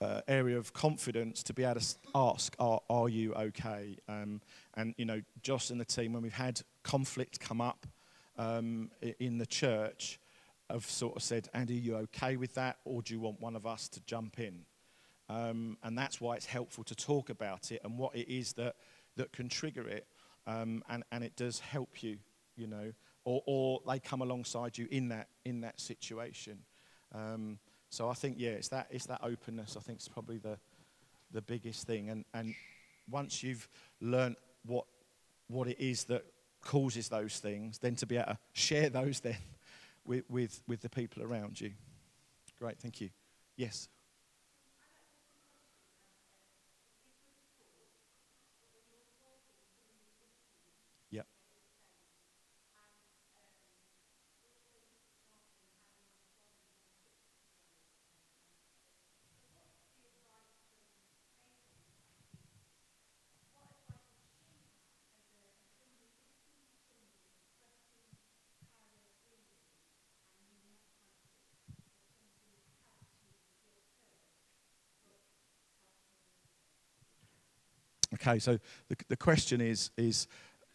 uh, 0.00 0.20
area 0.28 0.56
of 0.56 0.72
confidence 0.72 1.42
to 1.42 1.52
be 1.52 1.64
able 1.64 1.80
to 1.80 1.86
ask, 2.14 2.54
are, 2.58 2.80
are 2.88 3.08
you 3.08 3.34
okay? 3.34 3.96
Um, 4.08 4.40
and, 4.74 4.94
you 4.96 5.04
know, 5.04 5.20
Joss 5.42 5.70
and 5.70 5.80
the 5.80 5.84
team, 5.84 6.12
when 6.12 6.22
we've 6.22 6.32
had 6.32 6.60
conflict 6.82 7.40
come 7.40 7.60
up 7.60 7.86
um, 8.38 8.90
in 9.18 9.38
the 9.38 9.46
church, 9.46 10.20
have 10.70 10.84
sort 10.84 11.16
of 11.16 11.22
said, 11.22 11.48
Andy, 11.54 11.74
are 11.74 11.80
you 11.80 11.96
okay 11.96 12.36
with 12.36 12.54
that, 12.54 12.78
or 12.84 13.02
do 13.02 13.14
you 13.14 13.20
want 13.20 13.40
one 13.40 13.56
of 13.56 13.66
us 13.66 13.88
to 13.88 14.00
jump 14.00 14.38
in? 14.38 14.64
Um, 15.28 15.76
and 15.82 15.96
that's 15.96 16.20
why 16.20 16.36
it's 16.36 16.46
helpful 16.46 16.84
to 16.84 16.94
talk 16.94 17.30
about 17.30 17.70
it 17.70 17.80
and 17.84 17.98
what 17.98 18.14
it 18.16 18.28
is 18.28 18.54
that, 18.54 18.76
that 19.16 19.32
can 19.32 19.48
trigger 19.48 19.86
it. 19.88 20.06
Um, 20.46 20.82
and, 20.88 21.04
and 21.12 21.22
it 21.22 21.36
does 21.36 21.60
help 21.60 22.02
you, 22.02 22.18
you 22.56 22.66
know, 22.66 22.92
or, 23.24 23.42
or 23.46 23.80
they 23.86 23.98
come 23.98 24.22
alongside 24.22 24.78
you 24.78 24.88
in 24.90 25.08
that, 25.08 25.28
in 25.44 25.60
that 25.60 25.80
situation. 25.80 26.60
Um, 27.14 27.58
so 27.90 28.08
I 28.08 28.14
think, 28.14 28.36
yeah, 28.38 28.50
it's 28.50 28.68
that, 28.68 28.88
it's 28.90 29.06
that 29.06 29.20
openness. 29.22 29.76
I 29.76 29.80
think 29.80 29.98
it's 29.98 30.08
probably 30.08 30.38
the, 30.38 30.58
the 31.32 31.42
biggest 31.42 31.86
thing. 31.86 32.08
And, 32.08 32.24
and 32.32 32.54
once 33.10 33.42
you've 33.42 33.68
learned 34.00 34.36
what, 34.64 34.86
what 35.48 35.68
it 35.68 35.78
is 35.78 36.04
that 36.04 36.24
causes 36.62 37.08
those 37.08 37.38
things, 37.38 37.78
then 37.78 37.94
to 37.96 38.06
be 38.06 38.16
able 38.16 38.26
to 38.26 38.38
share 38.52 38.88
those 38.88 39.20
then 39.20 39.36
with, 40.08 40.24
with, 40.28 40.62
with 40.66 40.80
the 40.80 40.88
people 40.88 41.22
around 41.22 41.60
you. 41.60 41.72
Great, 42.58 42.80
thank 42.80 43.00
you. 43.00 43.10
Yes. 43.56 43.88
Okay, 78.28 78.38
so 78.38 78.58
the, 78.88 78.96
the 79.08 79.16
question 79.16 79.62
is, 79.62 79.90
is 79.96 80.26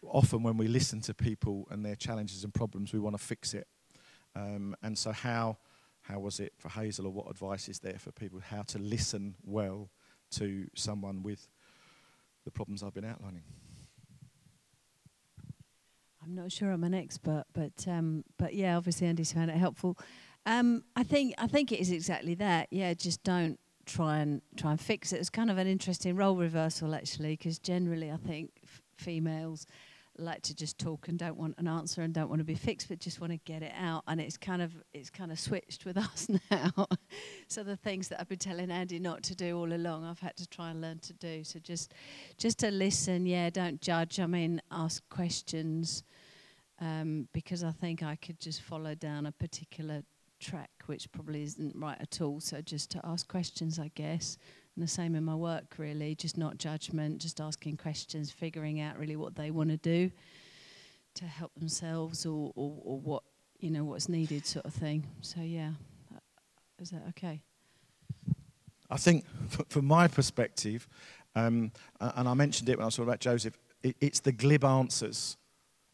often 0.02 0.42
when 0.42 0.56
we 0.56 0.66
listen 0.66 1.00
to 1.02 1.14
people 1.14 1.68
and 1.70 1.84
their 1.84 1.94
challenges 1.94 2.42
and 2.42 2.52
problems, 2.52 2.92
we 2.92 2.98
want 2.98 3.16
to 3.16 3.22
fix 3.22 3.54
it. 3.54 3.68
Um, 4.34 4.74
and 4.82 4.98
so, 4.98 5.12
how, 5.12 5.58
how 6.02 6.18
was 6.18 6.40
it 6.40 6.52
for 6.58 6.68
Hazel, 6.68 7.06
or 7.06 7.12
what 7.12 7.30
advice 7.30 7.68
is 7.68 7.78
there 7.78 7.98
for 7.98 8.10
people 8.10 8.40
how 8.40 8.62
to 8.62 8.78
listen 8.78 9.36
well 9.44 9.88
to 10.32 10.66
someone 10.74 11.22
with 11.22 11.48
the 12.44 12.50
problems 12.50 12.82
I've 12.82 12.94
been 12.94 13.04
outlining? 13.04 13.44
I'm 16.24 16.34
not 16.34 16.50
sure 16.50 16.72
I'm 16.72 16.82
an 16.82 16.94
expert, 16.94 17.44
but 17.52 17.86
um, 17.86 18.24
but 18.36 18.54
yeah, 18.54 18.76
obviously 18.76 19.06
Andy's 19.06 19.32
found 19.32 19.50
it 19.50 19.56
helpful. 19.56 19.96
Um, 20.44 20.82
I 20.96 21.04
think 21.04 21.34
I 21.38 21.46
think 21.46 21.70
it 21.70 21.78
is 21.78 21.92
exactly 21.92 22.34
that. 22.34 22.66
Yeah, 22.72 22.94
just 22.94 23.22
don't 23.22 23.60
try 23.86 24.18
and 24.18 24.42
try 24.56 24.72
and 24.72 24.80
fix 24.80 25.12
it. 25.12 25.20
It's 25.20 25.30
kind 25.30 25.50
of 25.50 25.58
an 25.58 25.66
interesting 25.66 26.16
role 26.16 26.36
reversal 26.36 26.94
actually, 26.94 27.36
because 27.36 27.58
generally 27.58 28.10
I 28.10 28.16
think 28.16 28.50
f- 28.64 28.82
females 28.96 29.66
like 30.18 30.42
to 30.42 30.54
just 30.54 30.78
talk 30.78 31.08
and 31.08 31.18
don't 31.18 31.36
want 31.36 31.56
an 31.58 31.66
answer 31.66 32.02
and 32.02 32.14
don't 32.14 32.28
want 32.28 32.38
to 32.38 32.44
be 32.44 32.54
fixed, 32.54 32.88
but 32.88 33.00
just 33.00 33.20
want 33.20 33.32
to 33.32 33.38
get 33.38 33.62
it 33.62 33.72
out. 33.76 34.04
And 34.06 34.20
it's 34.20 34.36
kind 34.36 34.62
of 34.62 34.72
it's 34.92 35.10
kind 35.10 35.32
of 35.32 35.38
switched 35.38 35.84
with 35.84 35.96
us 35.98 36.28
now. 36.50 36.86
so 37.48 37.64
the 37.64 37.76
things 37.76 38.08
that 38.08 38.20
I've 38.20 38.28
been 38.28 38.38
telling 38.38 38.70
Andy 38.70 38.98
not 38.98 39.22
to 39.24 39.34
do 39.34 39.58
all 39.58 39.72
along, 39.72 40.04
I've 40.04 40.20
had 40.20 40.36
to 40.36 40.46
try 40.46 40.70
and 40.70 40.80
learn 40.80 41.00
to 41.00 41.12
do. 41.14 41.44
So 41.44 41.58
just 41.58 41.94
just 42.38 42.58
to 42.60 42.70
listen, 42.70 43.26
yeah, 43.26 43.50
don't 43.50 43.80
judge. 43.80 44.20
I 44.20 44.26
mean, 44.26 44.60
ask 44.70 45.02
questions. 45.08 46.04
Um, 46.80 47.28
because 47.32 47.62
I 47.62 47.70
think 47.70 48.02
I 48.02 48.16
could 48.16 48.40
just 48.40 48.60
follow 48.60 48.96
down 48.96 49.26
a 49.26 49.32
particular 49.32 50.02
track, 50.50 50.70
which 50.86 51.04
probably 51.12 51.42
isn't 51.42 51.74
right 51.76 52.00
at 52.00 52.20
all. 52.20 52.40
So 52.40 52.60
just 52.60 52.90
to 52.92 53.00
ask 53.04 53.22
questions, 53.28 53.78
I 53.78 53.90
guess. 53.94 54.38
And 54.76 54.82
the 54.82 54.88
same 54.88 55.14
in 55.18 55.24
my 55.24 55.34
work, 55.36 55.68
really, 55.78 56.14
just 56.24 56.36
not 56.36 56.58
judgment, 56.58 57.22
just 57.26 57.40
asking 57.40 57.76
questions, 57.78 58.30
figuring 58.30 58.80
out 58.80 58.98
really 58.98 59.16
what 59.16 59.34
they 59.34 59.50
want 59.50 59.70
to 59.70 59.76
do. 59.76 60.10
to 61.14 61.24
help 61.24 61.52
themselves 61.56 62.26
or, 62.26 62.52
or, 62.56 62.72
or 62.84 62.98
what 63.00 63.22
you 63.60 63.70
know 63.70 63.84
what's 63.84 64.08
needed, 64.08 64.44
sort 64.44 64.66
of 64.66 64.74
thing. 64.74 65.06
So 65.20 65.40
yeah, 65.40 65.70
Uh, 66.12 66.18
is 66.82 66.90
that 66.90 67.02
okay? 67.10 67.40
I 68.90 68.96
think, 68.96 69.24
f- 69.52 69.66
from 69.68 69.84
my 69.86 70.08
perspective, 70.08 70.88
um, 71.36 71.70
and 72.00 72.28
I 72.28 72.34
mentioned 72.34 72.68
it 72.68 72.76
when 72.76 72.82
I 72.82 72.86
was 72.86 72.96
talking 72.96 73.08
about 73.08 73.20
Joseph, 73.20 73.56
it, 73.82 73.96
it's 74.00 74.20
the 74.20 74.32
glib 74.32 74.64
answers. 74.64 75.36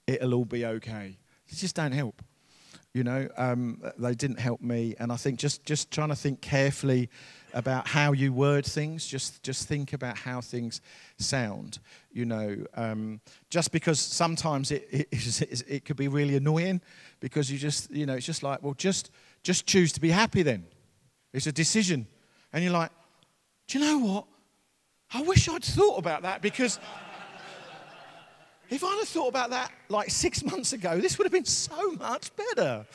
It'll 0.06 0.34
all 0.34 0.44
be 0.46 0.64
okay. 0.66 1.18
They 1.48 1.56
just 1.56 1.76
don't 1.76 1.92
help. 1.92 2.22
You 2.92 3.04
know, 3.04 3.28
um, 3.36 3.80
they 3.98 4.14
didn't 4.14 4.40
help 4.40 4.60
me, 4.60 4.96
and 4.98 5.12
I 5.12 5.16
think 5.16 5.38
just 5.38 5.64
just 5.64 5.92
trying 5.92 6.08
to 6.08 6.16
think 6.16 6.40
carefully 6.40 7.08
about 7.54 7.86
how 7.86 8.12
you 8.12 8.32
word 8.32 8.66
things. 8.66 9.06
Just 9.06 9.44
just 9.44 9.68
think 9.68 9.92
about 9.92 10.18
how 10.18 10.40
things 10.40 10.80
sound. 11.16 11.78
You 12.12 12.24
know, 12.24 12.56
um, 12.74 13.20
just 13.48 13.70
because 13.70 14.00
sometimes 14.00 14.72
it, 14.72 14.88
it, 14.90 15.08
it, 15.12 15.62
it 15.68 15.84
could 15.84 15.96
be 15.96 16.08
really 16.08 16.34
annoying, 16.34 16.80
because 17.20 17.48
you 17.50 17.58
just 17.58 17.92
you 17.92 18.06
know 18.06 18.14
it's 18.14 18.26
just 18.26 18.42
like 18.42 18.60
well 18.62 18.74
just 18.74 19.10
just 19.44 19.66
choose 19.66 19.92
to 19.92 20.00
be 20.00 20.10
happy 20.10 20.42
then. 20.42 20.66
It's 21.32 21.46
a 21.46 21.52
decision. 21.52 22.06
And 22.52 22.64
you're 22.64 22.72
like, 22.72 22.90
do 23.68 23.78
you 23.78 23.84
know 23.84 23.98
what? 23.98 24.26
I 25.12 25.22
wish 25.22 25.48
I'd 25.48 25.64
thought 25.64 25.98
about 25.98 26.22
that 26.22 26.42
because 26.42 26.78
if 28.70 28.84
I'd 28.84 28.98
have 28.98 29.08
thought 29.08 29.28
about 29.28 29.50
that 29.50 29.72
like 29.88 30.10
six 30.10 30.42
months 30.50 30.72
ago, 30.72 30.98
this 31.00 31.18
would 31.18 31.24
have 31.24 31.32
been 31.32 31.44
so 31.44 31.92
much 31.92 32.30
better. 32.36 32.86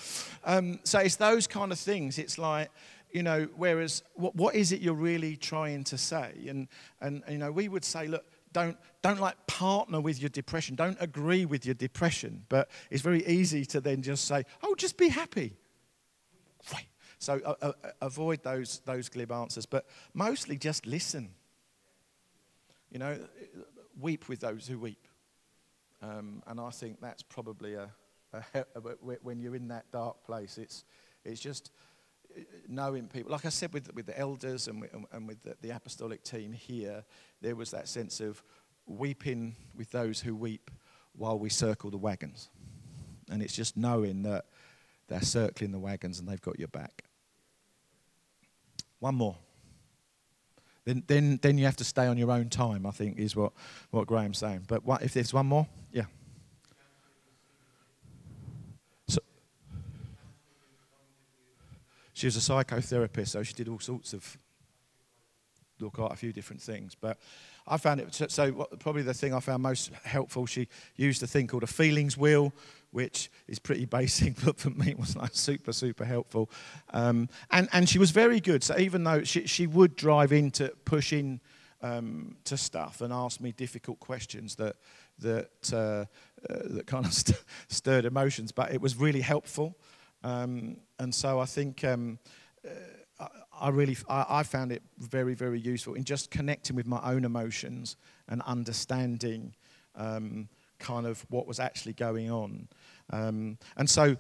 Um, 0.44 0.80
so 0.84 1.00
it's 1.00 1.18
those 1.18 1.48
kind 1.48 1.72
of 1.72 1.80
things. 1.80 2.18
It's 2.18 2.38
like, 2.38 2.72
you 3.12 3.24
know, 3.24 3.48
whereas 3.56 4.04
what, 4.16 4.36
what 4.36 4.56
is 4.56 4.72
it 4.72 4.82
you're 4.82 4.94
really 4.94 5.36
trying 5.36 5.84
to 5.86 5.98
say? 5.98 6.34
And, 6.48 6.68
and, 7.02 7.24
you 7.30 7.38
know, 7.38 7.52
we 7.52 7.68
would 7.68 7.86
say, 7.86 8.08
look, 8.08 8.26
don't, 8.52 8.78
don't 9.02 9.20
like 9.20 9.36
partner 9.48 10.00
with 10.00 10.22
your 10.22 10.30
depression. 10.30 10.76
Don't 10.76 10.98
agree 11.02 11.46
with 11.46 11.66
your 11.66 11.76
depression. 11.76 12.46
But 12.48 12.70
it's 12.90 13.02
very 13.02 13.26
easy 13.26 13.66
to 13.66 13.82
then 13.82 14.02
just 14.02 14.26
say, 14.26 14.44
oh, 14.64 14.76
just 14.76 14.98
be 14.98 15.10
happy. 15.10 15.58
Right. 16.74 16.88
So 17.20 17.42
uh, 17.46 17.54
uh, 17.62 17.72
avoid 18.02 18.44
those, 18.44 18.82
those 18.86 19.10
glib 19.10 19.32
answers, 19.32 19.66
but 19.66 19.86
mostly 20.14 20.58
just 20.58 20.86
listen. 20.86 21.30
You 22.92 23.00
know, 23.00 23.20
weep 24.00 24.30
with 24.30 24.40
those 24.40 24.68
who 24.68 24.80
weep. 24.80 25.06
Um, 26.06 26.44
and 26.48 26.60
I 26.60 26.70
think 26.70 27.02
that's 27.02 27.24
probably 27.24 27.76
a, 27.76 27.90
a, 28.34 28.66
when 29.22 29.40
you're 29.40 29.56
in 29.56 29.70
that 29.70 29.92
dark 29.92 30.24
place, 30.24 30.58
it's, 30.58 30.84
it's 31.24 31.40
just 31.40 31.72
uh, 32.38 32.42
knowing 32.68 33.08
people. 33.08 33.32
Like 33.32 33.46
I 33.46 33.50
said 33.50 33.74
with, 33.74 33.94
with 33.96 34.06
the 34.06 34.18
elders 34.18 34.68
and 34.68 34.82
with, 34.82 34.94
and 35.12 35.28
with 35.28 35.42
the, 35.44 35.56
the 35.62 35.72
apostolic 35.72 36.24
team 36.24 36.54
here, 36.54 37.04
there 37.42 37.56
was 37.56 37.72
that 37.72 37.88
sense 37.88 38.20
of 38.20 38.44
weeping 38.86 39.56
with 39.76 39.92
those 39.92 40.22
who 40.22 40.36
weep 40.36 40.70
while 41.14 41.40
we 41.40 41.50
circle 41.50 41.90
the 41.90 41.98
wagons. 41.98 42.50
And 43.30 43.42
it's 43.42 43.56
just 43.56 43.76
knowing 43.76 44.24
that 44.24 44.46
they're 45.08 45.22
circling 45.22 45.72
the 45.72 45.80
wagons 45.80 46.20
and 46.20 46.28
they've 46.28 46.42
got 46.42 46.60
your 46.60 46.68
back. 46.68 47.04
One 49.00 49.16
more. 49.16 49.38
Then, 50.86 51.04
then, 51.08 51.40
then 51.42 51.58
you 51.58 51.66
have 51.66 51.76
to 51.78 51.84
stay 51.84 52.06
on 52.06 52.18
your 52.18 52.32
own 52.32 52.50
time, 52.50 52.86
I 52.86 52.92
think, 52.92 53.18
is 53.18 53.36
what, 53.36 53.54
what 53.90 54.06
Graham's 54.06 54.38
saying. 54.38 54.66
But 54.68 54.86
what, 54.86 55.02
if 55.02 55.14
there's 55.14 55.34
one 55.34 55.48
more, 55.48 55.68
yeah. 55.92 56.06
So, 59.08 59.20
she 62.14 62.28
was 62.28 62.38
a 62.38 62.40
psychotherapist, 62.40 63.30
so 63.30 63.42
she 63.42 63.54
did 63.54 63.68
all 63.68 63.80
sorts 63.80 64.14
of, 64.14 64.38
quite 65.92 66.12
a 66.12 66.16
few 66.16 66.32
different 66.32 66.62
things. 66.62 66.96
But 66.96 67.18
I 67.68 67.78
found 67.78 68.00
it, 68.00 68.14
so, 68.14 68.28
so 68.28 68.52
what, 68.52 68.80
probably 68.80 69.02
the 69.02 69.14
thing 69.14 69.34
I 69.34 69.40
found 69.40 69.64
most 69.64 69.92
helpful, 70.04 70.46
she 70.46 70.68
used 70.96 71.24
a 71.24 71.28
thing 71.28 71.48
called 71.48 71.64
a 71.64 71.68
feelings 71.68 72.16
wheel, 72.16 72.54
which 72.96 73.30
is 73.48 73.60
pretty 73.60 73.84
basic, 74.00 74.42
but 74.44 74.58
for 74.58 74.70
me 74.70 74.92
it 74.92 75.00
was 75.00 75.18
like 75.18 75.32
super, 75.34 75.74
super 75.74 76.06
helpful. 76.06 76.50
Um, 76.94 77.28
and, 77.52 77.68
and 77.74 77.90
she 77.90 78.00
was 78.00 78.12
very 78.12 78.40
good. 78.40 78.64
So 78.64 78.78
even 78.78 79.04
though 79.04 79.24
she, 79.24 79.46
she 79.46 79.68
would 79.68 79.98
drive 79.98 80.32
in 80.32 80.50
to 80.52 80.70
push 80.86 81.12
in 81.12 81.42
um, 81.82 82.38
to 82.46 82.56
stuff 82.56 83.02
and 83.02 83.12
ask 83.12 83.42
me 83.42 83.52
difficult 83.52 84.00
questions 84.00 84.56
that, 84.56 84.78
that, 85.20 85.74
uh, 85.74 86.06
uh, 86.50 86.62
that 86.70 86.88
kind 86.88 87.06
of 87.06 87.14
st- 87.22 87.44
stirred 87.68 88.06
emotions, 88.06 88.54
but 88.54 88.74
it 88.74 88.80
was 88.80 88.96
really 88.96 89.22
helpful. 89.22 89.78
Um, 90.24 90.78
and 90.98 91.14
so 91.14 91.40
I 91.42 91.46
think 91.46 91.84
um, 91.84 92.18
uh, 92.66 93.28
I 93.60 93.70
really 93.70 93.98
I, 94.08 94.26
I 94.30 94.44
found 94.44 94.72
it 94.72 94.84
very, 94.98 95.34
very 95.34 95.60
useful 95.60 95.96
in 95.96 96.06
just 96.06 96.32
connecting 96.32 96.78
with 96.78 96.88
my 96.88 97.02
own 97.04 97.26
emotions 97.26 97.98
and 98.30 98.42
understanding 98.44 99.54
um, 99.96 100.48
kind 100.80 101.06
of 101.06 101.26
what 101.30 101.48
was 101.48 101.60
actually 101.60 101.94
going 101.94 102.30
on. 102.32 102.68
Um, 103.12 103.58
and 103.78 103.90
so, 103.90 104.16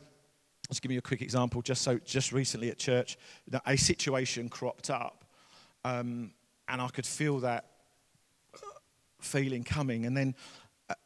let's 0.70 0.80
give 0.80 0.92
you 0.92 1.00
a 1.00 1.02
quick 1.02 1.22
example. 1.22 1.62
Just 1.62 1.82
so, 1.82 2.00
just 2.00 2.32
recently 2.32 2.70
at 2.70 2.78
church, 2.78 3.18
a 3.66 3.76
situation 3.76 4.50
cropped 4.50 4.90
up, 4.90 5.26
um, 5.84 6.32
and 6.68 6.82
I 6.82 6.88
could 6.90 7.06
feel 7.06 7.40
that 7.40 7.66
feeling 9.20 9.64
coming. 9.64 10.06
And 10.06 10.16
then, 10.16 10.36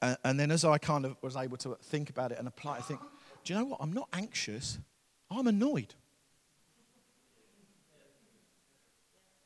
uh, 0.02 0.16
and 0.24 0.40
then, 0.40 0.52
as 0.52 0.66
I 0.66 0.78
kind 0.78 1.06
of 1.06 1.16
was 1.22 1.36
able 1.36 1.58
to 1.58 1.78
think 1.84 2.10
about 2.10 2.32
it 2.32 2.40
and 2.40 2.48
apply, 2.48 2.78
I 2.78 2.82
think, 2.82 3.00
do 3.44 3.54
you 3.54 3.60
know 3.60 3.66
what? 3.66 3.80
I'm 3.82 3.94
not 3.94 4.10
anxious. 4.14 4.80
I'm 5.32 5.48
annoyed. 5.48 5.96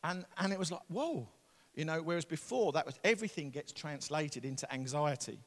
And 0.04 0.26
and 0.38 0.52
it 0.52 0.60
was 0.60 0.72
like, 0.72 0.82
whoa, 0.90 1.28
you 1.76 1.86
know. 1.86 2.02
Whereas 2.02 2.26
before, 2.26 2.74
that 2.74 2.86
was 2.86 3.00
everything 3.04 3.52
gets 3.52 3.72
translated 3.72 4.44
into 4.44 4.72
anxiety. 4.74 5.40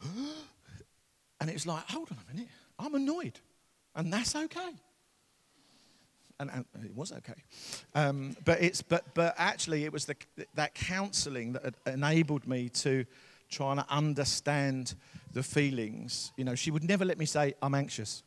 And 1.40 1.50
it 1.50 1.54
was 1.54 1.66
like, 1.66 1.88
hold 1.90 2.10
on 2.10 2.18
a 2.28 2.34
minute, 2.34 2.48
I'm 2.78 2.94
annoyed. 2.94 3.40
And 3.94 4.12
that's 4.12 4.34
okay. 4.34 4.70
And, 6.40 6.50
and 6.50 6.84
it 6.84 6.94
was 6.94 7.12
okay. 7.12 7.42
Um, 7.94 8.36
but, 8.44 8.60
it's, 8.60 8.82
but, 8.82 9.04
but 9.14 9.34
actually, 9.38 9.84
it 9.84 9.92
was 9.92 10.04
the, 10.06 10.16
that 10.54 10.74
counseling 10.74 11.52
that 11.52 11.74
enabled 11.86 12.48
me 12.48 12.68
to 12.70 13.04
try 13.48 13.70
and 13.72 13.84
understand 13.88 14.94
the 15.32 15.42
feelings. 15.42 16.32
You 16.36 16.44
know, 16.44 16.54
she 16.56 16.70
would 16.70 16.82
never 16.82 17.04
let 17.04 17.18
me 17.18 17.26
say, 17.26 17.54
I'm 17.62 17.74
anxious. 17.74 18.24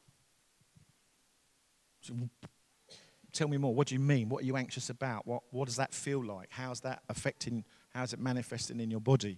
Tell 3.34 3.50
me 3.50 3.58
more. 3.58 3.76
What 3.76 3.88
do 3.88 3.96
you 3.96 4.00
mean? 4.00 4.30
What 4.30 4.44
are 4.44 4.46
you 4.46 4.56
anxious 4.56 4.90
about? 4.90 5.28
What, 5.28 5.44
what 5.52 5.66
does 5.66 5.76
that 5.76 5.94
feel 5.94 6.24
like? 6.24 6.48
How's 6.50 6.80
that 6.82 7.04
affecting, 7.10 7.66
how's 7.94 8.14
it 8.14 8.20
manifesting 8.20 8.80
in 8.80 8.90
your 8.90 9.02
body? 9.02 9.38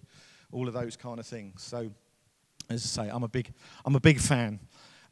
All 0.52 0.68
of 0.68 0.74
those 0.74 0.96
kind 0.96 1.18
of 1.18 1.26
things. 1.26 1.62
So, 1.62 1.90
as 2.70 2.84
I 2.84 3.04
say, 3.04 3.10
I'm 3.10 3.24
a 3.24 3.28
big, 3.28 3.52
I'm 3.84 3.96
a 3.96 4.00
big 4.00 4.20
fan. 4.20 4.60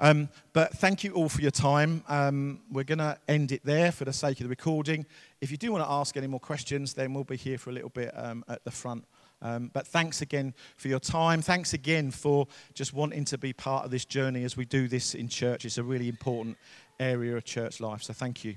Um, 0.00 0.28
but 0.52 0.72
thank 0.74 1.02
you 1.02 1.12
all 1.12 1.28
for 1.28 1.40
your 1.40 1.50
time. 1.50 2.04
Um, 2.08 2.60
we're 2.70 2.84
going 2.84 2.98
to 2.98 3.18
end 3.26 3.50
it 3.50 3.62
there 3.64 3.90
for 3.90 4.04
the 4.04 4.12
sake 4.12 4.38
of 4.38 4.44
the 4.44 4.48
recording. 4.48 5.04
If 5.40 5.50
you 5.50 5.56
do 5.56 5.72
want 5.72 5.84
to 5.84 5.90
ask 5.90 6.16
any 6.16 6.28
more 6.28 6.38
questions, 6.38 6.94
then 6.94 7.12
we'll 7.12 7.24
be 7.24 7.36
here 7.36 7.58
for 7.58 7.70
a 7.70 7.72
little 7.72 7.88
bit 7.88 8.12
um, 8.16 8.44
at 8.48 8.64
the 8.64 8.70
front. 8.70 9.04
Um, 9.42 9.70
but 9.72 9.86
thanks 9.86 10.22
again 10.22 10.54
for 10.76 10.88
your 10.88 11.00
time. 11.00 11.42
Thanks 11.42 11.72
again 11.72 12.10
for 12.10 12.46
just 12.74 12.92
wanting 12.92 13.24
to 13.26 13.38
be 13.38 13.52
part 13.52 13.84
of 13.84 13.90
this 13.90 14.04
journey 14.04 14.44
as 14.44 14.56
we 14.56 14.64
do 14.64 14.88
this 14.88 15.14
in 15.14 15.28
church. 15.28 15.64
It's 15.64 15.78
a 15.78 15.82
really 15.82 16.08
important 16.08 16.56
area 17.00 17.36
of 17.36 17.44
church 17.44 17.80
life. 17.80 18.02
So 18.02 18.12
thank 18.12 18.44
you. 18.44 18.56